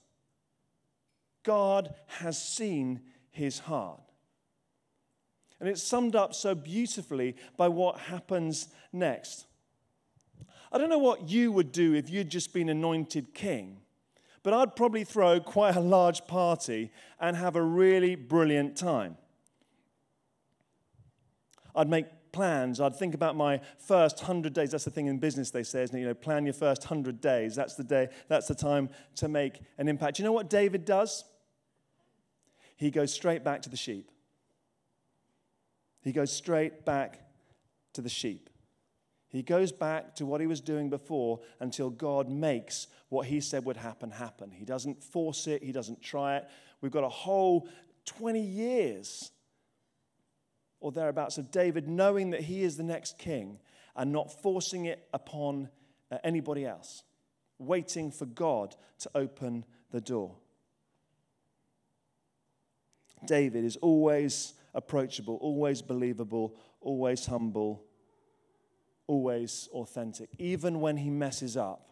God 1.44 1.94
has 2.08 2.42
seen 2.42 3.02
his 3.30 3.60
heart. 3.60 4.11
And 5.62 5.70
it's 5.70 5.84
summed 5.84 6.16
up 6.16 6.34
so 6.34 6.56
beautifully 6.56 7.36
by 7.56 7.68
what 7.68 8.00
happens 8.00 8.70
next. 8.92 9.46
I 10.72 10.80
don't 10.80 10.90
know 10.90 10.98
what 10.98 11.30
you 11.30 11.52
would 11.52 11.72
do 11.72 11.94
if 11.94 12.10
you'd 12.10 12.32
just 12.32 12.52
been 12.52 12.68
anointed 12.68 13.36
king, 13.36 13.78
but 14.42 14.54
I'd 14.54 14.76
probably 14.76 15.04
throw 15.04 15.40
quite 15.40 15.76
a 15.76 15.80
large 15.80 16.26
party 16.26 16.92
and 17.20 17.38
have 17.38 17.56
a 17.56 17.62
really 17.62 18.16
brilliant 18.16 18.76
time. 18.76 19.18
I'd 21.76 21.90
make 21.90 22.08
plans. 22.32 22.82
I'd 22.82 22.96
think 22.96 23.14
about 23.14 23.36
my 23.36 23.62
first 23.78 24.18
100 24.18 24.54
days. 24.54 24.72
That's 24.72 24.86
the 24.86 24.90
thing 24.90 25.06
in 25.06 25.20
business 25.20 25.52
they 25.52 25.62
say, 25.62 25.84
isn't 25.84 25.96
it? 25.96 26.00
You 26.00 26.08
know, 26.08 26.16
plan 26.16 26.44
your 26.44 26.54
first 26.54 26.82
100 26.90 27.22
days. 27.22 27.56
That's 27.56 27.76
the 27.76 27.84
day, 27.84 28.10
that's 28.30 28.48
the 28.48 28.56
time 28.56 28.90
to 29.18 29.28
make 29.28 29.60
an 29.78 29.88
impact. 29.88 30.18
You 30.18 30.26
know 30.26 30.32
what 30.32 30.50
David 30.50 30.86
does? 30.86 31.24
He 32.78 32.90
goes 32.90 33.14
straight 33.14 33.44
back 33.44 33.62
to 33.62 33.70
the 33.70 33.78
sheep. 33.78 34.10
He 36.02 36.12
goes 36.12 36.32
straight 36.32 36.86
back 36.86 37.22
to 37.94 38.02
the 38.02 38.10
sheep. 38.10 38.50
He 39.30 39.44
goes 39.44 39.72
back 39.72 40.16
to 40.16 40.26
what 40.26 40.42
he 40.42 40.48
was 40.48 40.60
doing 40.60 40.90
before 40.90 41.40
until 41.60 41.90
God 41.90 42.30
makes 42.30 42.88
what 43.10 43.28
he 43.28 43.40
said 43.40 43.64
would 43.66 43.78
happen 43.78 44.12
happen. 44.12 44.52
He 44.52 44.66
doesn't 44.66 45.02
force 45.02 45.48
it, 45.48 45.64
he 45.64 45.72
doesn't 45.72 46.02
try 46.02 46.38
it. 46.38 46.50
We've 46.82 46.92
got 46.92 47.04
a 47.04 47.10
whole 47.10 47.68
20 48.06 48.42
years 48.42 49.32
or 50.82 50.92
thereabouts 50.92 51.38
of 51.38 51.52
David 51.52 51.88
knowing 51.88 52.32
that 52.32 52.42
he 52.42 52.64
is 52.64 52.76
the 52.76 52.84
next 52.84 53.18
king 53.18 53.60
and 53.96 54.12
not 54.12 54.42
forcing 54.42 54.86
it 54.86 55.08
upon 55.14 55.70
uh, 56.12 56.18
anybody 56.24 56.66
else, 56.66 57.04
waiting 57.58 58.12
for 58.12 58.26
God 58.26 58.76
to 59.00 59.12
open 59.16 59.64
the 59.92 60.02
door. 60.02 60.36
David 63.26 63.64
is 63.64 63.78
always 63.78 64.54
approachable, 64.74 65.36
always 65.42 65.82
believable, 65.82 66.56
always 66.80 67.26
humble, 67.26 67.84
always 69.08 69.68
authentic, 69.74 70.30
even 70.38 70.80
when 70.80 70.98
he 70.98 71.10
messes 71.10 71.58
up, 71.58 71.90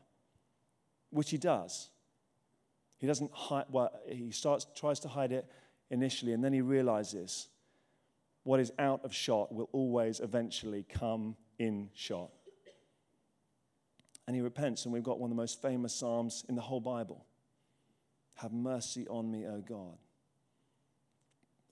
which 1.09 1.29
he 1.29 1.37
does. 1.37 1.89
He 2.97 3.07
doesn't 3.07 3.31
hide, 3.31 3.65
well, 3.69 3.91
he 4.07 4.31
starts, 4.31 4.67
tries 4.75 4.99
to 5.01 5.07
hide 5.07 5.31
it 5.31 5.45
initially, 5.89 6.33
and 6.33 6.43
then 6.43 6.53
he 6.53 6.61
realizes 6.61 7.47
what 8.43 8.59
is 8.59 8.71
out 8.79 9.03
of 9.03 9.13
shot 9.13 9.53
will 9.53 9.69
always 9.71 10.19
eventually 10.19 10.85
come 10.89 11.35
in 11.57 11.89
shot. 11.93 12.31
And 14.27 14.35
he 14.35 14.41
repents, 14.41 14.85
and 14.85 14.93
we've 14.93 15.03
got 15.03 15.19
one 15.19 15.31
of 15.31 15.35
the 15.35 15.41
most 15.41 15.61
famous 15.61 15.93
Psalms 15.93 16.45
in 16.49 16.55
the 16.55 16.61
whole 16.61 16.81
Bible 16.81 17.25
Have 18.35 18.53
mercy 18.53 19.07
on 19.07 19.31
me, 19.31 19.45
O 19.45 19.61
God. 19.67 19.97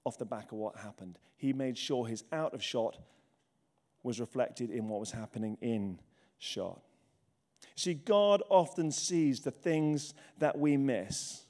Off 0.07 0.17
the 0.17 0.23
back 0.23 0.53
of 0.53 0.57
what 0.57 0.77
happened, 0.77 1.19
he 1.35 1.51
made 1.51 1.77
sure 1.77 2.07
his 2.07 2.23
out 2.31 2.53
of 2.53 2.63
shot 2.63 2.97
was 4.03 4.21
reflected 4.21 4.71
in 4.71 4.87
what 4.87 5.01
was 5.01 5.11
happening 5.11 5.57
in 5.59 5.99
shot. 6.37 6.79
See, 7.75 7.93
God 7.93 8.41
often 8.47 8.89
sees 8.89 9.41
the 9.41 9.51
things 9.51 10.13
that 10.37 10.57
we 10.57 10.77
miss, 10.77 11.43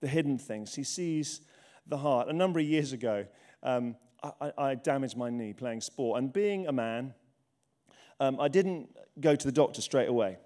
the 0.00 0.08
hidden 0.08 0.36
things. 0.36 0.74
He 0.74 0.82
sees 0.82 1.42
the 1.86 1.96
heart. 1.96 2.26
A 2.26 2.32
number 2.32 2.58
of 2.58 2.66
years 2.66 2.92
ago, 2.92 3.24
um, 3.62 3.94
I, 4.20 4.52
I, 4.58 4.74
damaged 4.74 5.16
my 5.16 5.30
knee 5.30 5.52
playing 5.52 5.80
sport. 5.80 6.18
And 6.18 6.32
being 6.32 6.66
a 6.66 6.72
man, 6.72 7.14
um, 8.18 8.40
I 8.40 8.48
didn't 8.48 8.96
go 9.20 9.36
to 9.36 9.46
the 9.46 9.52
doctor 9.52 9.80
straight 9.80 10.08
away. 10.08 10.38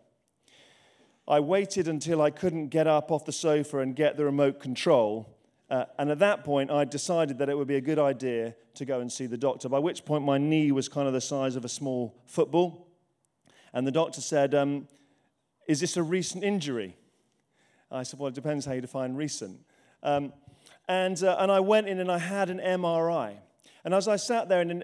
I 1.26 1.40
waited 1.40 1.88
until 1.88 2.20
I 2.20 2.32
couldn't 2.32 2.68
get 2.68 2.86
up 2.86 3.10
off 3.10 3.24
the 3.24 3.32
sofa 3.32 3.78
and 3.78 3.96
get 3.96 4.18
the 4.18 4.26
remote 4.26 4.60
control. 4.60 5.35
Uh, 5.68 5.84
and 5.98 6.10
at 6.10 6.20
that 6.20 6.44
point, 6.44 6.70
I 6.70 6.84
decided 6.84 7.38
that 7.38 7.48
it 7.48 7.56
would 7.58 7.66
be 7.66 7.76
a 7.76 7.80
good 7.80 7.98
idea 7.98 8.54
to 8.74 8.84
go 8.84 9.00
and 9.00 9.10
see 9.10 9.26
the 9.26 9.36
doctor, 9.36 9.68
by 9.68 9.78
which 9.78 10.04
point 10.04 10.24
my 10.24 10.38
knee 10.38 10.70
was 10.70 10.88
kind 10.88 11.08
of 11.08 11.12
the 11.12 11.20
size 11.20 11.56
of 11.56 11.64
a 11.64 11.68
small 11.68 12.14
football. 12.26 12.86
And 13.72 13.86
the 13.86 13.92
doctor 13.92 14.20
said, 14.20 14.54
um, 14.54 14.86
Is 15.66 15.80
this 15.80 15.96
a 15.96 16.02
recent 16.02 16.44
injury? 16.44 16.96
I 17.90 18.04
said, 18.04 18.20
Well, 18.20 18.28
it 18.28 18.34
depends 18.34 18.64
how 18.64 18.72
you 18.72 18.80
define 18.80 19.14
recent. 19.14 19.58
Um, 20.02 20.32
and, 20.88 21.20
uh, 21.22 21.36
and 21.40 21.50
I 21.50 21.60
went 21.60 21.88
in 21.88 21.98
and 21.98 22.10
I 22.12 22.18
had 22.18 22.48
an 22.48 22.58
MRI. 22.58 23.34
And 23.84 23.92
as 23.92 24.06
I 24.06 24.16
sat 24.16 24.48
there 24.48 24.60
in, 24.60 24.82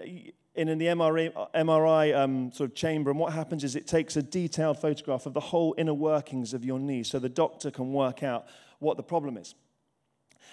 in, 0.55 0.67
in 0.67 0.77
the 0.77 0.87
MRI, 0.87 1.33
MRI 1.53 2.17
um, 2.17 2.51
sort 2.51 2.71
of 2.71 2.75
chamber, 2.75 3.09
and 3.09 3.19
what 3.19 3.31
happens 3.31 3.63
is 3.63 3.75
it 3.75 3.87
takes 3.87 4.17
a 4.17 4.21
detailed 4.21 4.79
photograph 4.79 5.25
of 5.25 5.33
the 5.33 5.39
whole 5.39 5.75
inner 5.77 5.93
workings 5.93 6.53
of 6.53 6.65
your 6.65 6.79
knee 6.79 7.03
so 7.03 7.19
the 7.19 7.29
doctor 7.29 7.71
can 7.71 7.93
work 7.93 8.21
out 8.21 8.47
what 8.79 8.97
the 8.97 9.03
problem 9.03 9.37
is. 9.37 9.55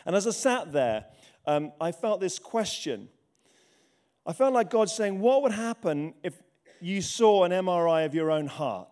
And 0.07 0.17
as 0.17 0.27
I 0.27 0.31
sat 0.31 0.73
there, 0.73 1.07
um, 1.47 1.73
I 1.81 1.93
felt 1.93 2.21
this 2.21 2.39
question. 2.39 3.09
I 4.27 4.33
felt 4.33 4.53
like 4.53 4.71
God 4.71 4.91
saying, 4.91 5.21
What 5.21 5.43
would 5.43 5.53
happen 5.53 6.15
if 6.23 6.35
you 6.81 7.03
saw 7.03 7.45
an 7.45 7.53
MRI 7.53 8.07
of 8.07 8.15
your 8.15 8.31
own 8.31 8.47
heart? 8.47 8.89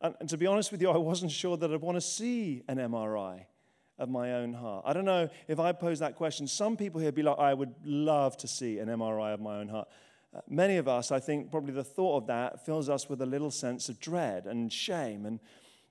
And, 0.00 0.14
and 0.20 0.28
to 0.28 0.36
be 0.36 0.46
honest 0.46 0.72
with 0.72 0.82
you, 0.82 0.90
I 0.90 0.96
wasn't 0.96 1.32
sure 1.32 1.56
that 1.56 1.72
I'd 1.72 1.80
want 1.80 1.96
to 1.96 2.00
see 2.00 2.62
an 2.68 2.78
MRI 2.78 3.46
of 3.98 4.08
my 4.08 4.34
own 4.34 4.52
heart. 4.52 4.84
I 4.86 4.92
don't 4.92 5.04
know 5.04 5.28
if 5.46 5.60
I 5.60 5.72
pose 5.72 6.00
that 6.00 6.16
question. 6.16 6.46
Some 6.46 6.76
people 6.76 7.00
here 7.00 7.12
be 7.12 7.22
like, 7.22 7.38
I 7.38 7.54
would 7.54 7.74
love 7.84 8.36
to 8.38 8.48
see 8.48 8.78
an 8.78 8.88
MRI 8.88 9.32
of 9.32 9.40
my 9.40 9.58
own 9.58 9.68
heart. 9.68 9.88
Uh, 10.34 10.40
many 10.48 10.76
of 10.78 10.88
us, 10.88 11.12
I 11.12 11.20
think, 11.20 11.50
probably 11.50 11.72
the 11.72 11.84
thought 11.84 12.22
of 12.22 12.26
that 12.26 12.64
fills 12.64 12.88
us 12.88 13.08
with 13.08 13.22
a 13.22 13.26
little 13.26 13.50
sense 13.50 13.88
of 13.88 14.00
dread 14.00 14.46
and 14.46 14.72
shame. 14.72 15.24
And 15.24 15.38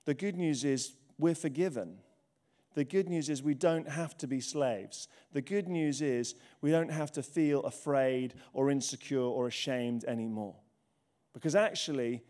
the 0.04 0.14
good 0.14 0.36
news 0.36 0.64
is 0.64 0.94
we're 1.22 1.34
forgiven. 1.34 1.98
The 2.74 2.84
good 2.84 3.08
news 3.08 3.30
is 3.30 3.42
we 3.42 3.54
don't 3.54 3.88
have 3.88 4.16
to 4.18 4.26
be 4.26 4.40
slaves. 4.40 5.08
The 5.32 5.40
good 5.40 5.68
news 5.68 6.02
is 6.02 6.34
we 6.60 6.70
don't 6.70 6.90
have 6.90 7.12
to 7.12 7.22
feel 7.22 7.60
afraid 7.60 8.34
or 8.52 8.70
insecure 8.70 9.20
or 9.20 9.46
ashamed 9.46 10.04
anymore. 10.04 10.56
Because 11.32 11.54
actually, 11.54 12.22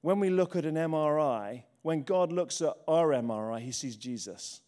when 0.00 0.18
we 0.18 0.30
look 0.30 0.56
at 0.56 0.64
an 0.64 0.76
MRI, 0.76 1.64
when 1.82 2.02
God 2.02 2.32
looks 2.32 2.62
at 2.62 2.74
our 2.88 3.08
MRI, 3.08 3.60
he 3.60 3.72
sees 3.72 3.96
Jesus. 3.96 4.62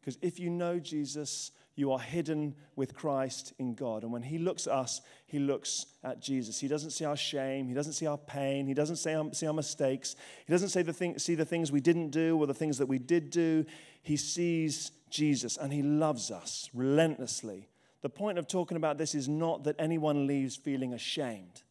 Because 0.00 0.18
if 0.20 0.38
you 0.38 0.50
know 0.50 0.78
Jesus, 0.78 1.52
you 1.78 1.92
are 1.92 2.00
hidden 2.00 2.56
with 2.74 2.92
Christ 2.92 3.52
in 3.60 3.74
God. 3.74 4.02
And 4.02 4.12
when 4.12 4.22
he 4.22 4.36
looks 4.36 4.66
at 4.66 4.72
us, 4.72 5.00
he 5.26 5.38
looks 5.38 5.86
at 6.02 6.20
Jesus. 6.20 6.58
He 6.58 6.66
doesn't 6.66 6.90
see 6.90 7.04
our 7.04 7.16
shame. 7.16 7.68
He 7.68 7.74
doesn't 7.74 7.92
see 7.92 8.06
our 8.06 8.18
pain. 8.18 8.66
He 8.66 8.74
doesn't 8.74 8.96
see 8.96 9.14
our, 9.14 9.32
see 9.32 9.46
our 9.46 9.52
mistakes. 9.52 10.16
He 10.44 10.52
doesn't 10.52 10.70
see 10.70 10.82
the, 10.82 10.92
thing, 10.92 11.18
see 11.20 11.36
the 11.36 11.44
things 11.44 11.70
we 11.70 11.80
didn't 11.80 12.10
do 12.10 12.36
or 12.36 12.48
the 12.48 12.54
things 12.54 12.78
that 12.78 12.86
we 12.86 12.98
did 12.98 13.30
do. 13.30 13.64
He 14.02 14.16
sees 14.16 14.90
Jesus 15.08 15.56
and 15.56 15.72
he 15.72 15.82
loves 15.82 16.32
us 16.32 16.68
relentlessly. 16.74 17.68
The 18.02 18.10
point 18.10 18.38
of 18.38 18.48
talking 18.48 18.76
about 18.76 18.98
this 18.98 19.14
is 19.14 19.28
not 19.28 19.62
that 19.64 19.76
anyone 19.78 20.26
leaves 20.26 20.56
feeling 20.56 20.94
ashamed. 20.94 21.62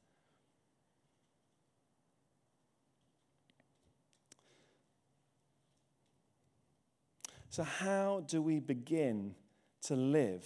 So, 7.50 7.64
how 7.64 8.24
do 8.28 8.42
we 8.42 8.60
begin 8.60 9.36
to 9.88 9.96
live 9.96 10.46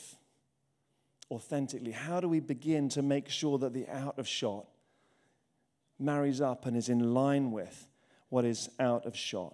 authentically? 1.30 1.92
How 1.92 2.20
do 2.20 2.28
we 2.28 2.40
begin 2.40 2.90
to 2.90 3.02
make 3.02 3.30
sure 3.30 3.58
that 3.60 3.74
the 3.74 3.88
out 3.88 4.18
of 4.18 4.28
shot 4.28 4.68
marries 6.00 6.42
up 6.42 6.66
and 6.66 6.76
is 6.76 6.90
in 6.90 7.14
line 7.14 7.52
with 7.52 7.88
what 8.30 8.46
is 8.46 8.70
out 8.80 9.06
of 9.06 9.16
shot? 9.16 9.54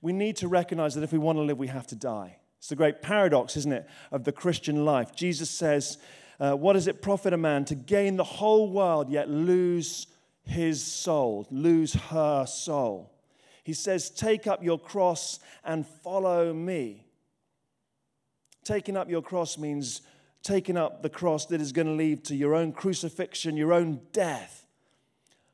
We 0.00 0.12
need 0.12 0.36
to 0.36 0.48
recognize 0.48 0.94
that 0.94 1.02
if 1.02 1.12
we 1.12 1.18
want 1.18 1.38
to 1.38 1.42
live, 1.42 1.58
we 1.58 1.68
have 1.68 1.86
to 1.86 1.96
die. 1.96 2.38
It's 2.58 2.68
the 2.68 2.76
great 2.76 3.02
paradox, 3.02 3.56
isn't 3.56 3.72
it, 3.72 3.86
of 4.10 4.24
the 4.24 4.32
Christian 4.32 4.84
life. 4.84 5.14
Jesus 5.14 5.50
says, 5.50 5.98
uh, 6.38 6.54
What 6.54 6.74
does 6.74 6.86
it 6.86 7.02
profit 7.02 7.32
a 7.32 7.36
man 7.36 7.64
to 7.66 7.74
gain 7.74 8.16
the 8.16 8.24
whole 8.24 8.70
world 8.70 9.10
yet 9.10 9.28
lose 9.28 10.06
his 10.42 10.84
soul, 10.84 11.46
lose 11.50 11.94
her 11.94 12.46
soul? 12.46 13.14
He 13.64 13.72
says, 13.72 14.10
Take 14.10 14.46
up 14.46 14.62
your 14.62 14.78
cross 14.78 15.40
and 15.64 15.86
follow 15.86 16.52
me. 16.52 17.03
Taking 18.64 18.96
up 18.96 19.10
your 19.10 19.22
cross 19.22 19.58
means 19.58 20.02
taking 20.42 20.76
up 20.76 21.02
the 21.02 21.08
cross 21.08 21.46
that 21.46 21.60
is 21.60 21.72
going 21.72 21.86
to 21.86 21.92
lead 21.92 22.24
to 22.24 22.34
your 22.34 22.54
own 22.54 22.72
crucifixion, 22.72 23.56
your 23.56 23.72
own 23.72 24.00
death. 24.12 24.66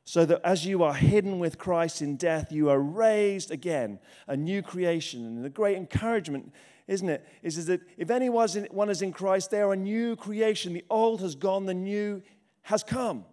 So 0.03 0.25
that 0.25 0.41
as 0.43 0.65
you 0.65 0.83
are 0.83 0.93
hidden 0.93 1.39
with 1.39 1.57
Christ 1.57 2.01
in 2.01 2.17
death, 2.17 2.51
you 2.51 2.69
are 2.69 2.79
raised 2.79 3.51
again, 3.51 3.99
a 4.27 4.35
new 4.35 4.61
creation. 4.61 5.25
And 5.25 5.45
the 5.45 5.49
great 5.49 5.77
encouragement, 5.77 6.51
isn't 6.87 7.07
it, 7.07 7.25
is, 7.43 7.57
is 7.57 7.67
that 7.67 7.81
if 7.97 8.09
anyone 8.09 8.89
is 8.89 9.01
in 9.01 9.13
Christ, 9.13 9.51
they 9.51 9.61
are 9.61 9.73
a 9.73 9.77
new 9.77 10.15
creation. 10.15 10.73
The 10.73 10.85
old 10.89 11.21
has 11.21 11.35
gone, 11.35 11.65
the 11.65 11.73
new 11.73 12.21
has 12.63 12.83
come. 12.83 13.25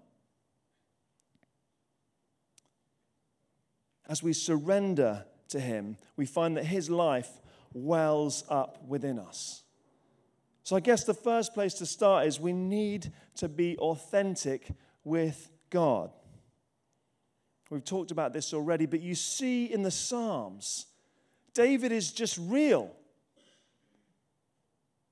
as 4.08 4.22
we 4.22 4.32
surrender 4.32 5.24
to 5.48 5.60
Him, 5.60 5.96
we 6.16 6.26
find 6.26 6.56
that 6.56 6.64
His 6.64 6.88
life 6.88 7.30
wells 7.72 8.44
up 8.48 8.82
within 8.86 9.18
us. 9.18 9.62
So, 10.68 10.76
I 10.76 10.80
guess 10.80 11.04
the 11.04 11.14
first 11.14 11.54
place 11.54 11.72
to 11.76 11.86
start 11.86 12.26
is 12.26 12.38
we 12.38 12.52
need 12.52 13.10
to 13.36 13.48
be 13.48 13.78
authentic 13.78 14.68
with 15.02 15.50
God. 15.70 16.10
We've 17.70 17.82
talked 17.82 18.10
about 18.10 18.34
this 18.34 18.52
already, 18.52 18.84
but 18.84 19.00
you 19.00 19.14
see 19.14 19.72
in 19.72 19.82
the 19.82 19.90
Psalms, 19.90 20.84
David 21.54 21.90
is 21.90 22.12
just 22.12 22.36
real. 22.38 22.94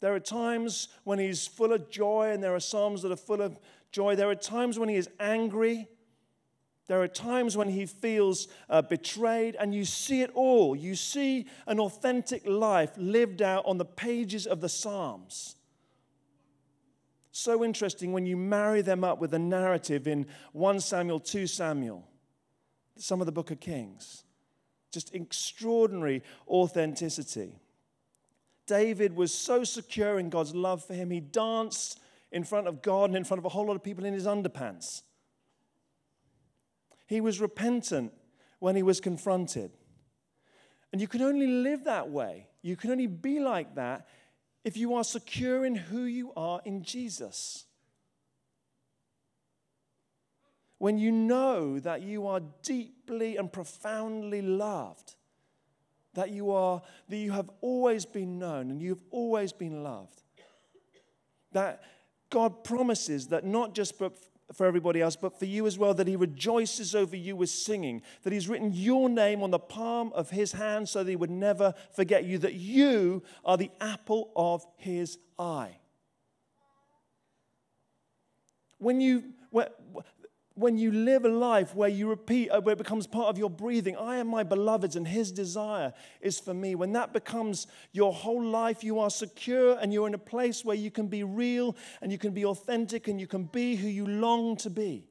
There 0.01 0.15
are 0.15 0.21
times 0.21 0.89
when 1.05 1.19
he's 1.19 1.47
full 1.47 1.73
of 1.73 1.89
joy, 1.89 2.33
and 2.33 2.45
there 2.45 2.55
are 2.55 2.61
Psalms 2.61 3.01
that 3.01 3.11
are 3.11 3.17
full 3.17 3.41
of 3.41 3.59
joy. 3.91 4.15
There 4.15 4.29
are 4.29 4.35
times 4.35 4.79
when 4.79 4.91
he 4.91 4.97
is 4.97 5.09
angry. 5.19 5.89
There 6.89 7.03
are 7.03 7.09
times 7.09 7.57
when 7.57 7.69
he 7.69 7.85
feels 7.85 8.47
uh, 8.71 8.83
betrayed, 8.83 9.57
and 9.59 9.75
you 9.75 9.85
see 9.85 10.23
it 10.23 10.31
all. 10.35 10.77
You 10.77 10.95
see 10.95 11.47
an 11.67 11.81
authentic 11.81 12.47
life 12.47 12.93
lived 12.97 13.43
out 13.43 13.65
on 13.67 13.79
the 13.79 13.85
pages 13.85 14.47
of 14.47 14.61
the 14.61 14.69
Psalms. 14.69 15.57
So 17.33 17.65
interesting 17.65 18.13
when 18.13 18.25
you 18.25 18.37
marry 18.37 18.83
them 18.83 19.05
up 19.05 19.21
with 19.21 19.35
a 19.35 19.39
narrative 19.39 20.07
in 20.07 20.27
1 20.53 20.81
Samuel, 20.81 21.21
2 21.21 21.47
Samuel, 21.47 22.07
some 22.97 23.21
of 23.21 23.27
the 23.27 23.33
book 23.33 23.51
of 23.51 23.61
Kings. 23.61 24.23
Just 24.93 25.15
extraordinary 25.15 26.23
authenticity. 26.49 27.59
David 28.67 29.15
was 29.15 29.35
so 29.35 29.65
secure 29.65 30.19
in 30.19 30.31
God's 30.31 30.55
love 30.55 30.85
for 30.85 30.95
him, 30.95 31.11
he 31.11 31.21
danced 31.21 32.01
in 32.33 32.45
front 32.45 32.69
of 32.69 32.81
God 32.81 33.11
and 33.11 33.17
in 33.17 33.25
front 33.25 33.39
of 33.39 33.45
a 33.45 33.49
whole 33.49 33.67
lot 33.67 33.77
of 33.77 33.83
people 33.83 34.05
in 34.05 34.15
his 34.15 34.27
underpants. 34.27 35.03
He 37.07 37.21
was 37.21 37.41
repentant 37.41 38.13
when 38.59 38.77
he 38.77 38.83
was 38.83 39.01
confronted. 39.01 39.71
And 40.93 41.01
you 41.01 41.09
can 41.09 41.23
only 41.23 41.47
live 41.47 41.85
that 41.85 42.11
way. 42.11 42.49
You 42.63 42.77
can 42.77 42.91
only 42.91 43.07
be 43.07 43.39
like 43.41 43.75
that 43.77 44.09
if 44.65 44.77
you 44.77 44.95
are 44.95 45.05
secure 45.05 45.65
in 45.65 45.75
who 45.77 46.05
you 46.05 46.33
are 46.37 46.61
in 46.65 46.83
Jesus. 46.83 47.67
When 50.79 50.99
you 50.99 51.13
know 51.13 51.79
that 51.79 52.03
you 52.03 52.27
are 52.27 52.41
deeply 52.63 53.37
and 53.37 53.53
profoundly 53.53 54.43
loved, 54.43 55.15
that 56.15 56.31
you 56.31 56.51
are 56.51 56.83
that 57.09 57.17
you 57.17 57.33
have 57.33 57.51
always 57.61 58.05
been 58.05 58.39
known 58.39 58.71
and 58.71 58.83
you've 58.83 59.05
always 59.11 59.53
been 59.53 59.83
loved. 59.83 60.23
That 61.53 61.83
God 62.31 62.65
promises 62.65 63.29
that 63.29 63.45
not 63.45 63.75
just 63.75 63.99
for 64.53 64.67
everybody 64.67 65.01
else, 65.01 65.17
but 65.17 65.39
for 65.39 65.45
you 65.45 65.67
as 65.67 65.77
well, 65.79 65.95
that 65.95 66.07
He 66.07 66.17
rejoices 66.17 66.95
over 66.95 67.17
you 67.17 67.37
with 67.37 67.51
singing, 67.51 68.03
that 68.23 68.33
He's 68.33 68.49
written 68.49 68.73
your 68.73 69.09
name 69.09 69.43
on 69.43 69.51
the 69.51 69.59
palm 69.59 70.13
of 70.15 70.31
His 70.31 70.53
hand 70.53 70.89
so 70.89 71.03
that 71.03 71.11
He 71.11 71.17
would 71.17 71.31
never 71.31 71.75
forget 71.93 72.25
you, 72.25 72.39
that 72.39 72.55
you 72.55 73.23
are 73.45 73.57
the 73.57 73.71
apple 73.81 74.31
of 74.37 74.65
His 74.77 75.19
eye. 75.39 75.79
When 78.79 79.01
you, 79.01 79.25
when 80.57 80.79
you 80.79 80.91
live 80.91 81.27
a 81.27 81.29
life 81.29 81.75
where 81.75 81.89
you 81.89 82.09
repeat, 82.09 82.49
uh, 82.49 82.63
where 82.63 82.73
it 82.73 82.79
becomes 82.79 83.07
part 83.07 83.29
of 83.29 83.37
your 83.37 83.51
breathing, 83.51 83.95
I 83.95 84.17
am 84.17 84.27
my 84.27 84.43
beloved's 84.43 84.97
and 84.97 85.07
his 85.07 85.31
desire 85.31 85.93
is 86.23 86.41
for 86.41 86.55
me. 86.55 86.75
When 86.75 86.93
that 86.93 87.13
becomes 87.13 87.67
your 87.93 88.11
whole 88.11 88.43
life, 88.43 88.83
you 88.83 88.99
are 88.99 89.11
secure 89.11 89.79
and 89.79 89.93
you're 89.93 90.07
in 90.07 90.15
a 90.15 90.19
place 90.19 90.65
where 90.65 90.77
you 90.77 90.91
can 90.91 91.09
be 91.09 91.23
real 91.23 91.77
and 92.01 92.11
you 92.11 92.17
can 92.17 92.33
be 92.33 92.47
authentic 92.47 93.07
and 93.07 93.21
you 93.21 93.27
can 93.27 93.45
be 93.45 93.77
who 93.77 93.87
you 93.87 94.07
long 94.07 94.57
to 94.57 94.71
be. 94.71 95.07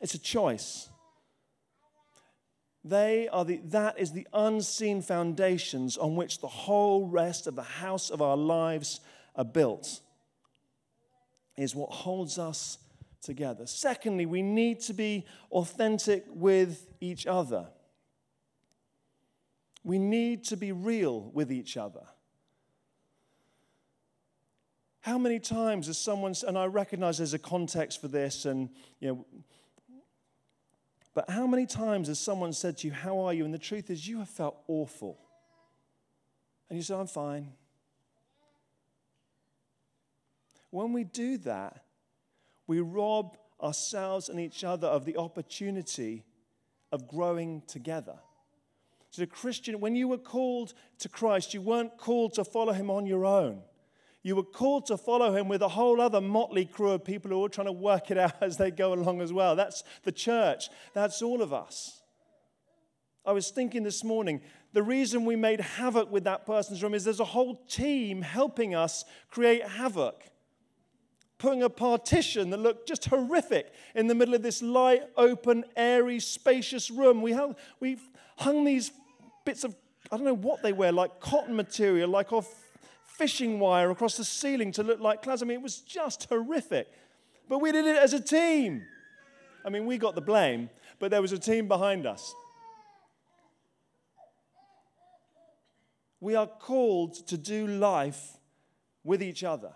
It's 0.00 0.14
a 0.14 0.18
choice. 0.18 0.88
They 2.84 3.28
are 3.28 3.44
the, 3.44 3.60
that 3.66 4.00
is 4.00 4.10
the 4.10 4.26
unseen 4.32 5.00
foundations 5.00 5.96
on 5.96 6.16
which 6.16 6.40
the 6.40 6.48
whole 6.48 7.06
rest 7.06 7.46
of 7.46 7.54
the 7.54 7.62
house 7.62 8.10
of 8.10 8.20
our 8.20 8.36
lives 8.36 9.00
are 9.36 9.44
built, 9.44 10.00
is 11.56 11.76
what 11.76 11.90
holds 11.90 12.36
us 12.36 12.78
together. 13.22 13.66
Secondly, 13.66 14.26
we 14.26 14.42
need 14.42 14.80
to 14.80 14.92
be 14.92 15.24
authentic 15.50 16.24
with 16.28 16.88
each 17.00 17.26
other. 17.26 17.68
We 19.84 19.98
need 19.98 20.44
to 20.44 20.56
be 20.56 20.72
real 20.72 21.30
with 21.32 21.50
each 21.50 21.76
other. 21.76 22.04
How 25.00 25.18
many 25.18 25.40
times 25.40 25.88
has 25.88 25.98
someone, 25.98 26.34
and 26.46 26.56
I 26.56 26.66
recognize 26.66 27.18
there's 27.18 27.34
a 27.34 27.38
context 27.38 28.00
for 28.00 28.08
this, 28.08 28.44
and 28.44 28.68
you 29.00 29.08
know, 29.08 29.26
but 31.14 31.28
how 31.28 31.46
many 31.46 31.66
times 31.66 32.08
has 32.08 32.18
someone 32.18 32.52
said 32.52 32.78
to 32.78 32.86
you, 32.86 32.92
How 32.92 33.18
are 33.20 33.34
you? 33.34 33.44
And 33.44 33.52
the 33.52 33.58
truth 33.58 33.90
is, 33.90 34.06
you 34.06 34.20
have 34.20 34.28
felt 34.28 34.56
awful. 34.68 35.18
And 36.70 36.78
you 36.78 36.82
say, 36.82 36.94
I'm 36.94 37.06
fine. 37.06 37.52
When 40.70 40.94
we 40.94 41.04
do 41.04 41.36
that, 41.38 41.84
we 42.72 42.80
rob 42.80 43.36
ourselves 43.62 44.30
and 44.30 44.40
each 44.40 44.64
other 44.64 44.86
of 44.86 45.04
the 45.04 45.18
opportunity 45.18 46.24
of 46.90 47.06
growing 47.06 47.62
together. 47.66 48.14
So, 49.10 49.20
the 49.20 49.26
Christian, 49.26 49.78
when 49.78 49.94
you 49.94 50.08
were 50.08 50.16
called 50.16 50.72
to 51.00 51.10
Christ, 51.10 51.52
you 51.52 51.60
weren't 51.60 51.98
called 51.98 52.32
to 52.34 52.44
follow 52.44 52.72
him 52.72 52.90
on 52.90 53.04
your 53.04 53.26
own. 53.26 53.60
You 54.22 54.36
were 54.36 54.42
called 54.42 54.86
to 54.86 54.96
follow 54.96 55.36
him 55.36 55.48
with 55.48 55.60
a 55.60 55.68
whole 55.68 56.00
other 56.00 56.22
motley 56.22 56.64
crew 56.64 56.92
of 56.92 57.04
people 57.04 57.30
who 57.30 57.44
are 57.44 57.50
trying 57.50 57.66
to 57.66 57.72
work 57.72 58.10
it 58.10 58.16
out 58.16 58.36
as 58.40 58.56
they 58.56 58.70
go 58.70 58.94
along 58.94 59.20
as 59.20 59.34
well. 59.34 59.54
That's 59.54 59.84
the 60.02 60.12
church, 60.12 60.70
that's 60.94 61.20
all 61.20 61.42
of 61.42 61.52
us. 61.52 62.00
I 63.26 63.32
was 63.32 63.50
thinking 63.50 63.82
this 63.82 64.02
morning, 64.02 64.40
the 64.72 64.82
reason 64.82 65.26
we 65.26 65.36
made 65.36 65.60
havoc 65.60 66.10
with 66.10 66.24
that 66.24 66.46
person's 66.46 66.82
room 66.82 66.94
is 66.94 67.04
there's 67.04 67.20
a 67.20 67.24
whole 67.26 67.56
team 67.68 68.22
helping 68.22 68.74
us 68.74 69.04
create 69.30 69.62
havoc 69.62 70.31
putting 71.42 71.64
a 71.64 71.68
partition 71.68 72.50
that 72.50 72.60
looked 72.60 72.86
just 72.86 73.06
horrific 73.06 73.72
in 73.96 74.06
the 74.06 74.14
middle 74.14 74.32
of 74.32 74.42
this 74.42 74.62
light, 74.62 75.02
open, 75.16 75.64
airy, 75.76 76.20
spacious 76.20 76.88
room. 76.88 77.20
We, 77.20 77.32
hung, 77.32 77.56
we 77.80 77.98
hung 78.38 78.64
these 78.64 78.92
bits 79.44 79.64
of, 79.64 79.74
I 80.12 80.16
don't 80.16 80.24
know 80.24 80.36
what 80.36 80.62
they 80.62 80.72
were, 80.72 80.92
like 80.92 81.18
cotton 81.18 81.56
material, 81.56 82.08
like 82.08 82.32
off 82.32 82.48
fishing 83.04 83.58
wire 83.58 83.90
across 83.90 84.16
the 84.16 84.24
ceiling 84.24 84.70
to 84.70 84.84
look 84.84 85.00
like 85.00 85.22
clouds. 85.22 85.42
I 85.42 85.46
mean, 85.46 85.56
it 85.58 85.62
was 85.64 85.80
just 85.80 86.28
horrific. 86.28 86.86
But 87.48 87.58
we 87.58 87.72
did 87.72 87.86
it 87.86 87.96
as 87.96 88.12
a 88.12 88.20
team. 88.20 88.84
I 89.64 89.68
mean, 89.68 89.84
we 89.84 89.98
got 89.98 90.14
the 90.14 90.20
blame, 90.20 90.70
but 91.00 91.10
there 91.10 91.20
was 91.20 91.32
a 91.32 91.38
team 91.38 91.66
behind 91.66 92.06
us. 92.06 92.32
We 96.20 96.36
are 96.36 96.46
called 96.46 97.26
to 97.26 97.36
do 97.36 97.66
life 97.66 98.38
with 99.02 99.24
each 99.24 99.42
other 99.42 99.72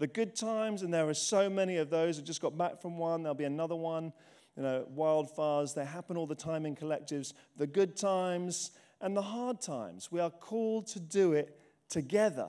the 0.00 0.06
good 0.06 0.34
times, 0.34 0.80
and 0.80 0.92
there 0.92 1.06
are 1.06 1.14
so 1.14 1.50
many 1.50 1.76
of 1.76 1.90
those. 1.90 2.18
I 2.18 2.22
just 2.22 2.40
got 2.40 2.56
back 2.56 2.80
from 2.80 2.96
one, 2.96 3.22
there'll 3.22 3.34
be 3.34 3.44
another 3.44 3.76
one. 3.76 4.14
You 4.56 4.62
know, 4.62 4.86
wildfires, 4.96 5.74
they 5.74 5.84
happen 5.84 6.16
all 6.16 6.26
the 6.26 6.34
time 6.34 6.64
in 6.64 6.74
collectives. 6.74 7.34
The 7.58 7.66
good 7.66 7.96
times 7.96 8.70
and 9.02 9.14
the 9.14 9.22
hard 9.22 9.60
times. 9.60 10.10
We 10.10 10.18
are 10.20 10.30
called 10.30 10.86
to 10.88 11.00
do 11.00 11.34
it 11.34 11.60
together, 11.90 12.48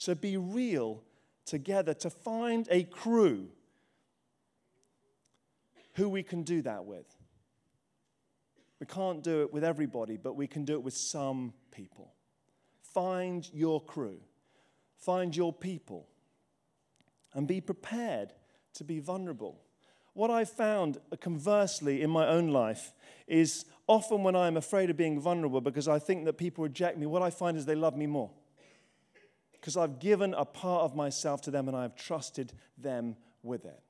to 0.00 0.14
be 0.14 0.36
real 0.36 1.02
together, 1.46 1.94
to 1.94 2.10
find 2.10 2.68
a 2.70 2.84
crew 2.84 3.48
who 5.94 6.10
we 6.10 6.22
can 6.22 6.42
do 6.42 6.60
that 6.62 6.84
with. 6.84 7.06
We 8.78 8.84
can't 8.84 9.22
do 9.22 9.40
it 9.40 9.54
with 9.54 9.64
everybody, 9.64 10.18
but 10.18 10.36
we 10.36 10.46
can 10.46 10.66
do 10.66 10.74
it 10.74 10.82
with 10.82 10.94
some 10.94 11.54
people. 11.70 12.12
Find 12.82 13.48
your 13.54 13.82
crew, 13.82 14.18
find 14.98 15.34
your 15.34 15.52
people 15.54 16.09
and 17.34 17.46
be 17.46 17.60
prepared 17.60 18.32
to 18.74 18.84
be 18.84 18.98
vulnerable. 19.00 19.60
What 20.14 20.30
I've 20.30 20.50
found, 20.50 20.98
uh, 21.12 21.16
conversely, 21.16 22.02
in 22.02 22.10
my 22.10 22.26
own 22.26 22.48
life 22.48 22.92
is 23.26 23.64
often 23.86 24.22
when 24.22 24.36
I'm 24.36 24.56
afraid 24.56 24.90
of 24.90 24.96
being 24.96 25.20
vulnerable 25.20 25.60
because 25.60 25.88
I 25.88 25.98
think 25.98 26.24
that 26.24 26.34
people 26.34 26.64
reject 26.64 26.98
me, 26.98 27.06
what 27.06 27.22
I 27.22 27.30
find 27.30 27.56
is 27.56 27.66
they 27.66 27.74
love 27.74 27.96
me 27.96 28.06
more. 28.06 28.30
Because 29.52 29.76
I've 29.76 29.98
given 29.98 30.34
a 30.34 30.44
part 30.44 30.82
of 30.82 30.96
myself 30.96 31.42
to 31.42 31.50
them 31.50 31.68
and 31.68 31.76
I've 31.76 31.94
trusted 31.94 32.52
them 32.78 33.16
with 33.42 33.64
it. 33.64 33.80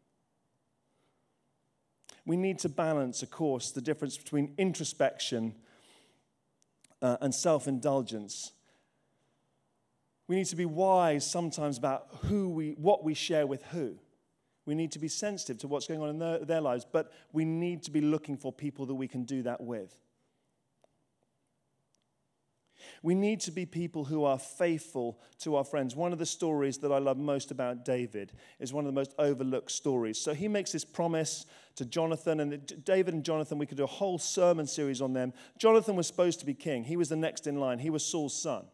We 2.26 2.36
need 2.36 2.58
to 2.60 2.68
balance, 2.68 3.22
of 3.22 3.30
course, 3.30 3.70
the 3.70 3.80
difference 3.80 4.16
between 4.16 4.54
introspection 4.58 5.54
uh, 7.00 7.16
and 7.20 7.34
self 7.34 7.66
indulgence 7.66 8.52
we 10.30 10.36
need 10.36 10.46
to 10.46 10.54
be 10.54 10.64
wise 10.64 11.28
sometimes 11.28 11.76
about 11.76 12.06
who 12.26 12.50
we, 12.50 12.76
what 12.78 13.02
we 13.02 13.14
share 13.14 13.48
with 13.48 13.64
who. 13.64 13.96
We 14.64 14.76
need 14.76 14.92
to 14.92 15.00
be 15.00 15.08
sensitive 15.08 15.58
to 15.58 15.66
what's 15.66 15.88
going 15.88 16.00
on 16.00 16.08
in 16.08 16.20
their, 16.20 16.38
their 16.38 16.60
lives, 16.60 16.86
but 16.88 17.10
we 17.32 17.44
need 17.44 17.82
to 17.82 17.90
be 17.90 18.00
looking 18.00 18.36
for 18.36 18.52
people 18.52 18.86
that 18.86 18.94
we 18.94 19.08
can 19.08 19.24
do 19.24 19.42
that 19.42 19.60
with. 19.60 19.92
We 23.02 23.16
need 23.16 23.40
to 23.40 23.50
be 23.50 23.66
people 23.66 24.04
who 24.04 24.22
are 24.22 24.38
faithful 24.38 25.18
to 25.40 25.56
our 25.56 25.64
friends. 25.64 25.96
One 25.96 26.12
of 26.12 26.20
the 26.20 26.26
stories 26.26 26.78
that 26.78 26.92
I 26.92 26.98
love 26.98 27.16
most 27.16 27.50
about 27.50 27.84
David 27.84 28.30
is 28.60 28.72
one 28.72 28.84
of 28.84 28.94
the 28.94 29.00
most 29.00 29.12
overlooked 29.18 29.72
stories. 29.72 30.16
So 30.16 30.32
he 30.32 30.46
makes 30.46 30.70
this 30.70 30.84
promise 30.84 31.44
to 31.74 31.84
Jonathan, 31.84 32.38
and 32.38 32.84
David 32.84 33.14
and 33.14 33.24
Jonathan, 33.24 33.58
we 33.58 33.66
could 33.66 33.78
do 33.78 33.82
a 33.82 33.88
whole 33.88 34.16
sermon 34.16 34.68
series 34.68 35.00
on 35.00 35.12
them. 35.12 35.32
Jonathan 35.58 35.96
was 35.96 36.06
supposed 36.06 36.38
to 36.38 36.46
be 36.46 36.54
king, 36.54 36.84
he 36.84 36.96
was 36.96 37.08
the 37.08 37.16
next 37.16 37.48
in 37.48 37.58
line, 37.58 37.80
he 37.80 37.90
was 37.90 38.06
Saul's 38.06 38.40
son. 38.40 38.66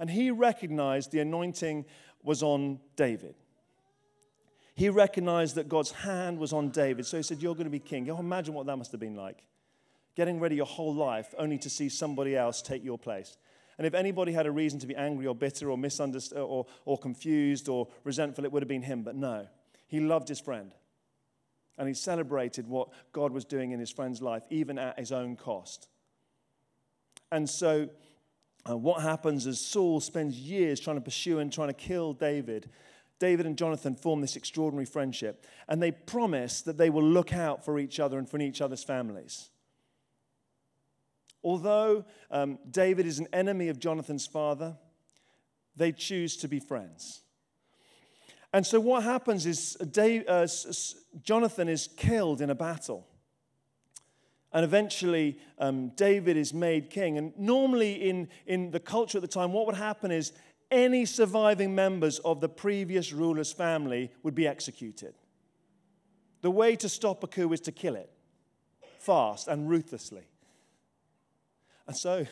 And 0.00 0.10
he 0.10 0.30
recognized 0.30 1.12
the 1.12 1.20
anointing 1.20 1.84
was 2.22 2.42
on 2.42 2.80
David. 2.96 3.34
He 4.74 4.88
recognized 4.88 5.56
that 5.56 5.68
God's 5.68 5.90
hand 5.90 6.38
was 6.38 6.54
on 6.54 6.70
David. 6.70 7.04
So 7.04 7.18
he 7.18 7.22
said, 7.22 7.42
You're 7.42 7.54
going 7.54 7.66
to 7.66 7.70
be 7.70 7.78
king. 7.78 8.10
Oh, 8.10 8.18
imagine 8.18 8.54
what 8.54 8.64
that 8.66 8.78
must 8.78 8.92
have 8.92 9.00
been 9.00 9.14
like. 9.14 9.44
Getting 10.16 10.40
ready 10.40 10.56
your 10.56 10.66
whole 10.66 10.94
life 10.94 11.34
only 11.38 11.58
to 11.58 11.70
see 11.70 11.90
somebody 11.90 12.34
else 12.34 12.62
take 12.62 12.82
your 12.82 12.98
place. 12.98 13.36
And 13.76 13.86
if 13.86 13.94
anybody 13.94 14.32
had 14.32 14.46
a 14.46 14.50
reason 14.50 14.78
to 14.80 14.86
be 14.86 14.96
angry 14.96 15.26
or 15.26 15.34
bitter 15.34 15.70
or 15.70 15.76
misunderstood 15.76 16.38
or, 16.38 16.66
or 16.86 16.98
confused 16.98 17.68
or 17.68 17.88
resentful, 18.04 18.44
it 18.44 18.52
would 18.52 18.62
have 18.62 18.68
been 18.68 18.82
him. 18.82 19.02
But 19.02 19.16
no, 19.16 19.46
he 19.86 20.00
loved 20.00 20.28
his 20.28 20.40
friend. 20.40 20.72
And 21.76 21.88
he 21.88 21.94
celebrated 21.94 22.66
what 22.66 22.88
God 23.12 23.32
was 23.32 23.44
doing 23.44 23.72
in 23.72 23.80
his 23.80 23.90
friend's 23.90 24.22
life, 24.22 24.42
even 24.48 24.78
at 24.78 24.98
his 24.98 25.12
own 25.12 25.36
cost. 25.36 25.88
And 27.30 27.48
so 27.48 27.88
And 28.66 28.82
what 28.82 29.02
happens 29.02 29.46
is 29.46 29.58
Saul 29.58 30.00
spends 30.00 30.38
years 30.38 30.80
trying 30.80 30.96
to 30.96 31.02
pursue 31.02 31.38
and 31.38 31.52
trying 31.52 31.68
to 31.68 31.74
kill 31.74 32.12
David. 32.12 32.70
David 33.18 33.46
and 33.46 33.56
Jonathan 33.56 33.94
form 33.94 34.20
this 34.20 34.36
extraordinary 34.36 34.86
friendship, 34.86 35.46
and 35.68 35.82
they 35.82 35.92
promise 35.92 36.62
that 36.62 36.78
they 36.78 36.90
will 36.90 37.04
look 37.04 37.32
out 37.32 37.64
for 37.64 37.78
each 37.78 38.00
other 38.00 38.18
and 38.18 38.28
for 38.28 38.38
each 38.40 38.60
other's 38.60 38.82
families. 38.82 39.50
Although 41.42 42.04
um, 42.30 42.58
David 42.70 43.06
is 43.06 43.18
an 43.18 43.28
enemy 43.32 43.68
of 43.68 43.78
Jonathan's 43.78 44.26
father, 44.26 44.76
they 45.76 45.92
choose 45.92 46.36
to 46.38 46.48
be 46.48 46.60
friends. 46.60 47.22
And 48.52 48.66
so 48.66 48.80
what 48.80 49.04
happens 49.04 49.46
is 49.46 49.74
Dave, 49.74 50.24
uh, 50.26 50.46
Jonathan 51.22 51.68
is 51.68 51.88
killed 51.96 52.40
in 52.40 52.50
a 52.50 52.54
battle. 52.54 53.06
And 54.52 54.64
eventually, 54.64 55.38
um, 55.58 55.90
David 55.90 56.36
is 56.36 56.52
made 56.52 56.90
king. 56.90 57.18
And 57.18 57.32
normally, 57.38 58.08
in, 58.08 58.28
in 58.46 58.72
the 58.72 58.80
culture 58.80 59.18
at 59.18 59.22
the 59.22 59.28
time, 59.28 59.52
what 59.52 59.66
would 59.66 59.76
happen 59.76 60.10
is 60.10 60.32
any 60.70 61.04
surviving 61.04 61.74
members 61.74 62.18
of 62.20 62.40
the 62.40 62.48
previous 62.48 63.12
ruler's 63.12 63.52
family 63.52 64.10
would 64.22 64.34
be 64.34 64.46
executed. 64.48 65.14
The 66.42 66.50
way 66.50 66.74
to 66.76 66.88
stop 66.88 67.22
a 67.22 67.26
coup 67.26 67.52
is 67.52 67.60
to 67.62 67.72
kill 67.72 67.94
it 67.94 68.10
fast 68.98 69.46
and 69.48 69.68
ruthlessly. 69.68 70.24
And 71.86 71.96
so, 71.96 72.26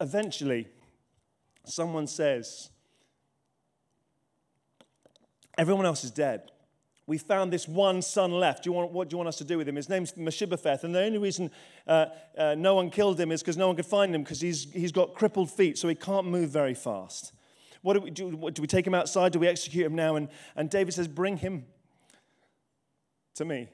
eventually, 0.00 0.68
someone 1.64 2.06
says, 2.06 2.70
Everyone 5.56 5.86
else 5.86 6.04
is 6.04 6.12
dead 6.12 6.52
we 7.08 7.16
found 7.16 7.50
this 7.50 7.66
one 7.66 8.02
son 8.02 8.32
left. 8.32 8.64
Do 8.64 8.68
you 8.68 8.74
want, 8.74 8.92
what 8.92 9.08
do 9.08 9.14
you 9.14 9.18
want 9.18 9.28
us 9.28 9.38
to 9.38 9.44
do 9.44 9.56
with 9.56 9.66
him? 9.66 9.76
His 9.76 9.88
name's 9.88 10.14
Mephibosheth, 10.14 10.84
and 10.84 10.94
the 10.94 11.00
only 11.00 11.16
reason 11.16 11.50
uh, 11.86 12.06
uh, 12.36 12.54
no 12.54 12.74
one 12.74 12.90
killed 12.90 13.18
him 13.18 13.32
is 13.32 13.40
because 13.40 13.56
no 13.56 13.66
one 13.66 13.76
could 13.76 13.86
find 13.86 14.14
him 14.14 14.22
because 14.22 14.42
he's, 14.42 14.70
he's 14.74 14.92
got 14.92 15.14
crippled 15.14 15.50
feet, 15.50 15.78
so 15.78 15.88
he 15.88 15.94
can't 15.94 16.26
move 16.26 16.50
very 16.50 16.74
fast. 16.74 17.32
What 17.80 17.94
do 17.94 18.00
we 18.00 18.10
do? 18.10 18.28
What, 18.36 18.54
do 18.54 18.60
we 18.60 18.68
take 18.68 18.86
him 18.86 18.94
outside? 18.94 19.32
Do 19.32 19.38
we 19.38 19.48
execute 19.48 19.86
him 19.86 19.94
now? 19.94 20.16
And, 20.16 20.28
and 20.54 20.68
David 20.68 20.92
says, 20.92 21.08
Bring 21.08 21.38
him 21.38 21.64
to 23.36 23.46
me. 23.46 23.70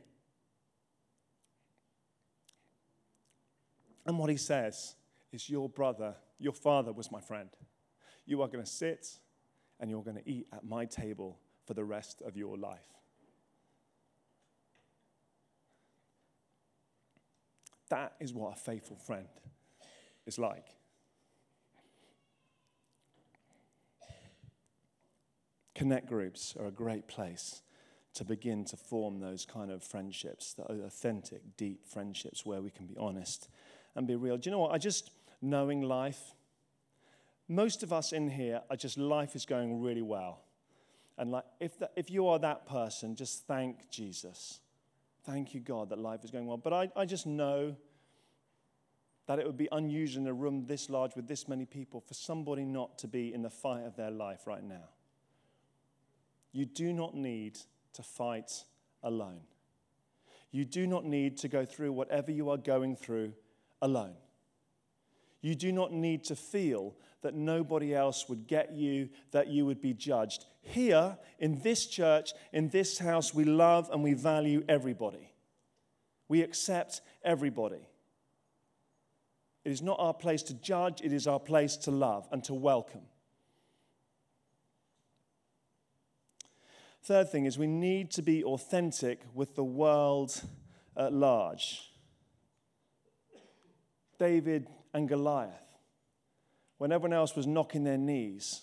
And 4.07 4.17
what 4.17 4.31
he 4.31 4.37
says 4.37 4.95
is, 5.33 5.51
Your 5.51 5.69
brother, 5.69 6.15
your 6.39 6.53
father 6.53 6.93
was 6.93 7.11
my 7.11 7.21
friend. 7.21 7.51
You 8.27 8.43
are 8.43 8.49
going 8.49 8.63
to 8.63 8.71
sit 8.71 9.09
and 9.81 9.91
you're 9.91 10.05
going 10.05 10.19
to 10.19 10.31
eat 10.31 10.47
at 10.53 10.65
my 10.65 10.85
table 10.85 11.41
for 11.67 11.75
the 11.75 11.85
rest 11.85 12.23
of 12.25 12.37
your 12.37 12.57
life. 12.57 12.95
That 17.95 18.15
is 18.19 18.35
what 18.35 18.55
a 18.55 18.57
faithful 18.57 18.97
friend 18.97 19.29
is 20.27 20.37
like. 20.37 20.67
Connect 25.77 26.09
groups 26.09 26.57
are 26.59 26.67
a 26.67 26.73
great 26.73 27.07
place 27.07 27.63
to 28.15 28.25
begin 28.25 28.65
to 28.65 28.77
form 28.77 29.21
those 29.21 29.47
kind 29.47 29.71
of 29.71 29.85
friendships, 29.85 30.55
the 30.55 30.65
authentic, 30.65 31.57
deep 31.57 31.87
friendships 31.87 32.45
where 32.45 32.61
we 32.61 32.71
can 32.71 32.87
be 32.87 32.97
honest 32.99 33.49
and 33.95 34.09
be 34.09 34.17
real. 34.17 34.39
Do 34.39 34.51
you 34.51 34.57
know 34.57 34.59
what? 34.59 34.73
I 34.73 34.79
just, 34.79 35.13
knowing 35.41 35.81
life, 35.81 36.35
most 37.47 37.85
of 37.85 37.93
us 37.93 38.13
in 38.13 38.29
here 38.29 38.63
are 38.71 38.77
just, 38.77 38.99
life 38.99 39.37
is 39.37 39.47
going 39.47 39.81
really 39.81 40.03
well. 40.03 40.43
And 41.17 41.31
like, 41.31 41.45
if, 41.61 41.81
if 41.95 42.11
you 42.11 42.27
are 42.27 42.41
that 42.41 42.67
person, 42.67 43.15
just 43.15 43.47
thank 43.47 43.89
Jesus. 43.89 44.59
Thank 45.25 45.55
you, 45.55 45.61
God, 45.61 45.89
that 45.89 45.99
life 45.99 46.23
is 46.23 46.31
going 46.31 46.47
well. 46.47 46.59
But 46.59 46.73
I, 46.73 46.91
I 46.95 47.07
just 47.07 47.27
know 47.27 47.77
that 49.27 49.39
it 49.39 49.47
would 49.47 49.57
be 49.57 49.69
unusual 49.73 50.23
in 50.23 50.29
a 50.29 50.35
room 50.35 50.67
this 50.67 50.91
large 50.91 51.17
with 51.17 51.27
this 51.27 51.49
many 51.49 51.65
people 51.65 52.01
for 52.01 52.13
somebody 52.13 52.65
not 52.65 52.99
to 52.99 53.09
be 53.09 53.33
in 53.33 53.43
the 53.43 53.51
fight 53.51 53.85
of 53.85 53.97
their 53.97 54.11
life 54.11 54.47
right 54.47 54.63
now. 54.63 54.91
You 56.53 56.67
do 56.67 56.93
not 56.93 57.15
need 57.15 57.59
to 57.95 58.03
fight 58.03 58.65
alone. 59.03 59.41
You 60.51 60.65
do 60.65 60.87
not 60.87 61.05
need 61.05 61.39
to 61.39 61.49
go 61.49 61.65
through 61.65 61.93
whatever 61.93 62.31
you 62.31 62.51
are 62.51 62.59
going 62.59 62.95
through 62.95 63.33
alone. 63.81 64.15
You 65.41 65.55
do 65.55 65.73
not 65.73 65.93
need 65.93 66.25
to 66.25 66.37
feel 66.37 66.95
that 67.25 67.35
nobody 67.35 67.95
else 67.95 68.29
would 68.29 68.47
get 68.47 68.75
you, 68.75 69.09
that 69.31 69.49
you 69.49 69.65
would 69.65 69.81
be 69.81 69.95
judged. 69.95 70.45
Here, 70.61 71.17
in 71.39 71.59
this 71.63 71.87
church, 71.87 72.33
in 72.53 72.69
this 72.69 72.99
house, 72.99 73.33
we 73.33 73.45
love 73.45 73.89
and 73.91 74.05
we 74.05 74.13
value 74.13 74.63
everybody. 74.69 75.33
We 76.29 76.43
accept 76.43 77.01
everybody. 77.25 77.89
It 79.65 79.73
is 79.73 79.81
not 79.81 79.97
our 79.99 80.13
place 80.13 80.43
to 80.45 80.55
judge, 80.55 81.01
it 81.03 81.15
is 81.15 81.27
our 81.27 81.41
place 81.41 81.77
to 81.79 81.91
love 81.91 82.29
and 82.31 82.45
to 82.45 82.53
welcome. 82.53 83.07
Third 87.05 87.31
thing 87.31 87.47
is 87.47 87.57
we 87.57 87.67
need 87.67 88.11
to 88.13 88.23
be 88.23 88.45
authentic 88.45 89.23
with 89.33 89.55
the 89.55 89.65
world 89.65 90.43
at 90.95 91.15
large. 91.15 91.91
David 94.19 94.69
and 94.93 95.09
Goliath. 95.09 95.64
When 96.79 96.93
everyone 96.93 97.13
else 97.13 97.37
was 97.37 97.47
knocking 97.47 97.85
their 97.85 97.99
knees, 97.99 98.63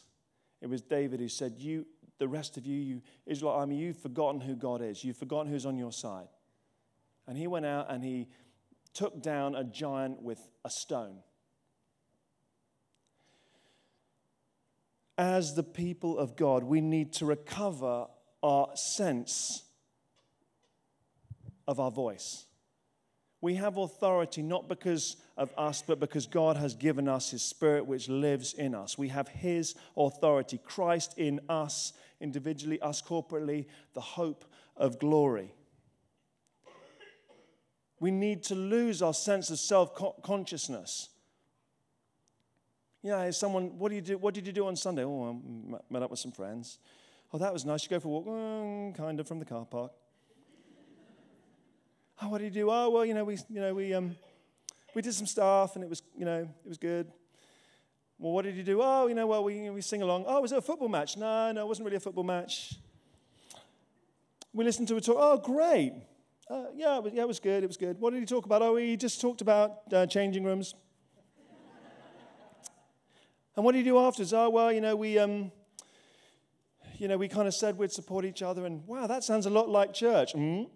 it 0.61 0.67
was 0.67 0.81
David 0.81 1.19
who 1.19 1.29
said, 1.29 1.55
You, 1.57 1.85
the 2.17 2.27
rest 2.27 2.57
of 2.57 2.65
you, 2.65 2.79
you 2.79 3.01
Israel 3.25 3.51
army, 3.51 3.77
you've 3.77 3.97
forgotten 3.97 4.41
who 4.41 4.55
God 4.55 4.81
is. 4.81 5.03
You've 5.03 5.17
forgotten 5.17 5.51
who's 5.51 5.65
on 5.65 5.77
your 5.77 5.91
side. 5.91 6.27
And 7.27 7.37
he 7.37 7.47
went 7.47 7.65
out 7.65 7.87
and 7.89 8.03
he 8.03 8.27
took 8.93 9.21
down 9.21 9.55
a 9.55 9.63
giant 9.63 10.21
with 10.21 10.39
a 10.65 10.69
stone. 10.69 11.19
As 15.17 15.55
the 15.55 15.63
people 15.63 16.17
of 16.17 16.35
God, 16.35 16.63
we 16.63 16.81
need 16.81 17.13
to 17.13 17.25
recover 17.25 18.07
our 18.43 18.69
sense 18.75 19.63
of 21.67 21.79
our 21.79 21.91
voice. 21.91 22.45
We 23.41 23.55
have 23.55 23.77
authority 23.77 24.43
not 24.43 24.69
because 24.69 25.17
of 25.35 25.51
us, 25.57 25.83
but 25.85 25.99
because 25.99 26.27
God 26.27 26.57
has 26.57 26.75
given 26.75 27.07
us 27.07 27.31
His 27.31 27.41
Spirit 27.41 27.87
which 27.87 28.07
lives 28.07 28.53
in 28.53 28.75
us. 28.75 28.97
We 28.97 29.07
have 29.07 29.27
His 29.27 29.73
authority, 29.97 30.59
Christ 30.63 31.15
in 31.17 31.41
us 31.49 31.93
individually, 32.19 32.79
us 32.81 33.01
corporately, 33.01 33.65
the 33.93 34.01
hope 34.01 34.45
of 34.77 34.99
glory. 34.99 35.53
We 37.99 38.11
need 38.11 38.43
to 38.43 38.55
lose 38.55 39.01
our 39.01 39.13
sense 39.13 39.49
of 39.49 39.59
self 39.59 39.95
consciousness. 40.21 41.09
Yeah, 43.03 43.31
someone, 43.31 43.79
what, 43.79 43.89
do 43.89 43.95
you 43.95 44.01
do, 44.01 44.17
what 44.19 44.35
did 44.35 44.45
you 44.45 44.53
do 44.53 44.67
on 44.67 44.75
Sunday? 44.75 45.03
Oh, 45.03 45.41
I 45.71 45.77
met 45.91 46.03
up 46.03 46.11
with 46.11 46.19
some 46.19 46.31
friends. 46.31 46.77
Oh, 47.33 47.39
that 47.39 47.51
was 47.51 47.65
nice. 47.65 47.83
You 47.83 47.89
go 47.89 47.99
for 47.99 48.07
a 48.07 48.11
walk? 48.11 48.25
Mm, 48.27 48.95
kind 48.95 49.19
of 49.19 49.27
from 49.27 49.39
the 49.39 49.45
car 49.45 49.65
park. 49.65 49.91
Oh, 52.23 52.29
what 52.29 52.37
did 52.37 52.53
you 52.53 52.61
do? 52.61 52.69
Oh, 52.69 52.91
well, 52.91 53.03
you 53.03 53.15
know, 53.15 53.23
we, 53.23 53.39
you 53.49 53.59
know, 53.59 53.73
we, 53.73 53.95
um, 53.95 54.15
we 54.93 55.01
did 55.01 55.15
some 55.15 55.25
stuff 55.25 55.75
and 55.75 55.83
it 55.83 55.89
was, 55.89 56.03
you 56.15 56.23
know, 56.23 56.41
it 56.41 56.67
was 56.67 56.77
good. 56.77 57.11
Well, 58.19 58.33
what 58.33 58.45
did 58.45 58.55
you 58.55 58.61
do? 58.61 58.79
Oh, 58.83 59.07
you 59.07 59.15
know, 59.15 59.25
well, 59.25 59.43
we, 59.43 59.71
we 59.71 59.81
sing 59.81 60.03
along. 60.03 60.25
Oh, 60.27 60.39
was 60.39 60.51
it 60.51 60.59
a 60.59 60.61
football 60.61 60.87
match? 60.87 61.17
No, 61.17 61.51
no, 61.51 61.61
it 61.61 61.67
wasn't 61.67 61.85
really 61.85 61.97
a 61.97 62.01
football 62.01 62.23
match. 62.23 62.75
We 64.53 64.63
listened 64.63 64.87
to 64.89 64.97
a 64.97 65.01
talk. 65.01 65.15
Oh, 65.17 65.37
great. 65.37 65.93
Uh, 66.47 66.65
yeah, 66.75 66.97
it 66.97 67.03
was, 67.03 67.13
yeah, 67.13 67.23
it 67.23 67.27
was 67.27 67.39
good. 67.39 67.63
It 67.63 67.67
was 67.67 67.77
good. 67.77 67.99
What 67.99 68.13
did 68.13 68.19
he 68.19 68.27
talk 68.27 68.45
about? 68.45 68.61
Oh, 68.61 68.75
he 68.75 68.97
just 68.97 69.19
talked 69.19 69.41
about 69.41 69.79
uh, 69.91 70.05
changing 70.05 70.43
rooms. 70.43 70.75
and 73.55 73.65
what 73.65 73.71
did 73.71 73.79
he 73.79 73.85
do 73.85 73.97
afterwards? 73.97 74.31
Oh, 74.31 74.51
well, 74.51 74.71
you 74.71 74.81
know, 74.81 74.95
we, 74.95 75.17
um, 75.17 75.51
you 76.99 77.07
know, 77.07 77.17
we 77.17 77.27
kind 77.27 77.47
of 77.47 77.55
said 77.55 77.79
we'd 77.79 77.91
support 77.91 78.25
each 78.25 78.43
other, 78.43 78.67
and 78.67 78.85
wow, 78.85 79.07
that 79.07 79.23
sounds 79.23 79.47
a 79.47 79.49
lot 79.49 79.69
like 79.69 79.91
church. 79.91 80.35
Mm-hmm. 80.35 80.69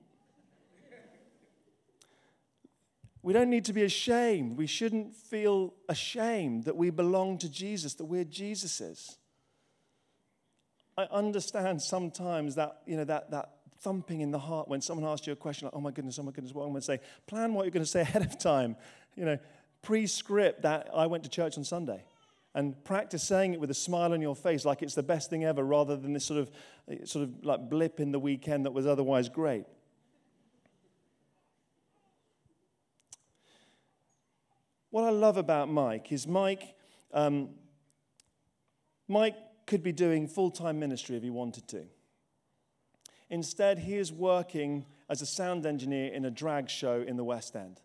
We 3.25 3.33
don't 3.33 3.49
need 3.49 3.65
to 3.65 3.73
be 3.73 3.81
ashamed. 3.81 4.55
We 4.55 4.67
shouldn't 4.67 5.15
feel 5.15 5.73
ashamed 5.89 6.65
that 6.65 6.75
we 6.75 6.91
belong 6.91 7.39
to 7.39 7.49
Jesus, 7.49 7.95
that 7.95 8.05
we're 8.05 8.23
Jesus's. 8.23 9.17
I 10.95 11.05
understand 11.05 11.82
sometimes 11.82 12.53
that, 12.53 12.82
you 12.86 12.97
know, 12.97 13.03
that, 13.05 13.32
that 13.32 13.49
thumping 13.82 14.21
in 14.21 14.30
the 14.30 14.38
heart 14.38 14.67
when 14.67 14.80
someone 14.80 15.11
asks 15.11 15.26
you 15.26 15.34
a 15.34 15.36
question 15.36 15.65
like, 15.65 15.73
oh 15.76 15.82
my 15.82 15.89
goodness, 15.89 16.19
oh 16.19 16.21
my 16.21 16.32
goodness, 16.32 16.53
what 16.53 16.65
I'm 16.65 16.69
going 16.69 16.82
to 16.82 16.86
say. 16.86 16.99
Plan 17.26 17.55
what 17.55 17.63
you're 17.63 17.71
going 17.71 17.84
to 17.84 17.89
say 17.89 18.01
ahead 18.01 18.21
of 18.21 18.38
time. 18.38 18.76
You 19.15 19.26
know, 19.26 19.39
pre-script 19.82 20.61
that 20.61 20.91
I 20.93 21.07
went 21.07 21.23
to 21.23 21.30
church 21.32 21.57
on 21.57 21.63
Sunday. 21.63 22.03
And 22.53 22.76
practice 22.84 23.23
saying 23.23 23.55
it 23.55 23.59
with 23.59 23.71
a 23.71 23.76
smile 23.76 24.13
on 24.13 24.21
your 24.21 24.36
face 24.36 24.65
like 24.65 24.84
it's 24.84 24.93
the 24.93 25.01
best 25.01 25.32
thing 25.32 25.45
ever 25.45 25.63
rather 25.63 25.97
than 25.97 26.13
this 26.13 26.26
sort 26.26 26.41
of, 26.41 26.51
sort 27.09 27.23
of 27.23 27.43
like 27.43 27.71
blip 27.71 27.99
in 27.99 28.11
the 28.11 28.19
weekend 28.19 28.65
that 28.65 28.71
was 28.71 28.86
otherwise 28.86 29.30
great. 29.30 29.65
What 34.95 35.03
I 35.03 35.09
love 35.09 35.35
about 35.35 35.67
Mike 35.67 36.13
is 36.13 36.25
Mike, 36.25 36.73
um, 37.13 37.49
Mike 39.09 39.35
could 39.67 39.83
be 39.83 39.91
doing 39.91 40.25
full 40.25 40.49
time 40.49 40.79
ministry 40.79 41.17
if 41.17 41.21
he 41.21 41.29
wanted 41.29 41.67
to. 41.67 41.83
Instead, 43.29 43.79
he 43.79 43.97
is 43.97 44.13
working 44.13 44.85
as 45.09 45.21
a 45.21 45.25
sound 45.25 45.65
engineer 45.65 46.13
in 46.13 46.23
a 46.23 46.31
drag 46.31 46.69
show 46.69 47.03
in 47.05 47.17
the 47.17 47.25
West 47.25 47.57
End. 47.57 47.81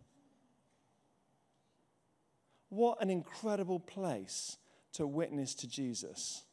What 2.69 3.01
an 3.01 3.09
incredible 3.09 3.81
place 3.81 4.55
to 4.93 5.05
witness 5.05 5.53
to 5.55 5.67
Jesus. 5.67 6.43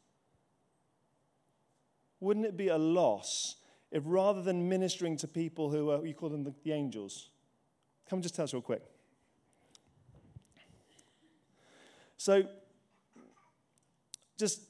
Wouldn't 2.18 2.46
it 2.46 2.56
be 2.56 2.66
a 2.66 2.78
loss 2.78 3.58
if 3.92 4.02
rather 4.04 4.42
than 4.42 4.68
ministering 4.68 5.16
to 5.18 5.28
people 5.28 5.70
who 5.70 5.90
are, 5.90 6.04
you 6.04 6.14
call 6.14 6.30
them 6.30 6.42
the, 6.42 6.52
the 6.64 6.72
angels, 6.72 7.30
come 8.10 8.22
just 8.22 8.34
tell 8.34 8.42
us 8.42 8.52
real 8.52 8.60
quick. 8.60 8.82
So, 12.20 12.42
just 14.36 14.60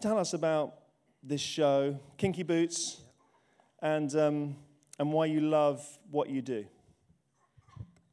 tell 0.00 0.16
us 0.16 0.32
about 0.32 0.74
this 1.20 1.40
show, 1.40 1.98
Kinky 2.16 2.44
Boots, 2.44 3.00
and, 3.82 4.14
um, 4.14 4.56
and 4.96 5.12
why 5.12 5.26
you 5.26 5.40
love 5.40 5.84
what 6.12 6.30
you 6.30 6.40
do. 6.40 6.64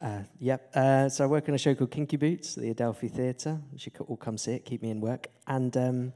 Uh, 0.02 0.24
yep. 0.40 0.72
Uh, 0.74 1.08
so 1.10 1.26
I 1.26 1.28
work 1.28 1.48
on 1.48 1.54
a 1.54 1.60
show 1.60 1.76
called 1.76 1.92
Kinky 1.92 2.18
Boots 2.18 2.58
at 2.58 2.64
the 2.64 2.72
Adelphi 2.72 3.08
Theatre. 3.08 3.60
You 3.72 3.78
should 3.78 3.94
all 4.08 4.18
come 4.18 4.36
see 4.36 4.54
it, 4.54 4.66
keep 4.66 4.82
me 4.82 4.90
in 4.90 5.00
work. 5.00 5.28
And 5.46 5.78
um, 5.78 6.14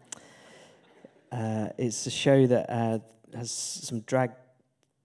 uh, 1.31 1.67
it's 1.77 2.07
a 2.07 2.11
show 2.11 2.47
that 2.47 2.67
uh, 2.67 2.97
has 3.35 3.51
some 3.51 3.99
drag 4.01 4.31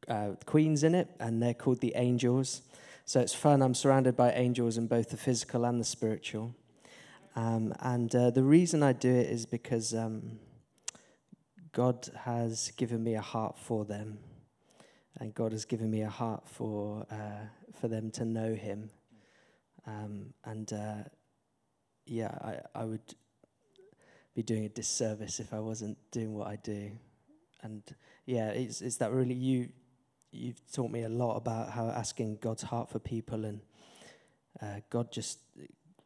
uh, 0.09 0.31
queens 0.47 0.83
in 0.83 0.95
it, 0.95 1.11
and 1.21 1.43
they're 1.43 1.53
called 1.53 1.81
the 1.81 1.93
Angels. 1.95 2.63
So 3.05 3.21
it's 3.21 3.35
fun. 3.35 3.61
I'm 3.61 3.75
surrounded 3.75 4.17
by 4.17 4.33
angels 4.33 4.79
in 4.79 4.87
both 4.87 5.11
the 5.11 5.19
physical 5.19 5.67
and 5.67 5.79
the 5.79 5.85
spiritual. 5.85 6.55
Um, 7.39 7.73
and 7.79 8.13
uh, 8.17 8.31
the 8.31 8.43
reason 8.43 8.83
I 8.83 8.93
do 8.93 9.15
it 9.15 9.31
is 9.31 9.47
because 9.47 9.95
um, 9.95 10.41
God 11.71 12.09
has 12.25 12.73
given 12.73 13.05
me 13.05 13.15
a 13.15 13.21
heart 13.21 13.57
for 13.57 13.85
them, 13.85 14.19
and 15.21 15.33
God 15.33 15.53
has 15.53 15.65
given 15.65 15.89
me 15.89 16.03
a 16.03 16.09
heart 16.09 16.49
for 16.49 17.07
uh, 17.13 17.47
for 17.81 17.87
them 17.87 18.11
to 18.13 18.25
know 18.25 18.55
Him. 18.55 18.91
Um, 19.87 20.35
and 20.45 20.73
uh, 20.73 21.05
yeah, 22.07 22.37
I, 22.43 22.81
I 22.81 22.85
would 22.85 23.15
be 24.35 24.43
doing 24.43 24.65
a 24.65 24.69
disservice 24.69 25.39
if 25.39 25.55
I 25.55 25.61
wasn't 25.61 25.97
doing 26.11 26.35
what 26.35 26.49
I 26.49 26.57
do. 26.57 26.91
And 27.63 27.85
yeah, 28.27 28.49
it's 28.49 28.83
it's 28.83 28.97
that 28.97 29.13
really 29.13 29.35
you 29.35 29.69
you've 30.33 30.61
taught 30.73 30.91
me 30.91 31.05
a 31.05 31.09
lot 31.09 31.37
about 31.37 31.71
how 31.71 31.87
asking 31.87 32.39
God's 32.41 32.65
heart 32.65 32.91
for 32.91 32.99
people 32.99 33.45
and 33.45 33.61
uh, 34.61 34.81
God 34.91 35.13
just 35.13 35.39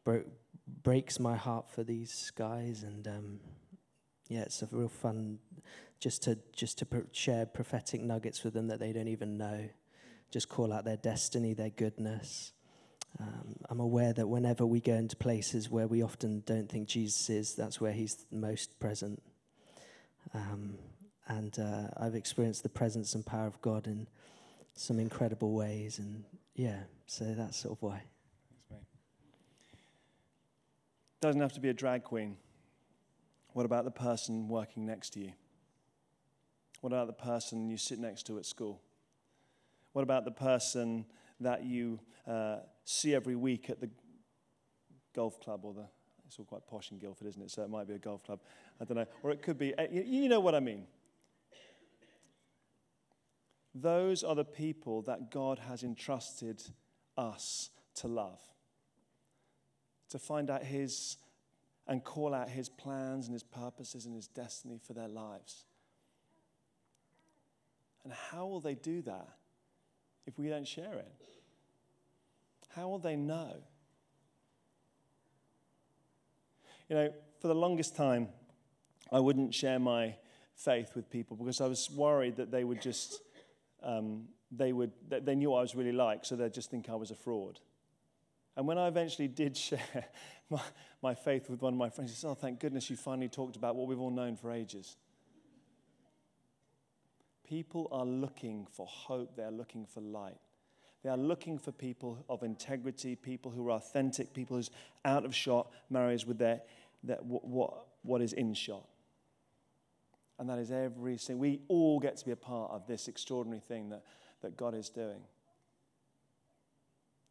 broke 0.05 0.27
breaks 0.67 1.19
my 1.19 1.35
heart 1.35 1.69
for 1.69 1.83
these 1.83 2.31
guys, 2.35 2.83
and 2.83 3.07
um, 3.07 3.39
yeah, 4.27 4.41
it's 4.41 4.61
a 4.61 4.67
real 4.71 4.89
fun 4.89 5.39
just 5.99 6.23
to 6.23 6.37
just 6.53 6.79
to 6.79 6.87
share 7.11 7.45
prophetic 7.45 8.01
nuggets 8.01 8.43
with 8.43 8.53
them 8.53 8.67
that 8.67 8.79
they 8.79 8.91
don't 8.93 9.07
even 9.07 9.37
know. 9.37 9.69
Just 10.31 10.49
call 10.49 10.73
out 10.73 10.85
their 10.85 10.97
destiny, 10.97 11.53
their 11.53 11.69
goodness. 11.69 12.53
Um, 13.19 13.57
I'm 13.69 13.79
aware 13.79 14.11
that 14.13 14.27
whenever 14.27 14.65
we 14.65 14.79
go 14.79 14.93
into 14.95 15.15
places 15.15 15.69
where 15.69 15.87
we 15.87 16.01
often 16.01 16.41
don't 16.45 16.67
think 16.67 16.87
Jesus 16.87 17.29
is, 17.29 17.53
that's 17.53 17.79
where 17.79 17.91
He's 17.91 18.25
most 18.31 18.79
present. 18.79 19.21
Um, 20.33 20.77
and 21.27 21.57
uh, 21.59 21.87
I've 21.97 22.15
experienced 22.15 22.63
the 22.63 22.69
presence 22.69 23.13
and 23.13 23.25
power 23.25 23.47
of 23.47 23.61
God 23.61 23.87
in 23.87 24.07
some 24.75 24.99
incredible 24.99 25.53
ways, 25.53 25.99
and 25.99 26.23
yeah, 26.55 26.79
so 27.05 27.25
that's 27.37 27.57
sort 27.57 27.77
of 27.77 27.81
why. 27.81 28.03
Doesn't 31.23 31.39
have 31.39 31.53
to 31.53 31.61
be 31.61 31.69
a 31.69 31.73
drag 31.73 32.03
queen. 32.03 32.35
What 33.53 33.65
about 33.65 33.85
the 33.85 33.91
person 33.91 34.49
working 34.49 34.85
next 34.85 35.11
to 35.11 35.21
you? 35.21 35.31
What 36.81 36.91
about 36.91 37.07
the 37.07 37.13
person 37.13 37.69
you 37.69 37.77
sit 37.77 37.97
next 37.97 38.23
to 38.23 38.37
at 38.39 38.45
school? 38.45 38.81
What 39.93 40.01
about 40.01 40.25
the 40.25 40.31
person 40.31 41.05
that 41.39 41.63
you 41.63 42.01
uh, 42.27 42.57
see 42.83 43.15
every 43.15 43.37
week 43.37 43.69
at 43.69 43.79
the 43.79 43.89
golf 45.15 45.39
club 45.39 45.63
or 45.63 45.73
the 45.73 45.85
it's 46.27 46.37
all 46.39 46.43
quite 46.43 46.67
posh 46.67 46.91
in 46.91 46.99
Guildford, 46.99 47.27
isn't 47.27 47.41
it? 47.41 47.51
So 47.51 47.63
it 47.63 47.69
might 47.69 47.87
be 47.87 47.93
a 47.93 47.99
golf 47.99 48.21
club. 48.25 48.41
I 48.81 48.83
don't 48.83 48.97
know. 48.97 49.07
Or 49.23 49.31
it 49.31 49.41
could 49.41 49.57
be, 49.57 49.73
uh, 49.75 49.87
you 49.89 50.27
know 50.27 50.41
what 50.41 50.55
I 50.55 50.59
mean. 50.59 50.87
Those 53.73 54.25
are 54.25 54.35
the 54.35 54.43
people 54.43 55.03
that 55.03 55.31
God 55.31 55.59
has 55.59 55.83
entrusted 55.83 56.63
us 57.15 57.69
to 57.95 58.09
love 58.09 58.41
to 60.13 60.19
find 60.19 60.49
out 60.51 60.63
His 60.63 61.17
and 61.87 62.03
call 62.03 62.33
out 62.33 62.47
His 62.47 62.69
plans 62.69 63.25
and 63.25 63.33
His 63.33 63.43
purposes 63.43 64.05
and 64.05 64.15
His 64.15 64.27
destiny 64.27 64.79
for 64.81 64.93
their 64.93 65.07
lives. 65.07 65.65
And 68.03 68.13
how 68.13 68.45
will 68.45 68.61
they 68.61 68.75
do 68.75 69.01
that 69.01 69.27
if 70.27 70.37
we 70.37 70.49
don't 70.49 70.67
share 70.67 70.93
it? 70.93 71.11
How 72.75 72.87
will 72.89 72.99
they 72.99 73.15
know? 73.15 73.55
You 76.89 76.95
know, 76.95 77.13
for 77.39 77.47
the 77.47 77.55
longest 77.55 77.95
time, 77.95 78.29
I 79.11 79.19
wouldn't 79.19 79.53
share 79.53 79.79
my 79.79 80.15
faith 80.55 80.91
with 80.95 81.09
people 81.09 81.37
because 81.37 81.59
I 81.59 81.65
was 81.65 81.89
worried 81.89 82.35
that 82.35 82.51
they 82.51 82.63
would 82.63 82.81
just, 82.81 83.19
um, 83.81 84.25
they 84.51 84.73
would, 84.73 84.91
they 85.09 85.33
knew 85.33 85.49
what 85.49 85.59
I 85.59 85.61
was 85.61 85.75
really 85.75 85.91
like, 85.91 86.23
so 86.23 86.35
they'd 86.35 86.53
just 86.53 86.69
think 86.69 86.87
I 86.89 86.95
was 86.95 87.09
a 87.09 87.15
fraud. 87.15 87.59
And 88.55 88.67
when 88.67 88.77
I 88.77 88.87
eventually 88.87 89.27
did 89.27 89.57
share 89.57 89.79
my, 90.49 90.61
my 91.01 91.15
faith 91.15 91.49
with 91.49 91.61
one 91.61 91.73
of 91.73 91.79
my 91.79 91.89
friends, 91.89 92.11
he 92.11 92.15
said, 92.15 92.29
Oh, 92.29 92.35
thank 92.35 92.59
goodness 92.59 92.89
you 92.89 92.95
finally 92.95 93.29
talked 93.29 93.55
about 93.55 93.75
what 93.75 93.87
we've 93.87 93.99
all 93.99 94.11
known 94.11 94.35
for 94.35 94.51
ages. 94.51 94.97
People 97.47 97.87
are 97.91 98.05
looking 98.05 98.67
for 98.71 98.85
hope, 98.87 99.35
they 99.35 99.43
are 99.43 99.51
looking 99.51 99.85
for 99.85 100.01
light. 100.01 100.37
They 101.03 101.09
are 101.09 101.17
looking 101.17 101.59
for 101.59 101.73
people 101.73 102.23
of 102.29 102.43
integrity, 102.43 103.15
people 103.15 103.51
who 103.51 103.67
are 103.67 103.71
authentic, 103.71 104.33
people 104.33 104.55
who's 104.55 104.71
out 105.03 105.25
of 105.25 105.35
shot 105.35 105.69
marries 105.89 106.25
with 106.25 106.37
their, 106.37 106.61
their 107.03 107.17
what, 107.17 107.45
what, 107.45 107.87
what 108.03 108.21
is 108.21 108.31
in 108.31 108.53
shot. 108.53 108.87
And 110.39 110.49
that 110.49 110.59
is 110.59 110.71
every 110.71 111.17
single, 111.17 111.41
we 111.41 111.59
all 111.67 111.99
get 111.99 112.15
to 112.17 112.25
be 112.25 112.31
a 112.31 112.37
part 112.37 112.71
of 112.71 112.87
this 112.87 113.09
extraordinary 113.09 113.59
thing 113.59 113.89
that, 113.89 114.03
that 114.41 114.55
God 114.55 114.73
is 114.73 114.89
doing. 114.89 115.21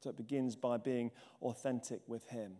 So 0.03 0.11
it 0.11 0.17
begins 0.17 0.57
by 0.57 0.79
being 0.79 1.13
authentic 1.41 2.01
with 2.09 2.27
Him, 2.27 2.55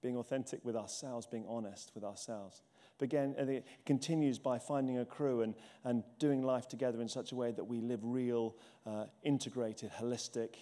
being 0.00 0.16
authentic 0.16 0.64
with 0.64 0.74
ourselves, 0.74 1.26
being 1.26 1.44
honest 1.46 1.92
with 1.94 2.02
ourselves. 2.02 2.62
But 2.96 3.04
again, 3.04 3.34
it 3.36 3.66
continues 3.84 4.38
by 4.38 4.58
finding 4.58 4.98
a 4.98 5.04
crew 5.04 5.42
and, 5.42 5.54
and 5.82 6.02
doing 6.18 6.42
life 6.42 6.66
together 6.68 7.02
in 7.02 7.08
such 7.08 7.32
a 7.32 7.34
way 7.34 7.50
that 7.52 7.64
we 7.64 7.80
live 7.80 8.00
real, 8.02 8.54
uh, 8.86 9.06
integrated, 9.22 9.90
holistic, 9.92 10.54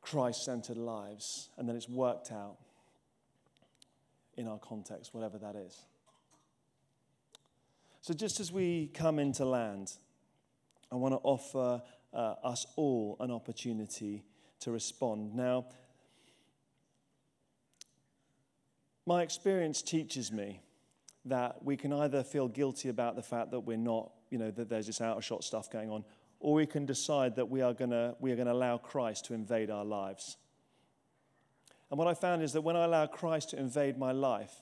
Christ 0.00 0.44
centered 0.44 0.78
lives. 0.78 1.50
And 1.56 1.68
then 1.68 1.76
it's 1.76 1.88
worked 1.88 2.32
out 2.32 2.56
in 4.36 4.48
our 4.48 4.58
context, 4.58 5.14
whatever 5.14 5.38
that 5.38 5.54
is. 5.54 5.84
So, 8.00 8.14
just 8.14 8.40
as 8.40 8.50
we 8.50 8.90
come 8.94 9.18
into 9.18 9.44
land, 9.44 9.92
I 10.90 10.94
want 10.96 11.12
to 11.12 11.20
offer 11.22 11.82
uh, 12.12 12.34
us 12.42 12.66
all 12.76 13.16
an 13.20 13.30
opportunity 13.30 14.24
to 14.60 14.70
respond. 14.70 15.34
Now, 15.34 15.66
my 19.06 19.22
experience 19.22 19.80
teaches 19.80 20.30
me 20.30 20.60
that 21.24 21.64
we 21.64 21.76
can 21.76 21.92
either 21.92 22.22
feel 22.22 22.48
guilty 22.48 22.88
about 22.88 23.16
the 23.16 23.22
fact 23.22 23.50
that 23.50 23.60
we're 23.60 23.76
not, 23.76 24.10
you 24.30 24.38
know, 24.38 24.50
that 24.50 24.68
there's 24.68 24.86
this 24.86 25.00
out 25.00 25.16
of 25.16 25.24
shot 25.24 25.44
stuff 25.44 25.70
going 25.70 25.90
on, 25.90 26.04
or 26.40 26.54
we 26.54 26.66
can 26.66 26.86
decide 26.86 27.36
that 27.36 27.48
we 27.48 27.62
are 27.62 27.74
going 27.74 27.90
to 27.90 28.14
we 28.20 28.32
are 28.32 28.36
going 28.36 28.46
to 28.46 28.52
allow 28.52 28.78
Christ 28.78 29.26
to 29.26 29.34
invade 29.34 29.70
our 29.70 29.84
lives. 29.84 30.36
And 31.90 31.98
what 31.98 32.06
I 32.06 32.14
found 32.14 32.42
is 32.42 32.52
that 32.52 32.60
when 32.60 32.76
I 32.76 32.84
allow 32.84 33.06
Christ 33.06 33.50
to 33.50 33.58
invade 33.58 33.98
my 33.98 34.12
life, 34.12 34.52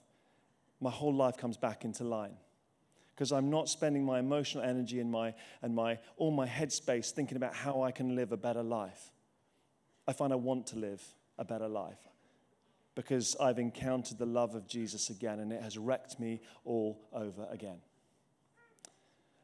my 0.80 0.90
whole 0.90 1.14
life 1.14 1.36
comes 1.36 1.57
back 1.57 1.84
into 1.84 2.05
line. 2.05 2.36
Because 3.14 3.32
I'm 3.32 3.51
not 3.51 3.68
spending 3.68 4.05
my 4.05 4.18
emotional 4.18 4.62
energy 4.62 5.01
and 5.01 5.11
my 5.11 5.34
and 5.62 5.74
my 5.74 5.99
all 6.16 6.30
my 6.30 6.47
headspace 6.47 7.11
thinking 7.11 7.36
about 7.36 7.55
how 7.55 7.82
I 7.82 7.90
can 7.90 8.14
live 8.14 8.30
a 8.32 8.36
better 8.36 8.62
life. 8.62 9.11
I 10.09 10.12
find 10.12 10.32
I 10.32 10.36
want 10.36 10.68
to 10.68 10.78
live 10.78 11.02
a 11.38 11.44
better 11.44 11.68
life 11.68 11.98
because 12.94 13.36
I've 13.40 13.59
encountered 13.59 14.18
the 14.18 14.26
love 14.26 14.54
of 14.54 14.66
Jesus 14.66 15.11
again 15.11 15.40
and 15.40 15.52
it 15.52 15.62
has 15.62 15.76
wrecked 15.76 16.18
me 16.18 16.40
all 16.64 17.09
over 17.12 17.46
again. 17.50 17.78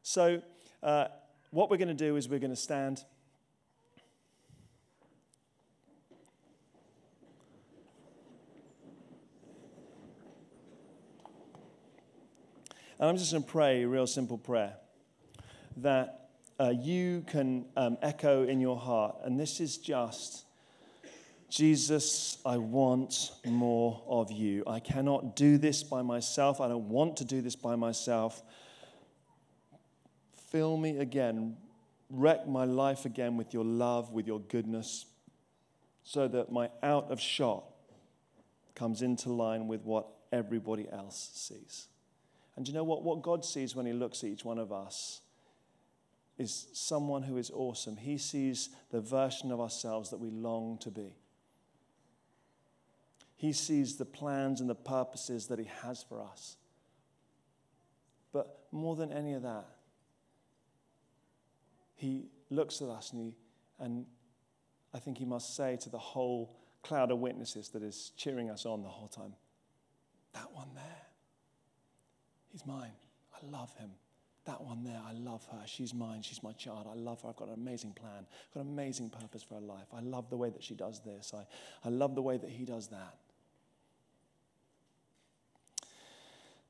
So, 0.02 0.42
uh, 0.82 1.06
what 1.50 1.70
we're 1.70 1.76
going 1.76 1.88
to 1.88 1.94
do 1.94 2.16
is 2.16 2.28
we're 2.28 2.38
going 2.38 2.50
to 2.50 2.56
stand. 2.56 3.04
And 12.98 13.10
I'm 13.10 13.16
just 13.16 13.32
going 13.32 13.42
to 13.42 13.50
pray 13.50 13.82
a 13.82 13.88
real 13.88 14.06
simple 14.06 14.38
prayer 14.38 14.76
that 15.78 16.30
uh, 16.58 16.70
you 16.70 17.24
can 17.26 17.66
um, 17.76 17.98
echo 18.00 18.44
in 18.44 18.60
your 18.60 18.78
heart. 18.78 19.16
And 19.24 19.38
this 19.38 19.60
is 19.60 19.76
just 19.76 20.44
Jesus, 21.52 22.38
I 22.46 22.56
want 22.56 23.30
more 23.44 24.02
of 24.08 24.32
you. 24.32 24.62
I 24.66 24.80
cannot 24.80 25.36
do 25.36 25.58
this 25.58 25.82
by 25.82 26.00
myself. 26.00 26.62
I 26.62 26.68
don't 26.68 26.88
want 26.88 27.18
to 27.18 27.26
do 27.26 27.42
this 27.42 27.56
by 27.56 27.76
myself. 27.76 28.42
Fill 30.50 30.78
me 30.78 30.96
again. 30.96 31.58
Wreck 32.08 32.48
my 32.48 32.64
life 32.64 33.04
again 33.04 33.36
with 33.36 33.52
your 33.52 33.66
love, 33.66 34.14
with 34.14 34.26
your 34.26 34.40
goodness, 34.40 35.04
so 36.04 36.26
that 36.26 36.50
my 36.50 36.70
out 36.82 37.10
of 37.10 37.20
shot 37.20 37.64
comes 38.74 39.02
into 39.02 39.30
line 39.30 39.68
with 39.68 39.82
what 39.82 40.06
everybody 40.32 40.88
else 40.90 41.32
sees. 41.34 41.88
And 42.56 42.66
you 42.66 42.72
know 42.72 42.84
what? 42.84 43.02
What 43.02 43.20
God 43.20 43.44
sees 43.44 43.76
when 43.76 43.84
He 43.84 43.92
looks 43.92 44.24
at 44.24 44.30
each 44.30 44.44
one 44.46 44.58
of 44.58 44.72
us 44.72 45.20
is 46.38 46.68
someone 46.72 47.22
who 47.22 47.36
is 47.36 47.50
awesome. 47.50 47.98
He 47.98 48.16
sees 48.16 48.70
the 48.90 49.02
version 49.02 49.52
of 49.52 49.60
ourselves 49.60 50.08
that 50.08 50.18
we 50.18 50.30
long 50.30 50.78
to 50.78 50.90
be. 50.90 51.12
He 53.42 53.52
sees 53.52 53.96
the 53.96 54.04
plans 54.04 54.60
and 54.60 54.70
the 54.70 54.74
purposes 54.76 55.48
that 55.48 55.58
He 55.58 55.68
has 55.82 56.00
for 56.00 56.22
us. 56.22 56.58
But 58.32 58.60
more 58.70 58.94
than 58.94 59.12
any 59.12 59.34
of 59.34 59.42
that, 59.42 59.66
He 61.96 62.26
looks 62.50 62.80
at 62.82 62.88
us 62.88 63.10
and, 63.10 63.20
he, 63.20 63.34
and 63.80 64.06
I 64.94 65.00
think 65.00 65.18
He 65.18 65.24
must 65.24 65.56
say 65.56 65.76
to 65.78 65.90
the 65.90 65.98
whole 65.98 66.56
cloud 66.84 67.10
of 67.10 67.18
witnesses 67.18 67.70
that 67.70 67.82
is 67.82 68.12
cheering 68.16 68.48
us 68.48 68.64
on 68.64 68.84
the 68.84 68.88
whole 68.88 69.08
time 69.08 69.34
that 70.34 70.52
one 70.52 70.68
there, 70.76 71.06
He's 72.52 72.64
mine. 72.64 72.92
I 73.34 73.44
love 73.50 73.74
Him. 73.74 73.90
That 74.44 74.62
one 74.62 74.84
there, 74.84 75.00
I 75.04 75.14
love 75.14 75.44
her. 75.50 75.62
She's 75.66 75.92
mine. 75.92 76.22
She's 76.22 76.44
my 76.44 76.52
child. 76.52 76.86
I 76.88 76.94
love 76.94 77.22
her. 77.22 77.30
I've 77.30 77.36
got 77.36 77.48
an 77.48 77.54
amazing 77.54 77.94
plan. 77.94 78.24
I've 78.24 78.54
got 78.54 78.60
an 78.66 78.72
amazing 78.72 79.10
purpose 79.10 79.42
for 79.42 79.54
her 79.54 79.60
life. 79.60 79.88
I 79.92 80.00
love 80.00 80.30
the 80.30 80.36
way 80.36 80.50
that 80.50 80.62
she 80.62 80.74
does 80.74 81.00
this. 81.00 81.32
I, 81.34 81.44
I 81.84 81.90
love 81.90 82.14
the 82.14 82.22
way 82.22 82.36
that 82.36 82.48
he 82.48 82.64
does 82.64 82.86
that. 82.88 83.16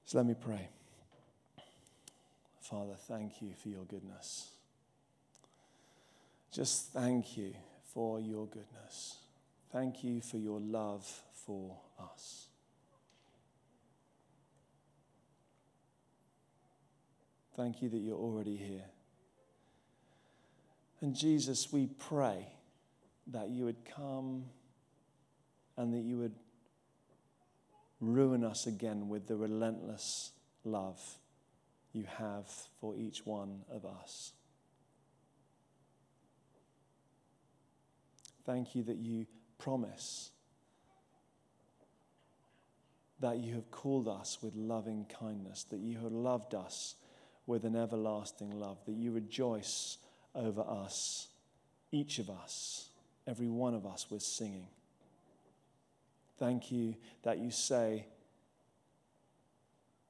So 0.04 0.18
let 0.18 0.26
me 0.26 0.34
pray. 0.38 0.68
Father, 2.60 2.94
thank 3.08 3.42
you 3.42 3.50
for 3.60 3.68
your 3.68 3.84
goodness. 3.84 4.50
Just 6.52 6.92
thank 6.92 7.36
you 7.36 7.54
for 7.92 8.20
your 8.20 8.46
goodness. 8.46 9.18
Thank 9.72 10.04
you 10.04 10.20
for 10.20 10.36
your 10.36 10.60
love 10.60 11.06
for 11.46 11.78
us. 11.98 12.46
Thank 17.56 17.82
you 17.82 17.88
that 17.90 17.98
you're 17.98 18.16
already 18.16 18.56
here. 18.56 18.84
And 21.00 21.14
Jesus, 21.14 21.72
we 21.72 21.86
pray 21.86 22.46
that 23.26 23.48
you 23.50 23.64
would 23.64 23.84
come 23.84 24.44
and 25.76 25.92
that 25.92 26.02
you 26.02 26.18
would 26.18 26.34
ruin 28.02 28.44
us 28.44 28.66
again 28.66 29.08
with 29.08 29.28
the 29.28 29.36
relentless 29.36 30.32
love 30.64 31.00
you 31.92 32.04
have 32.18 32.48
for 32.80 32.96
each 32.96 33.24
one 33.24 33.60
of 33.70 33.86
us. 33.86 34.32
Thank 38.44 38.74
you 38.74 38.82
that 38.84 38.96
you 38.96 39.26
promise 39.58 40.30
that 43.20 43.38
you 43.38 43.54
have 43.54 43.70
called 43.70 44.08
us 44.08 44.38
with 44.42 44.56
loving 44.56 45.06
kindness, 45.20 45.62
that 45.70 45.78
you 45.78 45.96
have 45.98 46.10
loved 46.10 46.56
us 46.56 46.96
with 47.46 47.64
an 47.64 47.76
everlasting 47.76 48.50
love, 48.50 48.78
that 48.84 48.96
you 48.96 49.12
rejoice 49.12 49.98
over 50.34 50.62
us, 50.62 51.28
each 51.92 52.18
of 52.18 52.28
us, 52.28 52.88
every 53.28 53.48
one 53.48 53.74
of 53.74 53.86
us 53.86 54.10
with 54.10 54.22
singing. 54.22 54.66
Thank 56.42 56.72
you 56.72 56.96
that 57.22 57.38
you 57.38 57.52
say 57.52 58.04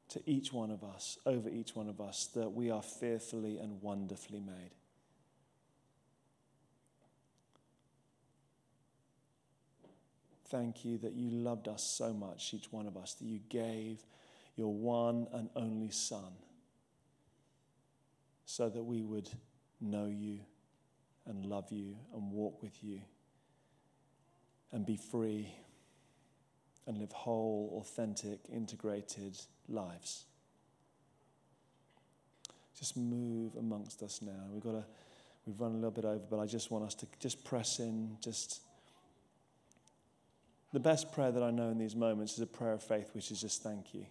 to 0.09 0.23
each 0.25 0.51
one 0.51 0.71
of 0.71 0.83
us, 0.83 1.19
over 1.27 1.51
each 1.51 1.77
one 1.77 1.91
of 1.91 2.01
us, 2.01 2.31
that 2.35 2.51
we 2.51 2.71
are 2.71 2.83
fearfully 2.83 3.59
and 3.59 3.83
wonderfully 3.83 4.41
made. 4.41 4.71
Thank 10.47 10.87
you 10.87 10.97
that 11.01 11.13
you 11.13 11.29
loved 11.29 11.69
us 11.69 11.83
so 11.83 12.15
much, 12.15 12.55
each 12.55 12.73
one 12.73 12.87
of 12.87 12.97
us, 12.97 13.13
that 13.13 13.27
you 13.27 13.41
gave 13.51 13.99
your 14.57 14.73
one 14.73 15.27
and 15.35 15.51
only 15.55 15.91
Son 15.91 16.33
so 18.47 18.71
that 18.71 18.85
we 18.85 19.03
would 19.03 19.29
know 19.83 20.07
you 20.07 20.39
and 21.27 21.45
love 21.45 21.71
you 21.71 21.95
and 22.15 22.33
walk 22.33 22.63
with 22.63 22.83
you 22.83 23.03
and 24.73 24.87
be 24.87 24.97
free 24.97 25.55
and 26.87 26.99
live 26.99 27.13
whole, 27.13 27.79
authentic, 27.81 28.41
integrated 28.53 29.39
lives. 29.69 30.25
Just 32.79 32.97
move 32.97 33.55
amongst 33.57 34.03
us 34.03 34.21
now. 34.23 34.49
We've 34.51 34.63
got 34.63 34.73
to, 34.73 34.85
we've 35.47 35.61
run 35.61 35.73
a 35.73 35.75
little 35.77 35.91
bit 35.91 36.05
over, 36.05 36.25
but 36.29 36.41
I 36.41 36.47
just 36.47 36.71
want 36.71 36.85
us 36.85 36.95
to 36.97 37.07
just 37.21 37.45
press 37.45 37.79
in, 37.79 38.17
just. 38.21 38.61
The 40.73 40.81
best 40.81 41.13
prayer 41.13 41.31
that 41.31 41.43
I 41.43 41.51
know 41.51 41.69
in 41.69 41.79
these 41.79 41.95
moments 41.95 42.33
is 42.35 42.41
a 42.41 42.47
prayer 42.47 42.73
of 42.73 42.83
faith, 42.83 43.11
which 43.13 43.31
is 43.31 43.41
just 43.41 43.63
thank 43.63 43.95
you. 43.95 44.07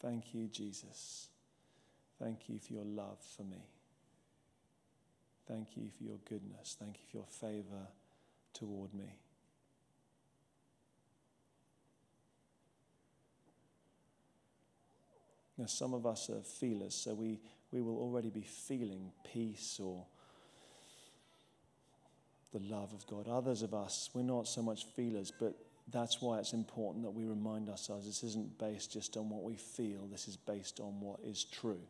Thank 0.00 0.34
you, 0.34 0.48
Jesus. 0.48 1.28
Thank 2.20 2.48
you 2.48 2.58
for 2.58 2.72
your 2.72 2.84
love 2.84 3.18
for 3.36 3.44
me. 3.44 3.64
Thank 5.46 5.76
you 5.76 5.88
for 5.96 6.04
your 6.04 6.18
goodness. 6.28 6.76
Thank 6.78 6.98
you 6.98 7.04
for 7.10 7.16
your 7.18 7.26
favor 7.26 7.86
toward 8.52 8.92
me. 8.92 9.18
Now, 15.58 15.66
some 15.66 15.92
of 15.92 16.06
us 16.06 16.30
are 16.30 16.40
feelers, 16.40 16.94
so 16.94 17.14
we, 17.14 17.40
we 17.72 17.82
will 17.82 17.98
already 17.98 18.30
be 18.30 18.42
feeling 18.42 19.10
peace 19.30 19.80
or 19.82 20.06
the 22.52 22.60
love 22.60 22.92
of 22.92 23.06
God. 23.06 23.28
Others 23.28 23.62
of 23.62 23.74
us, 23.74 24.08
we're 24.14 24.22
not 24.22 24.46
so 24.48 24.62
much 24.62 24.86
feelers, 24.94 25.32
but 25.38 25.54
that's 25.92 26.22
why 26.22 26.38
it's 26.38 26.52
important 26.52 27.04
that 27.04 27.10
we 27.10 27.24
remind 27.24 27.68
ourselves 27.68 28.06
this 28.06 28.22
isn't 28.22 28.58
based 28.58 28.92
just 28.92 29.16
on 29.16 29.28
what 29.28 29.42
we 29.42 29.56
feel, 29.56 30.06
this 30.10 30.28
is 30.28 30.36
based 30.36 30.80
on 30.80 31.00
what 31.00 31.18
is 31.24 31.44
true 31.44 31.80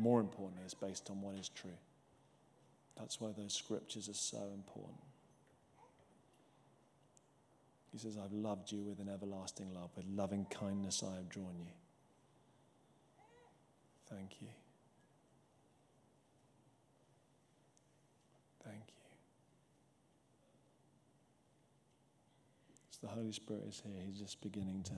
more 0.00 0.20
importantly, 0.20 0.62
it's 0.64 0.74
based 0.74 1.10
on 1.10 1.20
what 1.20 1.34
is 1.36 1.50
true. 1.50 1.76
That's 2.98 3.20
why 3.20 3.30
those 3.36 3.52
scriptures 3.52 4.08
are 4.08 4.14
so 4.14 4.50
important. 4.54 4.98
He 7.92 7.98
says, 7.98 8.16
I've 8.22 8.32
loved 8.32 8.72
you 8.72 8.82
with 8.82 9.00
an 9.00 9.08
everlasting 9.12 9.74
love. 9.74 9.90
With 9.96 10.06
loving 10.06 10.46
kindness 10.46 11.02
I 11.06 11.16
have 11.16 11.28
drawn 11.28 11.54
you. 11.58 11.72
Thank 14.10 14.40
you. 14.40 14.48
Thank 18.64 18.82
you. 18.88 19.10
As 22.90 22.98
the 22.98 23.08
Holy 23.08 23.32
Spirit 23.32 23.66
is 23.68 23.82
here, 23.84 24.02
He's 24.04 24.18
just 24.18 24.40
beginning 24.40 24.82
to 24.84 24.94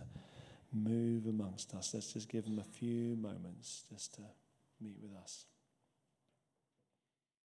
move 0.73 1.27
amongst 1.27 1.75
us. 1.75 1.93
Let's 1.93 2.13
just 2.13 2.29
give 2.29 2.47
Him 2.47 2.59
a 2.59 2.65
few 2.65 3.17
moments 3.17 3.85
just 3.91 4.15
to 4.15 4.23
meet 4.81 4.97
with 5.03 5.15
us. 5.23 5.45